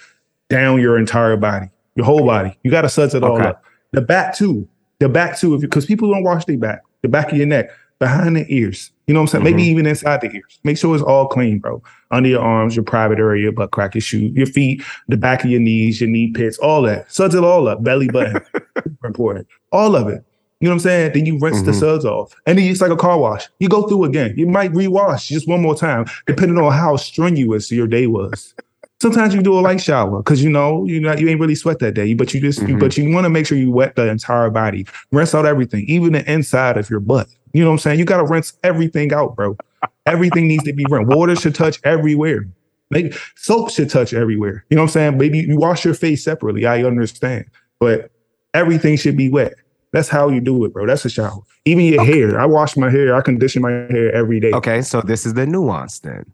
down 0.48 0.80
your 0.80 0.98
entire 0.98 1.36
body, 1.36 1.70
your 1.94 2.04
whole 2.04 2.26
body. 2.26 2.58
You 2.62 2.70
got 2.70 2.82
to 2.82 2.88
suds 2.88 3.14
it 3.14 3.22
all 3.22 3.36
Okay. 3.36 3.48
up. 3.48 3.64
The 3.92 4.02
back 4.02 4.34
too. 4.34 4.68
The 4.98 5.08
back 5.08 5.38
too, 5.38 5.54
if 5.54 5.62
because 5.62 5.86
people 5.86 6.10
don't 6.12 6.22
wash 6.22 6.44
their 6.44 6.58
back, 6.58 6.82
the 7.02 7.08
back 7.08 7.32
of 7.32 7.38
your 7.38 7.46
neck, 7.46 7.70
behind 7.98 8.36
the 8.36 8.44
ears. 8.48 8.90
You 9.06 9.14
know 9.14 9.20
what 9.20 9.34
I'm 9.34 9.42
saying? 9.42 9.44
Maybe 9.44 9.62
mm-hmm. 9.62 9.70
even 9.70 9.86
inside 9.86 10.20
the 10.20 10.30
ears. 10.30 10.58
Make 10.64 10.78
sure 10.78 10.94
it's 10.94 11.04
all 11.04 11.28
clean, 11.28 11.58
bro. 11.58 11.82
Under 12.10 12.28
your 12.28 12.42
arms, 12.42 12.76
your 12.76 12.84
private 12.84 13.18
area, 13.18 13.42
your 13.42 13.52
butt 13.52 13.70
crack, 13.70 13.94
your 13.94 14.02
shoe, 14.02 14.30
your 14.34 14.46
feet, 14.46 14.82
the 15.08 15.16
back 15.16 15.44
of 15.44 15.50
your 15.50 15.60
knees, 15.60 16.00
your 16.00 16.10
knee 16.10 16.30
pits, 16.32 16.58
all 16.58 16.82
that. 16.82 17.10
Suds 17.12 17.34
it 17.34 17.44
all 17.44 17.68
up. 17.68 17.82
Belly 17.82 18.08
button. 18.08 18.40
Super 18.78 19.06
important. 19.06 19.46
All 19.72 19.96
of 19.96 20.08
it. 20.08 20.24
You 20.60 20.68
know 20.68 20.72
what 20.72 20.74
I'm 20.74 20.80
saying? 20.80 21.12
Then 21.14 21.26
you 21.26 21.38
rinse 21.38 21.62
the 21.62 21.70
Mhm. 21.72 21.80
suds 21.80 22.04
off. 22.04 22.34
And 22.46 22.58
then 22.58 22.66
it's 22.70 22.82
like 22.82 22.90
a 22.90 22.96
car 22.96 23.18
wash. 23.18 23.48
You 23.60 23.68
go 23.68 23.82
through 23.82 24.04
again. 24.04 24.34
You 24.36 24.46
might 24.46 24.72
rewash 24.72 25.26
just 25.26 25.48
one 25.48 25.62
more 25.62 25.74
time, 25.74 26.04
depending 26.26 26.58
on 26.58 26.70
how 26.72 26.96
strenuous 26.96 27.72
your 27.72 27.86
day 27.86 28.06
was. 28.06 28.54
Sometimes 29.00 29.34
you 29.34 29.40
do 29.40 29.58
a 29.58 29.60
light 29.60 29.80
shower 29.80 30.18
because 30.18 30.44
you 30.44 30.50
know 30.50 30.84
you 30.84 31.00
not 31.00 31.18
you 31.18 31.28
ain't 31.30 31.40
really 31.40 31.54
sweat 31.54 31.78
that 31.78 31.94
day, 31.94 32.12
but 32.12 32.34
you 32.34 32.40
just 32.42 32.60
you, 32.68 32.76
Mhm. 32.76 32.80
but 32.80 32.98
you 32.98 33.10
want 33.14 33.24
to 33.24 33.30
make 33.30 33.46
sure 33.46 33.56
you 33.56 33.70
wet 33.70 33.96
the 33.96 34.06
entire 34.06 34.50
body, 34.50 34.84
rinse 35.10 35.34
out 35.34 35.46
everything, 35.46 35.84
even 35.88 36.12
the 36.12 36.30
inside 36.30 36.76
of 36.76 36.90
your 36.90 37.00
butt. 37.00 37.26
You 37.54 37.62
know 37.62 37.68
what 37.70 37.74
I'm 37.74 37.78
saying? 37.78 37.98
You 37.98 38.04
got 38.04 38.18
to 38.18 38.26
rinse 38.26 38.52
everything 38.62 39.14
out, 39.14 39.34
bro. 39.34 39.56
Everything 40.04 40.46
needs 40.46 40.64
to 40.64 40.74
be 40.74 40.84
rinsed. 40.90 41.08
Water 41.08 41.34
should 41.34 41.54
touch 41.54 41.80
everywhere. 41.84 42.46
Maybe 42.90 43.12
soap 43.36 43.70
should 43.70 43.88
touch 43.88 44.12
everywhere. 44.12 44.64
You 44.68 44.76
know 44.76 44.82
what 44.82 44.88
I'm 44.90 44.92
saying? 44.92 45.16
Maybe 45.18 45.38
you 45.38 45.56
wash 45.56 45.84
your 45.86 45.94
face 45.94 46.22
separately. 46.22 46.66
I 46.66 46.82
understand, 46.84 47.46
but 47.78 48.10
everything 48.52 48.96
should 48.96 49.16
be 49.16 49.30
wet. 49.30 49.54
That's 49.92 50.08
how 50.08 50.28
you 50.28 50.40
do 50.40 50.64
it, 50.64 50.72
bro. 50.72 50.86
That's 50.86 51.04
a 51.04 51.10
shower. 51.10 51.40
Even 51.64 51.84
your 51.86 52.04
hair. 52.04 52.38
I 52.40 52.46
wash 52.46 52.76
my 52.76 52.90
hair. 52.90 53.14
I 53.16 53.20
condition 53.22 53.60
my 53.62 53.70
hair 53.70 54.12
every 54.14 54.38
day. 54.40 54.52
okay 54.52 54.82
so 54.82 55.00
this 55.00 55.26
is 55.26 55.34
the 55.34 55.46
nuance 55.46 56.00
then 56.00 56.24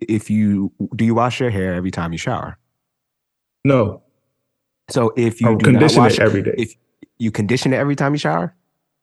if 0.00 0.30
you 0.30 0.72
do 0.96 1.04
you 1.04 1.14
wash 1.14 1.40
your 1.40 1.50
hair 1.50 1.74
every 1.74 1.90
time 1.90 2.12
you 2.12 2.18
shower 2.18 2.56
No, 3.64 4.02
so 4.90 5.12
if 5.16 5.40
you 5.40 5.48
I 5.48 5.54
do 5.54 5.72
not 5.72 5.80
condition 5.80 6.02
wash 6.02 6.14
it 6.14 6.20
every 6.20 6.42
day. 6.42 6.54
if 6.56 6.74
you 7.18 7.30
condition 7.30 7.72
it 7.72 7.76
every 7.76 7.96
time 7.96 8.12
you 8.14 8.18
shower 8.18 8.54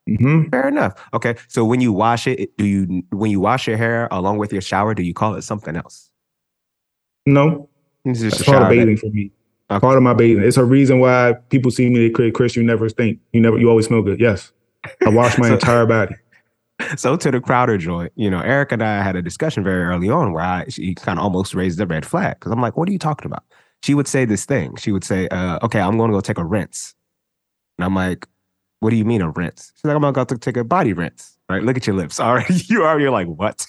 Mhm. 0.08 0.50
Fair 0.50 0.66
enough. 0.66 0.94
Okay. 1.14 1.36
So 1.46 1.64
when 1.64 1.80
you 1.80 1.92
wash 1.92 2.26
it, 2.26 2.56
do 2.58 2.64
you 2.66 3.04
when 3.10 3.30
you 3.30 3.38
wash 3.38 3.68
your 3.68 3.76
hair 3.76 4.08
along 4.10 4.38
with 4.38 4.50
your 4.52 4.60
shower, 4.60 4.94
do 4.94 5.02
you 5.04 5.14
call 5.14 5.36
it 5.36 5.42
something 5.42 5.76
else? 5.76 6.10
No, 7.24 7.68
It's 8.04 8.18
just 8.18 8.38
that's 8.38 8.48
a 8.48 8.50
shower 8.50 8.68
bathing 8.68 8.96
for 8.96 9.10
me. 9.10 9.30
Part 9.80 9.96
of 9.96 10.02
my 10.02 10.14
bathing. 10.14 10.44
It's 10.44 10.56
a 10.56 10.64
reason 10.64 11.00
why 11.00 11.34
people 11.50 11.70
see 11.70 11.88
me. 11.88 11.98
They 12.06 12.10
create 12.10 12.34
Chris. 12.34 12.56
You 12.56 12.62
never 12.62 12.88
stink. 12.88 13.18
You 13.32 13.40
never. 13.40 13.58
You 13.58 13.68
always 13.68 13.86
smell 13.86 14.02
good. 14.02 14.20
Yes, 14.20 14.52
I 15.04 15.08
wash 15.08 15.38
my 15.38 15.48
So- 15.48 15.54
entire 15.54 15.86
body. 15.86 16.14
So 16.96 17.16
to 17.16 17.30
the 17.30 17.40
Crowder 17.40 17.78
joint, 17.78 18.10
you 18.16 18.28
know, 18.28 18.40
Eric 18.40 18.72
and 18.72 18.82
I 18.82 19.04
had 19.04 19.14
a 19.14 19.22
discussion 19.22 19.62
very 19.62 19.84
early 19.84 20.10
on 20.10 20.32
where 20.32 20.42
I 20.42 20.64
she 20.68 20.96
kind 20.96 21.16
of 21.16 21.22
almost 21.22 21.54
raised 21.54 21.78
the 21.78 21.86
red 21.86 22.04
flag 22.04 22.40
because 22.40 22.50
I'm 22.50 22.60
like, 22.60 22.76
what 22.76 22.88
are 22.88 22.92
you 22.92 22.98
talking 22.98 23.26
about? 23.26 23.44
She 23.84 23.94
would 23.94 24.08
say 24.08 24.24
this 24.24 24.44
thing. 24.44 24.74
She 24.76 24.90
would 24.90 25.04
say, 25.04 25.28
uh, 25.28 25.60
okay, 25.62 25.80
I'm 25.80 25.96
going 25.96 26.10
to 26.10 26.16
go 26.16 26.20
take 26.20 26.38
a 26.38 26.44
rinse. 26.44 26.94
And 27.78 27.84
I'm 27.84 27.94
like, 27.94 28.26
what 28.80 28.90
do 28.90 28.96
you 28.96 29.04
mean 29.04 29.20
a 29.22 29.30
rinse? 29.30 29.70
She's 29.76 29.84
like, 29.84 29.94
I'm 29.94 30.00
going 30.02 30.12
to 30.12 30.18
go 30.18 30.24
to 30.24 30.36
take 30.38 30.56
a 30.56 30.64
body 30.64 30.92
rinse. 30.92 31.38
Right? 31.48 31.62
Look 31.62 31.76
at 31.76 31.86
your 31.86 31.94
lips. 31.94 32.18
All 32.20 32.34
right. 32.34 32.68
You 32.68 32.82
are, 32.82 32.98
you're 32.98 33.12
like, 33.12 33.28
what? 33.28 33.64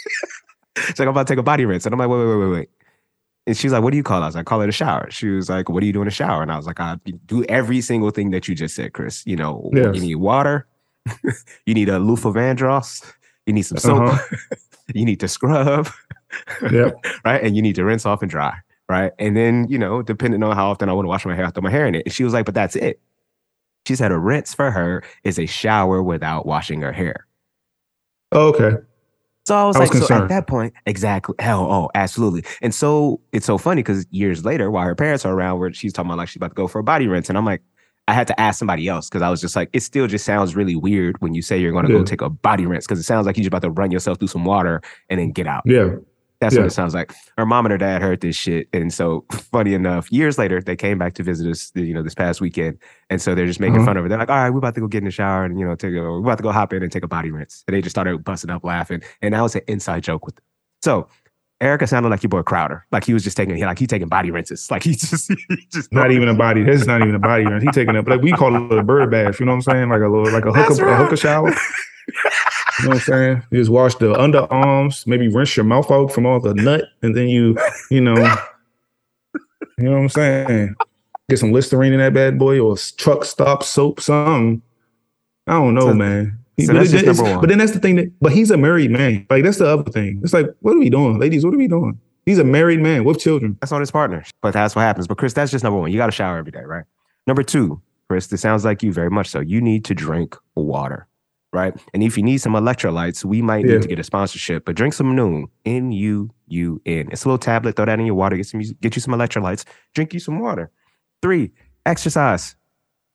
She's 0.79 0.97
like, 0.97 1.01
I'm 1.01 1.09
about 1.09 1.27
to 1.27 1.33
take 1.33 1.39
a 1.39 1.43
body 1.43 1.65
rinse. 1.65 1.85
And 1.85 1.93
I'm 1.93 1.99
like, 1.99 2.09
wait, 2.09 2.17
wait, 2.17 2.25
wait, 2.35 2.45
wait, 2.47 2.51
wait. 2.51 2.69
And 3.45 3.57
she's 3.57 3.73
like, 3.73 3.83
what 3.83 3.91
do 3.91 3.97
you 3.97 4.03
call 4.03 4.19
it? 4.21 4.23
I 4.23 4.27
was 4.27 4.35
like, 4.35 4.45
call 4.45 4.61
it 4.61 4.69
a 4.69 4.73
shower. 4.73 5.09
She 5.11 5.27
was 5.27 5.49
like, 5.49 5.67
what 5.67 5.81
do 5.81 5.85
you 5.87 5.91
do 5.93 6.01
in 6.01 6.07
a 6.07 6.11
shower? 6.11 6.41
And 6.41 6.51
I 6.51 6.55
was 6.55 6.65
like, 6.65 6.79
I 6.79 6.95
do 7.25 7.43
every 7.45 7.81
single 7.81 8.09
thing 8.09 8.31
that 8.31 8.47
you 8.47 8.55
just 8.55 8.73
said, 8.75 8.93
Chris. 8.93 9.21
You 9.25 9.35
know, 9.35 9.69
Yes. 9.73 9.95
you 9.95 10.01
need 10.01 10.15
water. 10.15 10.65
you 11.65 11.73
need 11.73 11.89
a 11.89 11.99
loofah 11.99 12.31
Vandross. 12.31 13.03
You 13.45 13.51
need 13.53 13.63
some 13.63 13.77
soap. 13.77 14.01
Uh-huh. 14.03 14.35
you 14.93 15.03
need 15.03 15.19
to 15.19 15.27
scrub, 15.27 15.89
Yep. 16.71 16.95
right? 17.25 17.43
And 17.43 17.55
you 17.57 17.61
need 17.61 17.75
to 17.75 17.83
rinse 17.83 18.05
off 18.05 18.21
and 18.21 18.31
dry, 18.31 18.55
right? 18.87 19.11
And 19.19 19.35
then, 19.35 19.67
you 19.69 19.77
know, 19.77 20.01
depending 20.01 20.41
on 20.43 20.55
how 20.55 20.69
often 20.71 20.87
I 20.87 20.93
want 20.93 21.03
to 21.05 21.09
wash 21.09 21.25
my 21.25 21.35
hair, 21.35 21.45
I 21.45 21.49
throw 21.49 21.61
my 21.63 21.69
hair 21.69 21.85
in 21.85 21.95
it. 21.95 22.05
And 22.05 22.13
she 22.13 22.23
was 22.23 22.31
like, 22.31 22.45
but 22.45 22.55
that's 22.55 22.77
it. 22.77 23.01
She 23.85 23.95
said 23.97 24.13
a 24.13 24.17
rinse 24.17 24.53
for 24.53 24.71
her 24.71 25.03
is 25.25 25.37
a 25.37 25.45
shower 25.45 26.01
without 26.01 26.45
washing 26.45 26.79
her 26.81 26.93
hair. 26.93 27.27
Oh, 28.31 28.47
okay. 28.53 28.77
So 29.45 29.55
I 29.55 29.65
was 29.65 29.75
I 29.75 29.79
was 29.79 29.89
like, 29.93 30.03
so 30.03 30.15
at 30.15 30.29
that 30.29 30.47
point, 30.47 30.73
exactly. 30.85 31.35
Hell, 31.39 31.61
oh, 31.69 31.89
absolutely. 31.95 32.43
And 32.61 32.73
so 32.73 33.19
it's 33.33 33.45
so 33.45 33.57
funny 33.57 33.81
because 33.83 34.05
years 34.11 34.45
later, 34.45 34.71
while 34.71 34.85
her 34.85 34.95
parents 34.95 35.25
are 35.25 35.33
around, 35.33 35.59
where 35.59 35.73
she's 35.73 35.91
talking 35.91 36.09
about 36.09 36.17
like 36.17 36.29
she's 36.29 36.37
about 36.37 36.49
to 36.51 36.55
go 36.55 36.67
for 36.67 36.79
a 36.79 36.83
body 36.83 37.07
rinse, 37.07 37.27
and 37.27 37.37
I'm 37.37 37.45
like, 37.45 37.61
I 38.07 38.13
had 38.13 38.27
to 38.27 38.39
ask 38.39 38.59
somebody 38.59 38.87
else 38.87 39.09
because 39.09 39.21
I 39.21 39.29
was 39.29 39.41
just 39.41 39.55
like, 39.55 39.69
it 39.73 39.81
still 39.81 40.07
just 40.07 40.25
sounds 40.25 40.55
really 40.55 40.75
weird 40.75 41.15
when 41.21 41.33
you 41.33 41.41
say 41.41 41.57
you're 41.57 41.71
going 41.71 41.85
to 41.85 41.91
Yeah. 41.91 41.99
go 41.99 42.03
take 42.05 42.21
a 42.21 42.29
body 42.29 42.65
rinse 42.65 42.85
because 42.85 42.99
it 42.99 43.03
sounds 43.03 43.25
like 43.25 43.35
you're 43.37 43.43
just 43.43 43.47
about 43.49 43.61
to 43.61 43.69
run 43.71 43.91
yourself 43.91 44.17
through 44.19 44.27
some 44.29 44.45
water 44.45 44.81
and 45.09 45.19
then 45.19 45.31
get 45.31 45.47
out. 45.47 45.63
Yeah. 45.65 45.95
That's 46.43 46.57
what 46.57 46.65
it 46.65 46.71
sounds 46.71 46.93
like. 46.93 47.13
Her 47.37 47.45
mom 47.45 47.65
and 47.65 47.71
her 47.71 47.77
dad 47.77 48.01
heard 48.01 48.21
this 48.21 48.35
shit, 48.35 48.67
and 48.73 48.93
so 48.93 49.25
funny 49.31 49.73
enough, 49.73 50.11
years 50.11 50.37
later 50.37 50.61
they 50.61 50.75
came 50.75 50.97
back 50.97 51.13
to 51.15 51.23
visit 51.23 51.49
us, 51.49 51.71
you 51.75 51.93
know, 51.93 52.03
this 52.03 52.15
past 52.15 52.41
weekend, 52.41 52.77
and 53.09 53.21
so 53.21 53.33
they're 53.35 53.45
just 53.45 53.59
making 53.59 53.77
Uh-huh. 53.77 53.85
fun 53.85 53.97
of 53.97 54.03
her. 54.03 54.09
They're 54.09 54.17
like, 54.17 54.29
"All 54.29 54.35
right, 54.35 54.49
we're 54.49 54.57
about 54.59 54.75
to 54.75 54.81
go 54.81 54.87
get 54.87 54.99
in 54.99 55.05
the 55.05 55.11
shower 55.11 55.45
and 55.45 55.59
you 55.59 55.65
know, 55.65 55.75
take 55.75 55.93
a, 55.93 56.01
we're 56.01 56.19
about 56.19 56.37
to 56.37 56.43
go 56.43 56.51
hop 56.51 56.73
in 56.73 56.83
and 56.83 56.91
take 56.91 57.03
a 57.03 57.07
body 57.07 57.31
rinse." 57.31 57.63
And 57.67 57.75
they 57.75 57.81
just 57.81 57.93
started 57.95 58.23
busting 58.23 58.49
up 58.49 58.63
laughing, 58.63 59.01
and 59.21 59.33
that 59.33 59.41
was 59.41 59.55
an 59.55 59.61
inside 59.67 60.03
joke 60.03 60.25
with 60.25 60.35
them. 60.35 60.43
So. 60.81 61.07
Erica 61.61 61.87
sounded 61.87 62.09
like 62.09 62.21
your 62.21 62.29
boy 62.29 62.41
Crowder, 62.41 62.85
like 62.91 63.05
he 63.05 63.13
was 63.13 63.23
just 63.23 63.37
taking, 63.37 63.57
like 63.57 63.79
he 63.79 63.87
taking 63.87 64.09
body 64.09 64.31
rinses, 64.31 64.69
like 64.69 64.83
he 64.83 64.91
just, 64.95 65.31
he 65.31 65.65
just 65.71 65.93
Not 65.93 66.11
even 66.11 66.27
a 66.27 66.33
body. 66.33 66.61
This 66.61 66.81
is 66.81 66.87
not 66.87 67.01
even 67.01 67.15
a 67.15 67.19
body. 67.19 67.45
rinse. 67.45 67.63
He 67.63 67.69
taking 67.71 67.95
it, 67.95 68.05
like 68.05 68.21
we 68.21 68.33
call 68.33 68.53
it 68.53 68.77
a 68.77 68.83
bird 68.83 69.09
bath. 69.11 69.39
You 69.39 69.45
know 69.45 69.53
what 69.53 69.67
I'm 69.67 69.73
saying? 69.73 69.87
Like 69.89 70.01
a 70.01 70.09
little, 70.09 70.29
like 70.33 70.43
a 70.43 70.51
hooker, 70.51 70.83
right. 70.83 70.93
a 70.93 70.95
hooker 70.97 71.15
shower. 71.15 71.53
You 72.79 72.85
know 72.85 72.89
what 72.89 72.95
I'm 72.95 72.99
saying? 73.01 73.43
You 73.51 73.59
just 73.59 73.71
wash 73.71 73.95
the 73.95 74.13
underarms, 74.13 75.05
maybe 75.05 75.27
rinse 75.27 75.55
your 75.55 75.63
mouth 75.65 75.91
out 75.91 76.11
from 76.11 76.25
all 76.25 76.39
the 76.39 76.53
nut, 76.55 76.85
and 77.01 77.15
then 77.15 77.27
you, 77.27 77.57
you 77.91 78.01
know, 78.01 78.15
you 79.77 79.85
know 79.85 79.91
what 79.91 79.97
I'm 79.99 80.09
saying? 80.09 80.75
Get 81.29 81.39
some 81.39 81.51
Listerine 81.51 81.93
in 81.93 81.99
that 81.99 82.13
bad 82.13 82.37
boy 82.39 82.59
or 82.59 82.75
truck 82.97 83.25
stop 83.25 83.63
soap, 83.63 84.01
something. 84.01 84.61
I 85.47 85.53
don't 85.53 85.73
know, 85.73 85.81
So- 85.89 85.93
man. 85.93 86.39
so 86.59 86.67
but, 86.67 86.73
that's 86.73 86.93
it- 86.93 87.05
just 87.05 87.21
one. 87.21 87.39
but 87.41 87.49
then 87.49 87.57
that's 87.59 87.71
the 87.73 87.79
thing 87.79 87.95
that, 87.97 88.11
but 88.19 88.31
he's 88.31 88.51
a 88.51 88.57
married 88.57 88.91
man. 88.91 89.25
Like 89.29 89.43
that's 89.43 89.57
the 89.59 89.67
other 89.67 89.89
thing. 89.91 90.19
It's 90.23 90.33
like, 90.33 90.47
what 90.61 90.75
are 90.75 90.79
we 90.79 90.89
doing, 90.89 91.19
ladies? 91.19 91.45
What 91.45 91.53
are 91.53 91.57
we 91.57 91.67
doing? 91.67 91.99
He's 92.25 92.39
a 92.39 92.43
married 92.43 92.79
man 92.79 93.03
with 93.03 93.19
children. 93.19 93.57
That's 93.61 93.71
on 93.71 93.81
his 93.81 93.91
partner. 93.91 94.23
But 94.41 94.53
that's 94.53 94.75
what 94.75 94.81
happens. 94.83 95.07
But 95.07 95.17
Chris, 95.17 95.33
that's 95.33 95.51
just 95.51 95.63
number 95.63 95.77
one. 95.79 95.91
You 95.91 95.97
got 95.97 96.05
to 96.05 96.11
shower 96.13 96.37
every 96.37 96.51
day, 96.53 96.63
right? 96.63 96.85
Number 97.27 97.43
two, 97.43 97.81
Chris, 98.09 98.27
this 98.27 98.41
sounds 98.41 98.63
like 98.63 98.81
you 98.81 98.93
very 98.93 99.09
much 99.09 99.27
so. 99.29 99.41
You 99.41 99.59
need 99.59 99.83
to 99.85 99.93
drink 99.93 100.37
water, 100.55 101.05
right? 101.53 101.73
And 101.93 102.03
if 102.03 102.17
you 102.17 102.23
need 102.23 102.39
some 102.39 102.53
electrolytes, 102.53 103.23
we 103.23 103.41
might 103.41 103.65
Yeah. 103.65 103.73
need 103.73 103.83
to 103.83 103.87
get 103.87 103.99
a 103.99 104.03
sponsorship. 104.03 104.65
But 104.65 104.75
drink 104.75 104.93
some 104.93 105.15
Nuun, 105.15 105.45
N 105.65 105.91
U 105.91 106.29
U 106.47 106.81
N. 106.85 107.07
It's 107.11 107.23
a 107.23 107.27
little 107.27 107.37
tablet. 107.37 107.75
Throw 107.75 107.85
that 107.85 107.99
in 107.99 108.05
your 108.05 108.15
water. 108.15 108.35
Get 108.35 108.47
some, 108.47 108.61
get 108.81 108.95
you 108.95 109.01
some 109.01 109.13
electrolytes. 109.13 109.63
Drink 109.93 110.13
you 110.13 110.19
some 110.19 110.39
water. 110.39 110.71
Three, 111.21 111.51
exercise. 111.85 112.55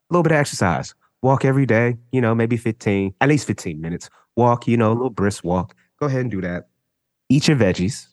A 0.09 0.13
little 0.13 0.23
bit 0.23 0.31
of 0.31 0.37
exercise. 0.39 0.95
Walk 1.21 1.45
every 1.45 1.65
day. 1.65 1.97
You 2.11 2.21
know, 2.21 2.33
maybe 2.33 2.57
fifteen, 2.57 3.13
at 3.21 3.29
least 3.29 3.45
fifteen 3.45 3.81
minutes. 3.81 4.09
Walk. 4.35 4.67
You 4.67 4.77
know, 4.77 4.91
a 4.91 4.93
little 4.93 5.09
brisk 5.09 5.43
walk. 5.43 5.75
Go 5.99 6.05
ahead 6.07 6.21
and 6.21 6.31
do 6.31 6.41
that. 6.41 6.69
Eat 7.29 7.47
your 7.47 7.57
veggies. 7.57 8.07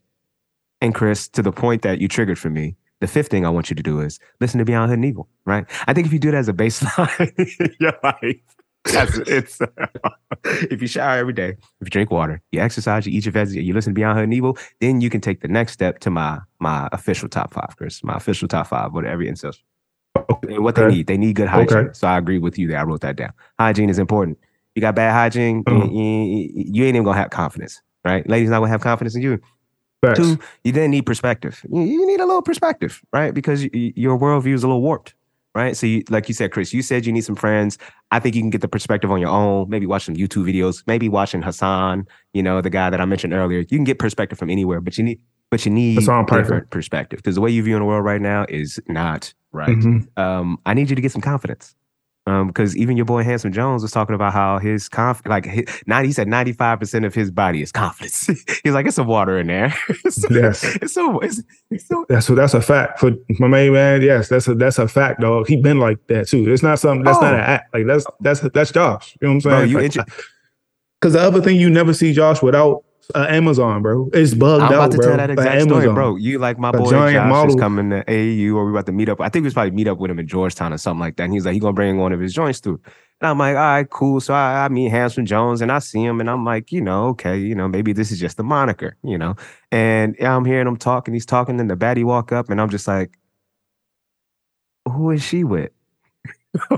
And 0.82 0.94
Chris, 0.94 1.28
to 1.28 1.42
the 1.42 1.52
point 1.52 1.82
that 1.82 2.00
you 2.00 2.08
triggered 2.08 2.38
for 2.38 2.50
me, 2.50 2.76
the 3.00 3.06
fifth 3.06 3.28
thing 3.28 3.46
I 3.46 3.48
want 3.50 3.70
you 3.70 3.76
to 3.76 3.82
do 3.82 4.00
is 4.00 4.18
listen 4.40 4.58
to 4.58 4.64
Beyond 4.64 4.90
Hood 4.90 4.98
and 4.98 5.04
Evil, 5.04 5.28
right? 5.46 5.64
I 5.86 5.94
think 5.94 6.06
if 6.06 6.12
you 6.12 6.18
do 6.18 6.30
that 6.32 6.36
as 6.38 6.48
a 6.48 6.52
baseline 6.52 7.32
in 7.60 7.74
your 7.80 7.92
life, 8.02 8.36
it's 9.26 9.58
if 10.44 10.80
you 10.80 10.88
shower 10.88 11.16
every 11.18 11.32
day, 11.32 11.50
if 11.80 11.86
you 11.86 11.90
drink 11.90 12.10
water, 12.10 12.40
you 12.52 12.60
exercise, 12.60 13.06
you 13.06 13.12
eat 13.16 13.24
your 13.24 13.32
veggies, 13.32 13.62
you 13.62 13.74
listen 13.74 13.92
to 13.92 13.94
Beyond 13.94 14.16
Hood 14.18 14.24
and 14.24 14.34
Evil, 14.34 14.56
then 14.80 15.00
you 15.00 15.10
can 15.10 15.20
take 15.20 15.40
the 15.40 15.48
next 15.48 15.72
step 15.72 15.98
to 16.00 16.10
my 16.10 16.38
my 16.60 16.88
official 16.92 17.28
top 17.28 17.52
five, 17.52 17.74
Chris. 17.76 18.02
My 18.04 18.16
official 18.16 18.48
top 18.48 18.68
five, 18.68 18.92
what 18.92 19.04
every 19.04 19.28
incel. 19.28 19.56
And 20.48 20.64
what 20.64 20.74
they 20.76 20.86
need, 20.86 21.06
they 21.06 21.16
need 21.18 21.34
good 21.36 21.48
hygiene. 21.48 21.78
Okay. 21.78 21.88
So 21.92 22.06
I 22.08 22.16
agree 22.18 22.38
with 22.38 22.58
you 22.58 22.68
there. 22.68 22.78
I 22.78 22.84
wrote 22.84 23.00
that 23.02 23.16
down. 23.16 23.32
Hygiene 23.58 23.90
is 23.90 23.98
important. 23.98 24.38
You 24.74 24.80
got 24.80 24.94
bad 24.94 25.12
hygiene, 25.12 25.58
you- 25.66 25.72
Mhm. 25.74 25.92
you, 25.92 26.64
you 26.72 26.84
ain't 26.84 26.96
even 26.96 27.04
gonna 27.04 27.18
have 27.18 27.30
confidence, 27.30 27.80
right? 28.04 28.26
Ladies 28.28 28.50
not 28.50 28.58
gonna 28.60 28.70
have 28.70 28.80
confidence 28.82 29.14
in 29.14 29.22
you. 29.22 29.40
Facts. 30.04 30.18
Two, 30.18 30.38
you 30.64 30.72
then 30.72 30.90
need 30.90 31.06
perspective. 31.06 31.60
You, 31.70 32.06
need 32.06 32.20
a 32.20 32.26
little 32.26 32.42
perspective, 32.42 33.02
right? 33.12 33.32
Because 33.32 33.64
your 33.72 34.18
worldview 34.18 34.52
is 34.54 34.62
a 34.62 34.66
little 34.68 34.82
warped, 34.82 35.14
right? 35.56 35.76
So, 35.76 35.86
you, 35.86 36.04
like 36.10 36.28
you 36.28 36.34
said, 36.34 36.52
Chris, 36.52 36.72
you 36.72 36.82
said 36.82 37.06
you 37.06 37.12
need 37.12 37.24
some 37.24 37.34
friends. 37.34 37.78
I 38.12 38.20
think 38.20 38.36
you 38.36 38.42
can 38.42 38.50
get 38.50 38.60
the 38.60 38.68
perspective 38.68 39.10
on 39.10 39.20
your 39.20 39.30
own. 39.30 39.68
Maybe 39.68 39.86
watch 39.86 40.04
some 40.04 40.14
YouTube 40.14 40.44
videos. 40.44 40.84
Maybe 40.86 41.08
watching 41.08 41.42
Hassan, 41.42 42.06
you 42.34 42.42
know, 42.42 42.60
the 42.60 42.70
guy 42.70 42.90
that 42.90 43.00
I 43.00 43.04
mentioned 43.06 43.32
earlier. 43.32 43.60
You 43.60 43.78
can 43.78 43.84
get 43.84 43.98
perspective 43.98 44.38
from 44.38 44.50
anywhere, 44.50 44.80
but 44.80 44.96
you 44.98 45.04
need, 45.04 45.20
but 45.50 45.64
you 45.64 45.72
need 45.72 45.98
different 46.42 46.70
perspective 46.70 47.16
because 47.18 47.34
the 47.34 47.40
way 47.40 47.50
you 47.50 47.62
view 47.62 47.74
in 47.74 47.80
the 47.80 47.86
world 47.86 48.04
right 48.04 48.20
now 48.20 48.44
is 48.48 48.78
not 48.88 49.32
right. 49.52 49.76
Mhm. 49.76 50.06
Um, 50.18 50.58
I 50.66 50.74
need 50.74 50.90
you 50.90 50.96
to 50.96 51.02
get 51.02 51.12
some 51.12 51.22
confidence. 51.22 51.74
Um, 52.28 52.48
because 52.48 52.76
even 52.76 52.96
your 52.96 53.06
boy 53.06 53.22
Handsome 53.22 53.52
Jones 53.52 53.82
was 53.82 53.92
talking 53.92 54.16
about 54.16 54.32
how 54.32 54.58
his 54.58 54.88
conf 54.88 55.22
like 55.26 55.44
his, 55.44 55.64
90, 55.86 56.08
he 56.08 56.12
said 56.12 56.26
95% 56.26 57.06
of 57.06 57.14
his 57.14 57.30
body 57.30 57.62
is 57.62 57.70
confidence. 57.70 58.26
He's 58.64 58.72
like, 58.72 58.84
it's 58.86 58.96
some 58.96 59.06
water 59.06 59.38
in 59.38 59.46
there. 59.46 59.72
it's, 60.04 60.28
Yes. 60.28 60.64
it's 60.64 60.92
so 60.92 61.20
it's, 61.20 61.40
it's 61.70 61.86
so 61.86 62.04
That's 62.08 62.26
that's 62.26 62.54
a 62.54 62.60
fact 62.60 62.98
for 62.98 63.12
my 63.38 63.46
main 63.46 63.72
man. 63.72 64.02
Yes, 64.02 64.28
that's 64.28 64.48
a 64.48 64.56
that's 64.56 64.78
a 64.80 64.88
fact, 64.88 65.20
dog. 65.20 65.46
He 65.46 65.54
been 65.56 65.78
like 65.78 66.04
that 66.08 66.26
too. 66.26 66.52
It's 66.52 66.64
not 66.64 66.80
something 66.80 67.04
that's 67.04 67.20
not 67.20 67.32
Oh. 67.32 67.36
an 67.36 67.42
act. 67.42 67.72
Like 67.72 67.86
that's 67.86 68.04
that's 68.20 68.40
that's 68.40 68.72
Josh. 68.72 69.16
You 69.20 69.28
know 69.28 69.34
what 69.34 69.46
I'm 69.46 69.50
bro, 69.50 69.58
saying? 69.60 69.70
you 69.94 70.00
Like, 70.00 70.10
Because 71.00 71.12
the 71.12 71.20
other 71.20 71.40
thing 71.40 71.60
you 71.60 71.70
never 71.70 71.94
see 71.94 72.12
Josh 72.12 72.42
without 72.42 72.82
uh, 73.14 73.26
Amazon, 73.28 73.82
bro. 73.82 74.10
It's 74.12 74.34
bugged 74.34 74.62
out. 74.62 74.72
I'm 74.72 74.72
out, 74.80 74.84
about 74.86 74.90
to 74.92 74.96
bro. 74.98 75.06
tell 75.08 75.16
that 75.18 75.30
exact 75.30 75.62
story, 75.62 75.86
Amazon. 75.86 75.94
bro. 75.94 76.16
You 76.16 76.38
like 76.38 76.58
my 76.58 76.70
A 76.72 76.72
boy 76.72 76.90
giant 76.90 77.30
Josh 77.30 77.48
is 77.48 77.56
model. 77.56 77.56
coming 77.56 77.90
to 77.90 78.04
AAU, 78.04 78.54
or 78.54 78.64
we 78.66 78.70
about 78.72 78.86
to 78.86 78.92
meet 78.92 79.08
up. 79.08 79.20
I 79.20 79.28
think 79.28 79.42
we 79.42 79.46
was 79.46 79.54
probably 79.54 79.70
meet 79.72 79.88
up 79.88 79.98
with 79.98 80.10
him 80.10 80.18
in 80.18 80.26
Georgetown 80.26 80.72
or 80.72 80.78
something 80.78 81.00
like 81.00 81.16
that. 81.16 81.24
And 81.24 81.32
he's 81.32 81.44
like, 81.44 81.54
he 81.54 81.60
gonna 81.60 81.72
bring 81.72 81.98
one 81.98 82.12
of 82.12 82.20
his 82.20 82.32
joints 82.34 82.60
through. 82.60 82.80
And 83.20 83.30
I'm 83.30 83.38
like, 83.38 83.56
all 83.56 83.62
right, 83.62 83.88
cool. 83.88 84.20
So 84.20 84.34
I, 84.34 84.64
I 84.64 84.68
meet 84.68 84.90
Handsome 84.90 85.24
Jones 85.24 85.60
and 85.62 85.72
I 85.72 85.78
see 85.78 86.02
him, 86.04 86.20
and 86.20 86.28
I'm 86.28 86.44
like, 86.44 86.72
you 86.72 86.80
know, 86.80 87.08
okay, 87.08 87.36
you 87.38 87.54
know, 87.54 87.68
maybe 87.68 87.92
this 87.92 88.10
is 88.10 88.18
just 88.20 88.38
a 88.40 88.42
moniker, 88.42 88.96
you 89.02 89.16
know. 89.18 89.36
And 89.72 90.16
I'm 90.20 90.44
hearing 90.44 90.66
him 90.66 90.76
talking. 90.76 91.14
He's 91.14 91.26
talking, 91.26 91.58
and 91.60 91.70
the 91.70 91.76
baddie 91.76 92.04
walk 92.04 92.32
up, 92.32 92.50
and 92.50 92.60
I'm 92.60 92.70
just 92.70 92.86
like, 92.88 93.18
who 94.86 95.10
is 95.10 95.22
she 95.22 95.44
with? 95.44 95.70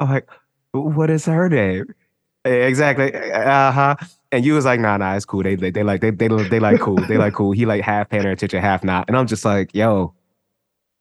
I'm 0.00 0.10
like, 0.10 0.28
what 0.72 1.10
is 1.10 1.26
her 1.26 1.48
name? 1.48 1.94
Exactly. 2.44 3.14
Uh 3.14 3.70
huh. 3.72 3.96
And 4.32 4.44
you 4.44 4.54
was 4.54 4.64
like, 4.64 4.78
nah, 4.78 4.96
nah, 4.96 5.16
it's 5.16 5.24
cool. 5.24 5.42
They 5.42 5.56
they, 5.56 5.70
they 5.70 5.82
like 5.82 6.00
they 6.00 6.10
they 6.10 6.28
they 6.28 6.60
like 6.60 6.80
cool. 6.80 6.96
They 6.96 7.18
like 7.18 7.34
cool. 7.34 7.52
He 7.52 7.66
like 7.66 7.82
half 7.82 8.08
paying 8.08 8.24
her 8.24 8.30
attention, 8.30 8.60
half 8.60 8.84
not. 8.84 9.08
And 9.08 9.16
I'm 9.16 9.26
just 9.26 9.44
like, 9.44 9.74
yo, 9.74 10.14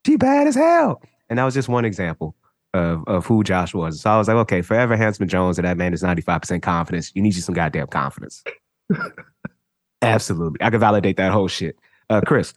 she 0.06 0.16
bad 0.16 0.48
as 0.48 0.56
hell. 0.56 1.02
And 1.30 1.38
that 1.38 1.44
was 1.44 1.54
just 1.54 1.70
one 1.70 1.86
example 1.86 2.36
of 2.74 3.04
of 3.08 3.26
who 3.26 3.44
Josh 3.44 3.74
was. 3.74 4.02
So 4.02 4.10
I 4.10 4.18
was 4.18 4.28
like, 4.28 4.38
okay, 4.38 4.62
forever 4.62 4.98
handsome 4.98 5.28
Jones, 5.28 5.60
and 5.60 5.68
that 5.68 5.78
man 5.78 5.94
is 5.94 6.02
95% 6.02 6.62
confidence. 6.62 7.12
You 7.14 7.22
need 7.22 7.36
you 7.36 7.42
some 7.42 7.54
goddamn 7.54 7.88
confidence. 7.88 8.44
Absolutely. 10.02 10.62
I 10.62 10.70
can 10.70 10.80
validate 10.80 11.18
that 11.18 11.32
whole 11.32 11.48
shit. 11.48 11.78
Uh 12.10 12.22
Chris, 12.26 12.54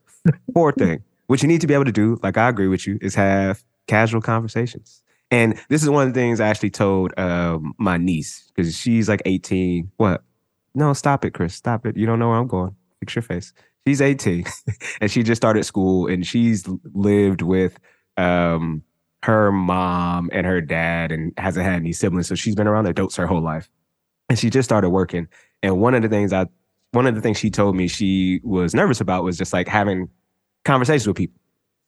fourth 0.55 0.77
thing, 0.77 1.03
what 1.27 1.43
you 1.43 1.49
need 1.49 1.61
to 1.61 1.67
be 1.67 1.75
able 1.75 1.85
to 1.85 1.93
do, 1.93 2.19
like 2.23 2.39
I 2.39 2.49
agree 2.49 2.69
with 2.69 2.87
you, 2.87 2.99
is 3.03 3.15
have 3.15 3.63
casual 3.87 4.23
conversations. 4.23 5.03
And 5.31 5.59
this 5.71 5.83
is 5.83 5.89
one 5.89 6.07
of 6.07 6.13
the 6.13 6.21
things 6.21 6.41
I 6.41 6.49
actually 6.49 6.71
told 6.71 7.19
um, 7.19 7.75
my 7.79 7.97
niece 7.97 8.51
because 8.55 8.77
she's 8.77 9.09
like 9.09 9.23
18. 9.25 9.91
What? 9.97 10.23
No, 10.75 10.93
stop 10.93 11.25
it, 11.25 11.33
Chris. 11.33 11.55
Stop 11.55 11.87
it. 11.87 11.97
You 11.97 12.07
don't 12.07 12.19
know 12.19 12.29
where 12.29 12.39
I'm 12.39 12.47
going. 12.47 12.75
Fix 13.01 13.15
your 13.15 13.23
face. 13.23 13.53
She's 13.87 14.01
18 14.01 14.45
and 15.01 15.11
she 15.11 15.23
just 15.23 15.41
started 15.41 15.65
school 15.65 16.07
and 16.07 16.27
she's 16.27 16.67
lived 16.95 17.43
with 17.43 17.79
um, 18.17 18.83
her 19.25 19.51
mom 19.51 20.31
and 20.33 20.47
her 20.47 20.61
dad 20.61 21.13
and 21.13 21.33
hasn't 21.37 21.65
had 21.65 21.75
any 21.75 21.93
siblings. 21.93 22.29
So 22.29 22.35
she's 22.35 22.55
been 22.55 22.69
around 22.69 22.87
adults 22.87 23.17
her 23.17 23.27
whole 23.27 23.43
life. 23.43 23.69
And 24.29 24.39
she 24.39 24.51
just 24.51 24.67
started 24.67 24.91
working. 24.91 25.29
And 25.63 25.81
one 25.81 25.95
of 25.95 26.03
the 26.03 26.09
things 26.09 26.33
I, 26.33 26.47
one 26.93 27.07
of 27.07 27.15
the 27.15 27.21
things 27.21 27.39
she 27.39 27.51
told 27.51 27.77
me 27.77 27.89
she 27.89 28.41
was 28.45 28.75
nervous 28.75 29.01
about 29.01 29.25
was 29.25 29.37
just 29.37 29.53
like 29.53 29.69
having 29.69 30.09
conversations 30.65 31.07
with 31.07 31.17
people. 31.17 31.41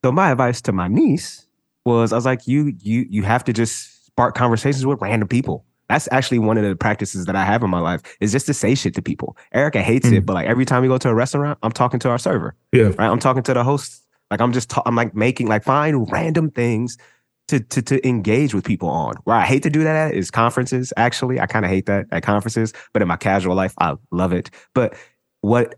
So 0.05 0.13
my 0.13 0.31
advice 0.31 0.61
to 0.63 0.73
my 0.73 0.89
niece 0.89 1.47
was 1.85 2.13
I 2.13 2.17
was 2.17 2.27
like, 2.27 2.47
you 2.47 2.75
you 2.81 3.07
you 3.09 3.23
have 3.23 3.45
to 3.45 3.53
just 3.53 4.07
spark 4.07 4.35
conversations 4.35 4.85
with 4.85 5.01
random 5.01 5.29
people. 5.29 5.65
That's 5.95 6.09
actually 6.11 6.41
one 6.41 6.59
of 6.59 6.65
the 6.65 6.75
practices 6.75 7.27
that 7.27 7.37
I 7.37 7.45
have 7.45 7.63
in 7.63 7.71
my 7.71 7.79
life 7.79 8.01
is 8.21 8.33
just 8.33 8.47
to 8.47 8.55
say 8.55 8.75
shit 8.75 8.95
to 8.97 9.03
people. 9.03 9.37
Erica 9.53 9.81
hates 9.81 10.09
it, 10.09 10.23
Mm. 10.25 10.27
but 10.27 10.33
like 10.33 10.49
every 10.49 10.65
time 10.65 10.83
we 10.83 10.89
go 10.89 10.99
to 10.99 11.09
a 11.09 11.15
restaurant, 11.15 11.57
I'm 11.63 11.71
talking 11.71 12.01
to 12.01 12.09
our 12.11 12.19
server, 12.19 12.57
Yeah. 12.73 12.87
right? 12.99 13.09
I'm 13.09 13.21
talking 13.21 13.45
to 13.45 13.55
the 13.55 13.63
host. 13.63 14.03
Like 14.29 14.41
I'm 14.41 14.53
just 14.53 14.71
ta- 14.71 14.83
I'm 14.87 14.97
like 14.97 15.15
making 15.15 15.47
like 15.47 15.63
find 15.63 16.11
random 16.11 16.51
things 16.51 16.99
to 17.47 17.61
to 17.61 17.81
to 17.83 18.09
engage 18.09 18.55
with 18.55 18.65
people 18.65 18.89
on. 18.89 19.15
Where 19.23 19.37
I 19.37 19.43
hate 19.47 19.63
to 19.63 19.71
do 19.71 19.85
that 19.85 19.95
at 19.95 20.15
is 20.17 20.33
conferences. 20.33 20.93
Actually, 20.97 21.39
I 21.39 21.47
kind 21.47 21.65
of 21.65 21.71
hate 21.71 21.87
that 21.87 22.07
at 22.11 22.25
conferences, 22.25 22.73
but 22.93 23.01
in 23.01 23.07
my 23.07 23.17
casual 23.17 23.55
life, 23.55 23.75
I 23.79 23.95
love 24.11 24.33
it. 24.33 24.51
But 24.75 24.97
what 25.43 25.77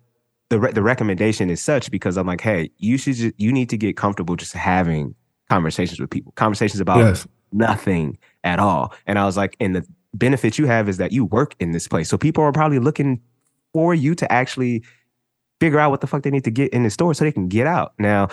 the 0.48 0.58
re- 0.60 0.72
the 0.72 0.82
recommendation 0.82 1.50
is 1.50 1.62
such 1.62 1.90
because 1.90 2.16
I'm 2.16 2.26
like, 2.26 2.40
hey, 2.40 2.70
you 2.78 2.96
should 2.96 3.16
just, 3.16 3.34
you 3.36 3.52
need 3.52 3.68
to 3.68 3.76
get 3.76 3.98
comfortable 3.98 4.34
just 4.36 4.54
having 4.54 5.14
conversations 5.50 6.00
with 6.00 6.08
people, 6.08 6.32
conversations 6.36 6.80
about 6.80 6.98
Yes. 7.00 7.26
nothing 7.52 8.16
at 8.44 8.58
all. 8.58 8.94
And 9.06 9.18
I 9.18 9.24
was 9.26 9.36
like, 9.36 9.56
and 9.60 9.74
the 9.76 9.84
benefit 10.18 10.58
you 10.58 10.66
have 10.66 10.88
is 10.88 10.96
that 10.96 11.12
you 11.12 11.24
work 11.24 11.54
in 11.60 11.72
this 11.72 11.88
place, 11.88 12.08
so 12.08 12.18
people 12.18 12.42
are 12.42 12.52
probably 12.52 12.78
looking 12.78 13.20
for 13.72 13.94
you 13.94 14.14
to 14.14 14.30
actually 14.32 14.82
figure 15.60 15.78
out 15.78 15.90
what 15.90 16.00
the 16.00 16.06
fuck 16.06 16.22
they 16.22 16.30
need 16.30 16.44
to 16.44 16.50
get 16.50 16.72
in 16.72 16.82
the 16.82 16.90
store 16.90 17.14
so 17.14 17.24
they 17.24 17.32
can 17.32 17.48
get 17.48 17.66
out. 17.66 17.92
Now, 17.98 18.28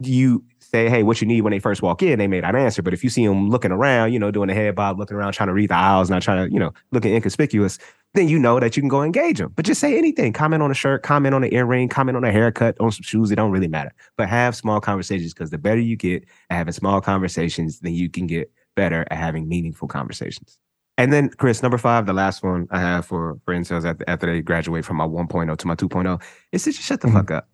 you 0.00 0.44
say, 0.58 0.88
hey, 0.88 1.02
what 1.02 1.20
you 1.20 1.26
need 1.26 1.42
when 1.42 1.50
they 1.50 1.58
first 1.58 1.82
walk 1.82 2.02
in, 2.02 2.18
they 2.18 2.26
may 2.26 2.40
not 2.40 2.56
answer. 2.56 2.82
But 2.82 2.94
if 2.94 3.04
you 3.04 3.10
see 3.10 3.26
them 3.26 3.50
looking 3.50 3.72
around, 3.72 4.12
you 4.12 4.18
know, 4.18 4.30
doing 4.30 4.48
a 4.50 4.54
head 4.54 4.74
bob, 4.74 4.98
looking 4.98 5.16
around, 5.16 5.32
trying 5.32 5.48
to 5.48 5.52
read 5.52 5.70
the 5.70 5.76
aisles, 5.76 6.08
not 6.08 6.22
trying 6.22 6.46
to, 6.46 6.52
you 6.52 6.58
know, 6.58 6.72
looking 6.90 7.14
inconspicuous, 7.14 7.78
then 8.14 8.28
you 8.28 8.38
know 8.38 8.58
that 8.58 8.76
you 8.76 8.82
can 8.82 8.88
go 8.88 9.02
engage 9.02 9.38
them. 9.38 9.52
But 9.54 9.64
just 9.64 9.80
say 9.80 9.96
anything. 9.96 10.32
Comment 10.32 10.62
on 10.62 10.70
a 10.70 10.74
shirt, 10.74 11.02
comment 11.02 11.34
on 11.34 11.44
an 11.44 11.52
earring, 11.52 11.88
comment 11.88 12.16
on 12.16 12.24
a 12.24 12.32
haircut, 12.32 12.76
on 12.80 12.90
some 12.90 13.02
shoes. 13.02 13.30
It 13.30 13.36
don't 13.36 13.50
really 13.50 13.68
matter. 13.68 13.92
But 14.16 14.28
have 14.28 14.56
small 14.56 14.80
conversations 14.80 15.32
because 15.34 15.50
the 15.50 15.58
better 15.58 15.80
you 15.80 15.96
get 15.96 16.24
at 16.50 16.56
having 16.56 16.72
small 16.72 17.00
conversations, 17.00 17.80
then 17.80 17.94
you 17.94 18.08
can 18.08 18.26
get 18.26 18.50
better 18.74 19.06
at 19.10 19.18
having 19.18 19.48
meaningful 19.48 19.88
conversations. 19.88 20.58
And 21.02 21.12
then, 21.12 21.30
Chris, 21.30 21.64
number 21.64 21.78
five, 21.78 22.06
the 22.06 22.12
last 22.12 22.44
one 22.44 22.68
I 22.70 22.78
have 22.78 23.04
for 23.04 23.36
for 23.44 23.52
incels 23.52 23.84
after, 23.84 24.04
after 24.06 24.26
they 24.26 24.40
graduate 24.40 24.84
from 24.84 24.98
my 24.98 25.04
1.0 25.04 25.58
to 25.58 25.66
my 25.66 25.74
2.0 25.74 26.22
is 26.52 26.62
to 26.62 26.70
just 26.70 26.86
shut 26.86 27.00
the 27.00 27.08
mm-hmm. 27.08 27.16
fuck 27.16 27.30
up. 27.32 27.48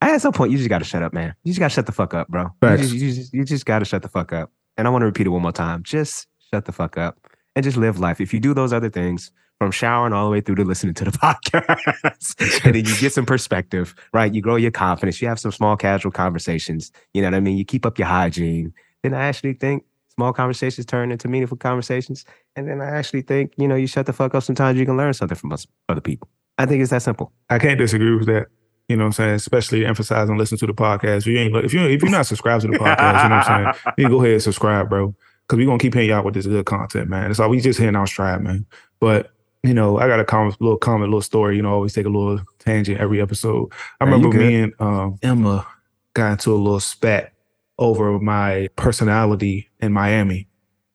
At 0.00 0.20
some 0.20 0.32
point, 0.32 0.52
you 0.52 0.56
just 0.56 0.68
got 0.68 0.78
to 0.78 0.84
shut 0.84 1.02
up, 1.02 1.12
man. 1.12 1.34
You 1.42 1.50
just 1.50 1.58
got 1.58 1.70
to 1.70 1.74
shut 1.74 1.86
the 1.86 1.92
fuck 1.92 2.14
up, 2.14 2.28
bro. 2.28 2.50
You 2.62 2.76
just, 2.76 2.94
you 2.94 3.12
just, 3.12 3.34
you 3.34 3.44
just 3.44 3.66
got 3.66 3.80
to 3.80 3.84
shut 3.84 4.02
the 4.02 4.08
fuck 4.08 4.32
up. 4.32 4.52
And 4.76 4.86
I 4.86 4.90
want 4.92 5.02
to 5.02 5.06
repeat 5.06 5.26
it 5.26 5.30
one 5.30 5.42
more 5.42 5.50
time. 5.50 5.82
Just 5.82 6.28
shut 6.54 6.64
the 6.64 6.70
fuck 6.70 6.96
up 6.96 7.18
and 7.56 7.64
just 7.64 7.76
live 7.76 7.98
life. 7.98 8.20
If 8.20 8.32
you 8.32 8.38
do 8.38 8.54
those 8.54 8.72
other 8.72 8.88
things, 8.88 9.32
from 9.58 9.72
showering 9.72 10.12
all 10.12 10.24
the 10.24 10.30
way 10.30 10.40
through 10.40 10.56
to 10.56 10.64
listening 10.64 10.94
to 10.94 11.04
the 11.04 11.10
podcast. 11.12 12.64
and 12.64 12.74
then 12.74 12.84
you 12.84 12.96
get 12.98 13.12
some 13.12 13.26
perspective, 13.26 13.96
right? 14.12 14.32
You 14.32 14.42
grow 14.42 14.56
your 14.56 14.70
confidence. 14.70 15.20
You 15.20 15.26
have 15.26 15.40
some 15.40 15.52
small 15.52 15.76
casual 15.76 16.12
conversations. 16.12 16.92
You 17.14 17.22
know 17.22 17.28
what 17.28 17.34
I 17.34 17.40
mean? 17.40 17.56
You 17.56 17.64
keep 17.64 17.84
up 17.84 17.98
your 17.98 18.08
hygiene. 18.08 18.72
Then 19.02 19.14
I 19.14 19.24
actually 19.24 19.54
think 19.54 19.84
small 20.14 20.32
conversations 20.32 20.86
turn 20.86 21.10
into 21.10 21.28
meaningful 21.28 21.56
conversations. 21.56 22.24
And 22.56 22.68
then 22.68 22.80
I 22.80 22.90
actually 22.90 23.22
think, 23.22 23.52
you 23.56 23.66
know, 23.66 23.74
you 23.74 23.86
shut 23.86 24.06
the 24.06 24.12
fuck 24.12 24.34
up 24.34 24.42
sometimes 24.42 24.78
you 24.78 24.86
can 24.86 24.96
learn 24.96 25.14
something 25.14 25.36
from 25.36 25.52
us, 25.52 25.66
other 25.88 26.00
people. 26.00 26.28
I 26.58 26.66
think 26.66 26.82
it's 26.82 26.90
that 26.90 27.02
simple. 27.02 27.32
I 27.48 27.58
can't 27.58 27.78
disagree 27.78 28.14
with 28.14 28.26
that. 28.26 28.46
You 28.88 28.96
know 28.96 29.04
what 29.04 29.08
I'm 29.08 29.12
saying? 29.12 29.34
Especially 29.36 29.86
emphasizing 29.86 30.36
listen 30.36 30.58
to 30.58 30.66
the 30.66 30.74
podcast. 30.74 31.18
If 31.18 31.26
you 31.28 31.38
ain't 31.38 31.56
if 31.56 31.72
you 31.72 31.80
if 31.86 32.02
you're 32.02 32.10
not 32.10 32.26
subscribed 32.26 32.62
to 32.62 32.68
the 32.68 32.78
podcast, 32.78 33.22
you 33.22 33.28
know 33.28 33.36
what 33.36 33.48
I'm 33.48 33.74
saying? 33.74 33.94
You 33.98 34.08
go 34.08 34.20
ahead 34.20 34.34
and 34.34 34.42
subscribe, 34.42 34.88
bro. 34.88 35.14
Cause 35.48 35.56
we're 35.56 35.66
gonna 35.66 35.78
keep 35.78 35.94
hitting 35.94 36.10
y'all 36.10 36.24
with 36.24 36.34
this 36.34 36.46
good 36.46 36.66
content, 36.66 37.08
man. 37.08 37.28
That's 37.28 37.40
all 37.40 37.48
we 37.48 37.60
just 37.60 37.78
hitting 37.78 37.96
our 37.96 38.06
stride, 38.06 38.42
man. 38.42 38.66
But 39.00 39.32
you 39.62 39.74
know, 39.74 39.98
I 39.98 40.08
got 40.08 40.20
a 40.20 40.24
comment, 40.24 40.60
little 40.60 40.76
comment, 40.76 41.10
little 41.10 41.22
story. 41.22 41.56
You 41.56 41.62
know, 41.62 41.70
I 41.70 41.72
always 41.72 41.92
take 41.92 42.06
a 42.06 42.10
little 42.10 42.40
tangent 42.58 43.00
every 43.00 43.20
episode. 43.20 43.72
I 44.00 44.04
remember 44.04 44.36
me 44.36 44.56
and 44.56 44.74
um, 44.78 45.18
Emma 45.22 45.66
got 46.14 46.32
into 46.32 46.52
a 46.52 46.56
little 46.56 46.80
spat 46.80 47.32
over 47.78 48.18
my 48.18 48.68
personality 48.76 49.68
in 49.82 49.92
Miami 49.92 50.48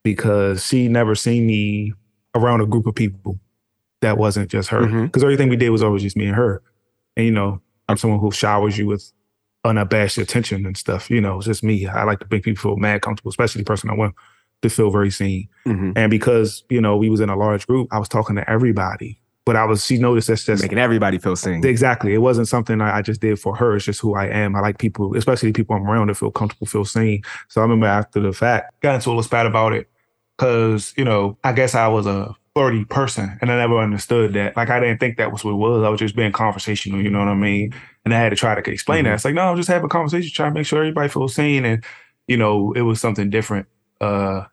because 0.03 0.65
she 0.65 0.87
never 0.87 1.13
seen 1.13 1.45
me 1.45 1.93
around 2.33 2.61
a 2.61 2.65
group 2.65 2.87
of 2.87 2.95
people 2.95 3.39
that 4.01 4.17
wasn't 4.17 4.49
just 4.49 4.69
her. 4.69 4.79
Because 4.79 4.93
mm-hmm. 4.93 5.23
everything 5.23 5.49
we 5.49 5.57
did 5.57 5.69
was 5.69 5.83
always 5.83 6.01
just 6.01 6.17
me 6.17 6.25
and 6.25 6.35
her. 6.35 6.63
And 7.15 7.25
you 7.25 7.31
know, 7.31 7.61
I'm 7.87 7.97
someone 7.97 8.19
who 8.19 8.31
showers 8.31 8.77
you 8.77 8.87
with 8.87 9.11
unabashed 9.63 10.17
attention 10.17 10.65
and 10.65 10.77
stuff. 10.77 11.09
You 11.09 11.21
know, 11.21 11.37
it's 11.37 11.45
just 11.45 11.63
me. 11.63 11.85
I 11.87 12.03
like 12.03 12.19
to 12.19 12.27
make 12.31 12.43
people 12.43 12.61
feel 12.61 12.77
mad 12.77 13.01
comfortable, 13.01 13.29
especially 13.29 13.61
the 13.61 13.65
person 13.65 13.89
I 13.89 13.95
want 13.95 14.15
to 14.61 14.69
feel 14.69 14.89
very 14.89 15.11
seen. 15.11 15.49
Mm-hmm. 15.65 15.91
And 15.95 16.09
because, 16.09 16.63
you 16.69 16.81
know, 16.81 16.97
we 16.97 17.09
was 17.09 17.19
in 17.19 17.29
a 17.29 17.35
large 17.35 17.67
group, 17.67 17.87
I 17.91 17.99
was 17.99 18.07
talking 18.07 18.35
to 18.37 18.49
everybody. 18.49 19.19
But 19.47 19.55
I 19.55 19.63
was, 19.63 19.85
she 19.85 19.97
noticed 19.97 20.27
that's 20.27 20.43
just 20.43 20.61
making 20.61 20.77
everybody 20.77 21.19
feel 21.19 21.37
seen. 21.37 21.65
Exactly. 21.65 22.13
It 22.13 22.17
wasn't 22.17 22.49
something 22.49 22.81
I, 22.81 22.97
I 22.97 23.01
just 23.01 23.21
did 23.21 23.39
for 23.39 23.55
her. 23.55 23.77
It's 23.77 23.85
just 23.85 24.01
who 24.01 24.13
I 24.13 24.27
am. 24.27 24.57
I 24.57 24.59
like 24.59 24.77
people, 24.77 25.15
especially 25.15 25.53
people 25.53 25.73
I'm 25.73 25.87
around, 25.89 26.07
to 26.07 26.15
feel 26.15 26.31
comfortable, 26.31 26.67
feel 26.67 26.83
seen. 26.83 27.23
So 27.47 27.61
I 27.61 27.63
remember 27.63 27.85
after 27.85 28.19
the 28.19 28.33
fact, 28.33 28.77
got 28.81 28.95
into 28.95 29.07
a 29.07 29.11
little 29.11 29.23
spat 29.23 29.45
about 29.45 29.71
it. 29.71 29.89
Cause, 30.37 30.93
you 30.97 31.05
know, 31.05 31.37
I 31.45 31.53
guess 31.53 31.75
I 31.75 31.87
was 31.87 32.05
a 32.05 32.35
flirty 32.53 32.83
person 32.83 33.37
and 33.39 33.49
I 33.49 33.55
never 33.55 33.79
understood 33.79 34.33
that. 34.33 34.57
Like 34.57 34.69
I 34.69 34.81
didn't 34.81 34.99
think 34.99 35.15
that 35.15 35.31
was 35.31 35.45
what 35.45 35.51
it 35.51 35.55
was. 35.55 35.81
I 35.81 35.87
was 35.87 36.01
just 36.01 36.17
being 36.17 36.33
conversational, 36.33 37.01
you 37.01 37.09
know 37.09 37.19
what 37.19 37.29
I 37.29 37.35
mean? 37.35 37.73
And 38.03 38.13
I 38.13 38.19
had 38.19 38.31
to 38.31 38.35
try 38.35 38.53
to 38.53 38.69
explain 38.69 38.99
mm-hmm. 38.99 39.05
that. 39.05 39.13
It's 39.13 39.23
like, 39.23 39.33
no, 39.33 39.43
I'm 39.43 39.55
just 39.55 39.69
having 39.69 39.85
a 39.85 39.87
conversation, 39.87 40.29
trying 40.33 40.51
to 40.51 40.59
make 40.59 40.67
sure 40.67 40.79
everybody 40.79 41.07
feels 41.07 41.33
seen. 41.33 41.63
And, 41.63 41.85
you 42.27 42.35
know, 42.35 42.73
it 42.73 42.81
was 42.81 42.99
something 42.99 43.29
different. 43.29 43.67
Uh 44.01 44.43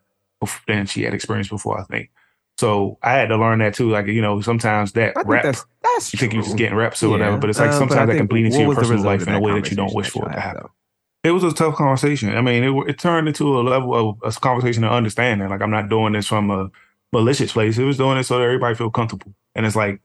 than 0.66 0.86
she 0.86 1.02
had 1.02 1.14
experienced 1.14 1.50
before, 1.50 1.80
I 1.80 1.84
think. 1.84 2.10
So 2.58 2.98
I 3.02 3.12
had 3.12 3.28
to 3.28 3.36
learn 3.36 3.58
that 3.58 3.74
too. 3.74 3.90
Like, 3.90 4.06
you 4.06 4.22
know, 4.22 4.40
sometimes 4.40 4.92
that 4.92 5.14
rep, 5.26 5.42
that's, 5.42 5.64
that's 5.82 6.12
you 6.12 6.18
think 6.18 6.32
you're 6.32 6.42
just 6.42 6.56
getting 6.56 6.76
reps 6.76 7.02
or 7.02 7.06
yeah. 7.06 7.12
whatever, 7.12 7.36
but 7.38 7.50
it's 7.50 7.58
like 7.58 7.70
um, 7.70 7.78
sometimes 7.78 8.08
that 8.08 8.16
can 8.16 8.26
bleed 8.26 8.46
into 8.46 8.60
your 8.60 8.74
personal 8.74 9.02
life 9.02 9.26
in 9.26 9.34
a 9.34 9.40
way 9.40 9.52
that 9.52 9.70
you 9.70 9.76
don't 9.76 9.94
wish 9.94 10.10
for 10.10 10.28
it 10.28 10.34
to 10.34 10.40
happen. 10.40 10.62
Though? 10.62 11.28
It 11.28 11.32
was 11.32 11.42
a 11.42 11.52
tough 11.52 11.74
conversation. 11.74 12.36
I 12.36 12.42
mean, 12.42 12.62
it, 12.62 12.90
it 12.90 12.98
turned 12.98 13.26
into 13.26 13.58
a 13.58 13.62
level 13.62 13.94
of 13.94 14.18
a 14.22 14.38
conversation 14.38 14.84
of 14.84 14.92
understanding. 14.92 15.48
Like, 15.48 15.62
I'm 15.62 15.70
not 15.70 15.88
doing 15.88 16.12
this 16.12 16.26
from 16.26 16.50
a 16.50 16.70
malicious 17.12 17.52
place. 17.52 17.78
It 17.78 17.84
was 17.84 17.96
doing 17.96 18.18
it 18.18 18.24
so 18.24 18.38
that 18.38 18.44
everybody 18.44 18.74
feel 18.74 18.90
comfortable. 18.90 19.34
And 19.54 19.66
it's 19.66 19.76
like, 19.76 20.00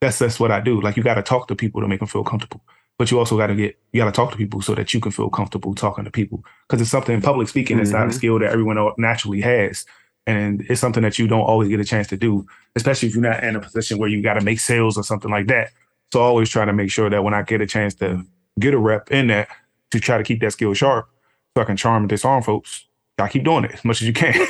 that's 0.00 0.18
that's 0.18 0.38
what 0.38 0.50
I 0.50 0.60
do. 0.60 0.80
Like, 0.80 0.96
you 0.96 1.02
got 1.02 1.14
to 1.14 1.22
talk 1.22 1.48
to 1.48 1.54
people 1.54 1.80
to 1.80 1.88
make 1.88 2.00
them 2.00 2.08
feel 2.08 2.24
comfortable 2.24 2.62
but 2.98 3.10
you 3.10 3.18
also 3.18 3.36
got 3.36 3.48
to 3.48 3.54
get 3.54 3.78
you 3.92 4.00
got 4.00 4.06
to 4.06 4.12
talk 4.12 4.30
to 4.30 4.36
people 4.36 4.62
so 4.62 4.74
that 4.74 4.94
you 4.94 5.00
can 5.00 5.12
feel 5.12 5.30
comfortable 5.30 5.74
talking 5.74 6.04
to 6.04 6.10
people 6.10 6.44
because 6.66 6.80
it's 6.80 6.90
something 6.90 7.20
public 7.20 7.48
speaking 7.48 7.76
mm-hmm. 7.76 7.82
is 7.82 7.92
not 7.92 8.02
a 8.02 8.04
mm-hmm. 8.06 8.16
skill 8.16 8.38
that 8.38 8.50
everyone 8.50 8.78
naturally 8.98 9.40
has 9.40 9.84
and 10.26 10.64
it's 10.68 10.80
something 10.80 11.02
that 11.02 11.18
you 11.18 11.26
don't 11.26 11.42
always 11.42 11.68
get 11.68 11.80
a 11.80 11.84
chance 11.84 12.06
to 12.08 12.16
do, 12.16 12.46
especially 12.76 13.08
if 13.08 13.14
you're 13.14 13.22
not 13.22 13.44
in 13.44 13.56
a 13.56 13.60
position 13.60 13.98
where 13.98 14.08
you 14.08 14.22
got 14.22 14.34
to 14.34 14.40
make 14.40 14.60
sales 14.60 14.96
or 14.96 15.04
something 15.04 15.30
like 15.30 15.46
that. 15.48 15.70
So 16.12 16.20
I 16.20 16.24
always 16.24 16.48
try 16.48 16.64
to 16.64 16.72
make 16.72 16.90
sure 16.90 17.10
that 17.10 17.24
when 17.24 17.34
I 17.34 17.42
get 17.42 17.60
a 17.60 17.66
chance 17.66 17.94
to 17.96 18.24
get 18.58 18.74
a 18.74 18.78
rep 18.78 19.10
in 19.10 19.26
that, 19.28 19.48
to 19.90 20.00
try 20.00 20.16
to 20.16 20.24
keep 20.24 20.40
that 20.40 20.52
skill 20.52 20.74
sharp, 20.74 21.08
so 21.56 21.62
I 21.62 21.64
can 21.64 21.76
charm 21.76 22.04
and 22.04 22.08
disarm 22.08 22.42
folks. 22.42 22.86
I 23.18 23.28
keep 23.28 23.44
doing 23.44 23.64
it 23.64 23.72
as 23.72 23.84
much 23.84 24.00
as 24.00 24.08
you 24.08 24.12
can. 24.12 24.46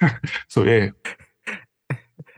so 0.48 0.64
yeah. 0.64 0.90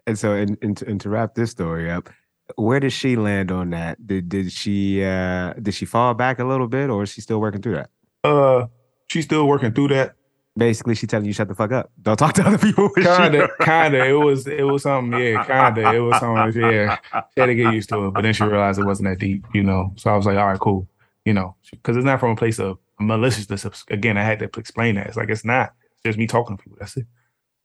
And 0.07 0.19
so, 0.19 0.33
and, 0.33 0.57
and, 0.63 0.77
to, 0.77 0.87
and 0.87 1.01
to 1.01 1.09
wrap 1.09 1.35
this 1.35 1.51
story 1.51 1.91
up, 1.91 2.09
where 2.57 2.81
did 2.81 2.93
she 2.93 3.17
land 3.17 3.51
on 3.51 3.71
that? 3.71 4.07
Did 4.07 4.29
did 4.29 4.53
she 4.53 5.05
uh 5.05 5.53
did 5.55 5.75
she 5.75 5.85
fall 5.85 6.15
back 6.15 6.39
a 6.39 6.45
little 6.45 6.69
bit, 6.69 6.91
or 6.91 7.03
is 7.03 7.11
she 7.11 7.21
still 7.21 7.41
working 7.41 7.61
through 7.61 7.75
that? 7.75 7.91
Uh, 8.25 8.67
she's 9.09 9.25
still 9.25 9.47
working 9.47 9.73
through 9.73 9.89
that 9.89 10.15
basically 10.59 10.95
she 10.95 11.07
telling 11.07 11.27
you 11.27 11.33
shut 11.33 11.49
the 11.49 11.55
fuck 11.55 11.73
up. 11.73 11.91
Don't 12.03 12.17
talk 12.17 12.35
to 12.35 12.47
other 12.47 12.59
people. 12.59 12.91
Kinda, 12.91 13.49
kinda. 13.61 14.05
It 14.05 14.13
was 14.13 14.47
it 14.47 14.65
was 14.65 14.83
something, 14.83 15.19
yeah, 15.19 15.45
kinda. 15.45 15.95
It 15.95 16.01
was 16.01 16.19
something, 16.19 16.61
yeah. 16.61 16.99
She 17.13 17.41
had 17.41 17.47
to 17.47 17.55
get 17.55 17.73
used 17.73 17.89
to 17.91 18.07
it. 18.07 18.11
But 18.11 18.23
then 18.23 18.35
she 18.35 18.45
realized 18.45 18.79
it 18.79 18.85
wasn't 18.85 19.09
that 19.09 19.19
deep, 19.19 19.47
you 19.55 19.63
know. 19.63 19.93
So 19.97 20.11
I 20.11 20.17
was 20.17 20.27
like, 20.27 20.37
all 20.37 20.47
right, 20.47 20.61
cool. 20.61 20.87
You 21.25 21.33
know, 21.35 21.55
because 21.71 21.97
it's 21.97 22.07
not 22.07 22.21
from 22.21 22.33
a 22.33 22.37
place 22.37 22.59
of 22.59 22.79
maliciousness. 22.99 23.85
Again, 23.91 24.19
I 24.19 24.25
had 24.25 24.39
to 24.41 24.51
explain 24.59 24.97
that. 24.97 25.07
It's 25.07 25.17
like 25.17 25.31
it's 25.31 25.45
not. 25.45 25.73
It's 25.93 26.03
just 26.05 26.19
me 26.19 26.27
talking 26.27 26.57
to 26.57 26.63
people. 26.63 26.79
That's 26.81 26.97
it. 26.97 27.07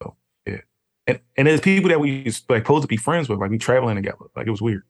So 0.01 0.15
yeah. 0.45 0.61
And 1.07 1.19
and 1.35 1.47
there's 1.47 1.61
people 1.61 1.89
that 1.89 1.99
we 1.99 2.23
like 2.49 2.63
supposed 2.63 2.83
to 2.83 2.87
be 2.87 2.97
friends 2.97 3.27
with, 3.29 3.39
like 3.39 3.51
we 3.51 3.57
traveling 3.57 3.95
together. 3.95 4.25
Like 4.35 4.47
it 4.47 4.51
was 4.51 4.61
weird. 4.61 4.83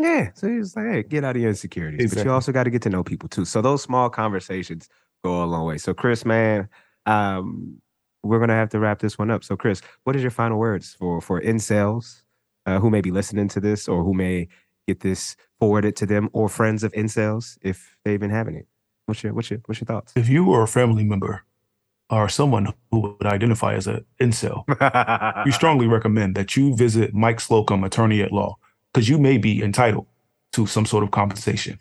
Yeah. 0.00 0.30
So 0.34 0.48
he's 0.48 0.76
like, 0.76 0.86
hey, 0.86 1.02
get 1.02 1.24
out 1.24 1.36
of 1.36 1.42
your 1.42 1.50
insecurities. 1.50 2.00
Exactly. 2.00 2.22
But 2.22 2.28
you 2.28 2.32
also 2.32 2.52
got 2.52 2.64
to 2.64 2.70
get 2.70 2.82
to 2.82 2.90
know 2.90 3.02
people 3.02 3.28
too. 3.28 3.44
So 3.44 3.60
those 3.60 3.82
small 3.82 4.08
conversations 4.08 4.88
go 5.24 5.42
a 5.42 5.46
long 5.46 5.66
way. 5.66 5.76
So 5.76 5.92
Chris, 5.92 6.24
man, 6.24 6.68
um, 7.06 7.80
we're 8.22 8.38
gonna 8.38 8.54
have 8.54 8.68
to 8.70 8.78
wrap 8.78 8.98
this 9.00 9.18
one 9.18 9.30
up. 9.30 9.44
So, 9.44 9.56
Chris, 9.56 9.80
what 10.04 10.16
is 10.16 10.22
your 10.22 10.30
final 10.30 10.58
words 10.58 10.94
for 10.98 11.20
for 11.20 11.40
incels 11.40 12.22
uh, 12.66 12.78
who 12.78 12.90
may 12.90 13.00
be 13.00 13.10
listening 13.10 13.48
to 13.48 13.60
this 13.60 13.88
or 13.88 14.04
who 14.04 14.14
may 14.14 14.48
get 14.86 15.00
this 15.00 15.36
forwarded 15.58 15.96
to 15.96 16.06
them 16.06 16.28
or 16.32 16.48
friends 16.48 16.82
of 16.82 16.92
incels 16.92 17.58
if 17.62 17.96
they've 18.04 18.20
been 18.20 18.30
having 18.30 18.56
it? 18.56 18.66
What's 19.06 19.22
your 19.22 19.32
what's 19.32 19.50
your 19.50 19.60
what's 19.66 19.80
your 19.80 19.86
thoughts? 19.86 20.12
If 20.16 20.28
you 20.28 20.52
are 20.52 20.62
a 20.62 20.68
family 20.68 21.04
member 21.04 21.44
or 22.10 22.28
someone 22.28 22.72
who 22.90 23.00
would 23.00 23.26
identify 23.26 23.74
as 23.74 23.86
an 23.86 24.04
incel, 24.20 24.64
we 25.44 25.52
strongly 25.52 25.86
recommend 25.86 26.34
that 26.34 26.56
you 26.56 26.74
visit 26.76 27.14
Mike 27.14 27.38
Slocumb, 27.38 27.86
attorney 27.86 28.20
at 28.20 28.32
law, 28.32 28.56
because 28.92 29.08
you 29.08 29.18
may 29.18 29.38
be 29.38 29.62
entitled 29.62 30.06
to 30.52 30.66
some 30.66 30.84
sort 30.86 31.04
of 31.04 31.10
compensation. 31.10 31.78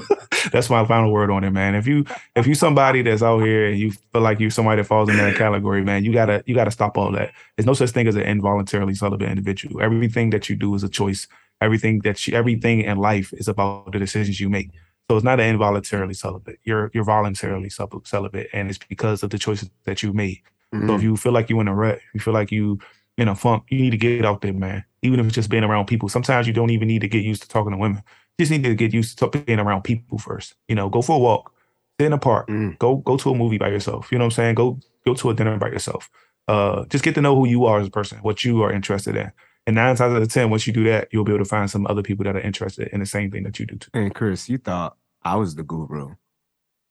that's 0.52 0.70
my 0.70 0.84
final 0.84 1.12
word 1.12 1.30
on 1.30 1.44
it, 1.44 1.50
man. 1.50 1.74
If 1.74 1.86
you 1.86 2.04
if 2.36 2.46
you 2.46 2.54
somebody 2.54 3.02
that's 3.02 3.22
out 3.22 3.40
here 3.40 3.66
and 3.66 3.78
you 3.78 3.92
feel 3.92 4.20
like 4.20 4.40
you're 4.40 4.50
somebody 4.50 4.80
that 4.80 4.88
falls 4.88 5.08
in 5.08 5.16
that 5.16 5.36
category, 5.36 5.82
man, 5.82 6.04
you 6.04 6.12
gotta 6.12 6.42
you 6.46 6.54
gotta 6.54 6.70
stop 6.70 6.96
all 6.96 7.12
that. 7.12 7.32
There's 7.56 7.66
no 7.66 7.74
such 7.74 7.90
thing 7.90 8.06
as 8.06 8.16
an 8.16 8.22
involuntarily 8.22 8.94
celibate 8.94 9.28
individual. 9.28 9.82
Everything 9.82 10.30
that 10.30 10.48
you 10.48 10.56
do 10.56 10.74
is 10.74 10.82
a 10.82 10.88
choice. 10.88 11.26
Everything 11.60 12.00
that 12.00 12.26
you 12.26 12.34
everything 12.34 12.80
in 12.82 12.98
life 12.98 13.32
is 13.34 13.48
about 13.48 13.92
the 13.92 13.98
decisions 13.98 14.40
you 14.40 14.48
make. 14.48 14.70
So 15.10 15.16
it's 15.16 15.24
not 15.24 15.40
an 15.40 15.48
involuntarily 15.48 16.14
celibate. 16.14 16.58
You're 16.64 16.90
you're 16.94 17.04
voluntarily 17.04 17.70
celibate, 17.70 18.48
and 18.52 18.68
it's 18.68 18.78
because 18.78 19.22
of 19.22 19.30
the 19.30 19.38
choices 19.38 19.70
that 19.84 20.02
you 20.02 20.12
made. 20.12 20.40
Mm-hmm. 20.72 20.86
So 20.86 20.94
if 20.94 21.00
mm-hmm. 21.00 21.10
you 21.10 21.16
feel 21.16 21.32
like 21.32 21.50
you're 21.50 21.60
in 21.60 21.68
a 21.68 21.74
rut, 21.74 22.00
you 22.14 22.20
feel 22.20 22.34
like 22.34 22.50
you 22.50 22.78
in 23.18 23.28
a 23.28 23.34
funk, 23.34 23.64
you 23.68 23.78
need 23.78 23.90
to 23.90 23.96
get 23.96 24.24
out 24.24 24.40
there, 24.40 24.52
man. 24.52 24.84
Even 25.02 25.20
if 25.20 25.26
it's 25.26 25.34
just 25.34 25.50
being 25.50 25.64
around 25.64 25.86
people. 25.86 26.08
Sometimes 26.08 26.46
you 26.46 26.52
don't 26.52 26.70
even 26.70 26.88
need 26.88 27.00
to 27.00 27.08
get 27.08 27.24
used 27.24 27.42
to 27.42 27.48
talking 27.48 27.72
to 27.72 27.78
women 27.78 28.02
just 28.38 28.50
need 28.50 28.62
to 28.64 28.74
get 28.74 28.92
used 28.92 29.18
to 29.18 29.28
being 29.28 29.58
around 29.58 29.82
people 29.82 30.18
first. 30.18 30.54
You 30.68 30.74
know, 30.74 30.88
go 30.88 31.02
for 31.02 31.16
a 31.16 31.18
walk, 31.18 31.52
sit 31.98 32.06
in 32.06 32.12
a 32.12 32.18
park, 32.18 32.48
mm. 32.48 32.78
go 32.78 32.96
go 32.96 33.16
to 33.16 33.30
a 33.30 33.34
movie 33.34 33.58
by 33.58 33.68
yourself. 33.68 34.10
You 34.10 34.18
know 34.18 34.24
what 34.24 34.32
I'm 34.32 34.36
saying? 34.36 34.54
Go 34.54 34.80
go 35.06 35.14
to 35.14 35.30
a 35.30 35.34
dinner 35.34 35.56
by 35.58 35.68
yourself. 35.68 36.10
Uh, 36.48 36.84
just 36.86 37.04
get 37.04 37.14
to 37.14 37.20
know 37.20 37.36
who 37.36 37.46
you 37.46 37.66
are 37.66 37.80
as 37.80 37.86
a 37.86 37.90
person, 37.90 38.18
what 38.18 38.44
you 38.44 38.62
are 38.62 38.72
interested 38.72 39.16
in. 39.16 39.30
And 39.66 39.76
nine 39.76 39.94
times 39.94 40.14
out 40.14 40.22
of 40.22 40.28
ten, 40.28 40.50
once 40.50 40.66
you 40.66 40.72
do 40.72 40.84
that, 40.84 41.08
you'll 41.12 41.24
be 41.24 41.32
able 41.32 41.44
to 41.44 41.48
find 41.48 41.70
some 41.70 41.86
other 41.86 42.02
people 42.02 42.24
that 42.24 42.34
are 42.34 42.40
interested 42.40 42.88
in 42.88 43.00
the 43.00 43.06
same 43.06 43.30
thing 43.30 43.44
that 43.44 43.58
you 43.58 43.66
do 43.66 43.76
too. 43.76 43.90
And 43.94 44.14
Chris, 44.14 44.48
you 44.48 44.58
thought 44.58 44.96
I 45.22 45.36
was 45.36 45.54
the 45.54 45.62
guru. 45.62 46.14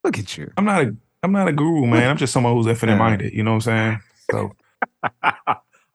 Look 0.03 0.17
at 0.17 0.37
you. 0.37 0.51
I'm 0.57 0.65
not 0.65 0.83
a 0.83 0.95
I'm 1.23 1.31
not 1.31 1.47
a 1.47 1.53
guru, 1.53 1.85
man. 1.85 2.09
I'm 2.09 2.17
just 2.17 2.33
someone 2.33 2.53
who's 2.53 2.67
infinite 2.67 2.97
minded. 2.97 3.33
You 3.33 3.43
know 3.43 3.51
what 3.51 3.67
I'm 3.67 3.99
saying? 3.99 4.01
So. 4.31 4.51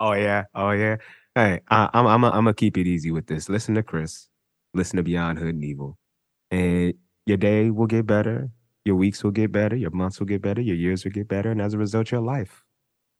oh 0.00 0.12
yeah, 0.12 0.44
oh 0.54 0.70
yeah. 0.70 0.96
Hey, 1.36 1.60
I, 1.70 1.88
I'm 1.92 2.06
I'm 2.06 2.24
a, 2.24 2.28
I'm 2.28 2.44
gonna 2.44 2.54
keep 2.54 2.76
it 2.76 2.88
easy 2.88 3.12
with 3.12 3.28
this. 3.28 3.48
Listen 3.48 3.76
to 3.76 3.84
Chris 3.84 4.28
listen 4.76 4.98
to 4.98 5.02
Beyond 5.02 5.38
Hood 5.38 5.54
and 5.54 5.64
Evil. 5.64 5.98
And 6.50 6.94
your 7.24 7.38
day 7.38 7.70
will 7.70 7.86
get 7.86 8.06
better, 8.06 8.50
your 8.84 8.94
weeks 8.94 9.24
will 9.24 9.32
get 9.32 9.50
better, 9.50 9.74
your 9.74 9.90
months 9.90 10.20
will 10.20 10.26
get 10.26 10.42
better, 10.42 10.60
your 10.60 10.76
years 10.76 11.04
will 11.04 11.10
get 11.10 11.26
better, 11.26 11.50
and 11.50 11.60
as 11.60 11.74
a 11.74 11.78
result, 11.78 12.12
your 12.12 12.20
life 12.20 12.62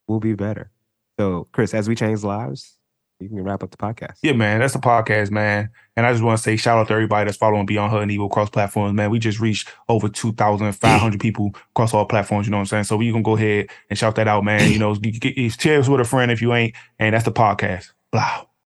will 0.07 0.21
be 0.21 0.35
better. 0.35 0.71
So, 1.19 1.49
Chris, 1.51 1.75
as 1.75 1.89
we 1.89 1.97
change 1.97 2.23
lives, 2.23 2.77
you 3.19 3.31
can 3.31 3.43
wrap 3.43 3.63
up 3.63 3.71
the 3.71 3.79
podcast. 3.79 4.19
Yeah, 4.23 4.35
man, 4.35 4.61
that's 4.61 4.75
the 4.75 4.79
podcast, 4.79 5.31
man. 5.31 5.71
And 5.97 6.05
I 6.05 6.13
just 6.13 6.23
want 6.23 6.37
to 6.37 6.43
say 6.43 6.57
shout 6.57 6.79
out 6.79 6.89
to 6.89 6.93
everybody 6.93 7.25
that's 7.25 7.39
following 7.39 7.65
Beyond 7.65 7.91
Hood 7.91 8.03
and 8.03 8.11
Evil 8.11 8.27
across 8.27 8.51
platforms, 8.51 8.95
man. 8.95 9.11
We 9.11 9.19
just 9.19 9.41
reached 9.41 9.71
over 9.89 10.09
2,500 10.11 11.19
people 11.19 11.53
across 11.71 11.95
all 11.95 12.05
platforms, 12.05 12.47
you 12.47 12.51
know 12.51 12.59
what 12.59 12.63
I'm 12.63 12.67
saying? 12.67 12.85
So 12.85 12.99
we 12.99 13.11
can 13.11 13.23
go 13.23 13.37
ahead 13.37 13.71
and 13.89 13.99
shout 13.99 14.17
that 14.17 14.29
out, 14.29 14.45
man. 14.45 14.71
You 14.71 14.79
know, 14.79 14.95
you, 15.03 15.19
you, 15.35 15.51
share 15.51 15.79
with 15.79 16.01
a 16.01 16.05
friend 16.05 16.31
if 16.31 16.43
you 16.43 16.53
ain't, 16.53 16.75
and 16.99 17.15
that's 17.15 17.25
the 17.25 17.33
podcast. 17.33 17.93
Plau. 18.11 18.49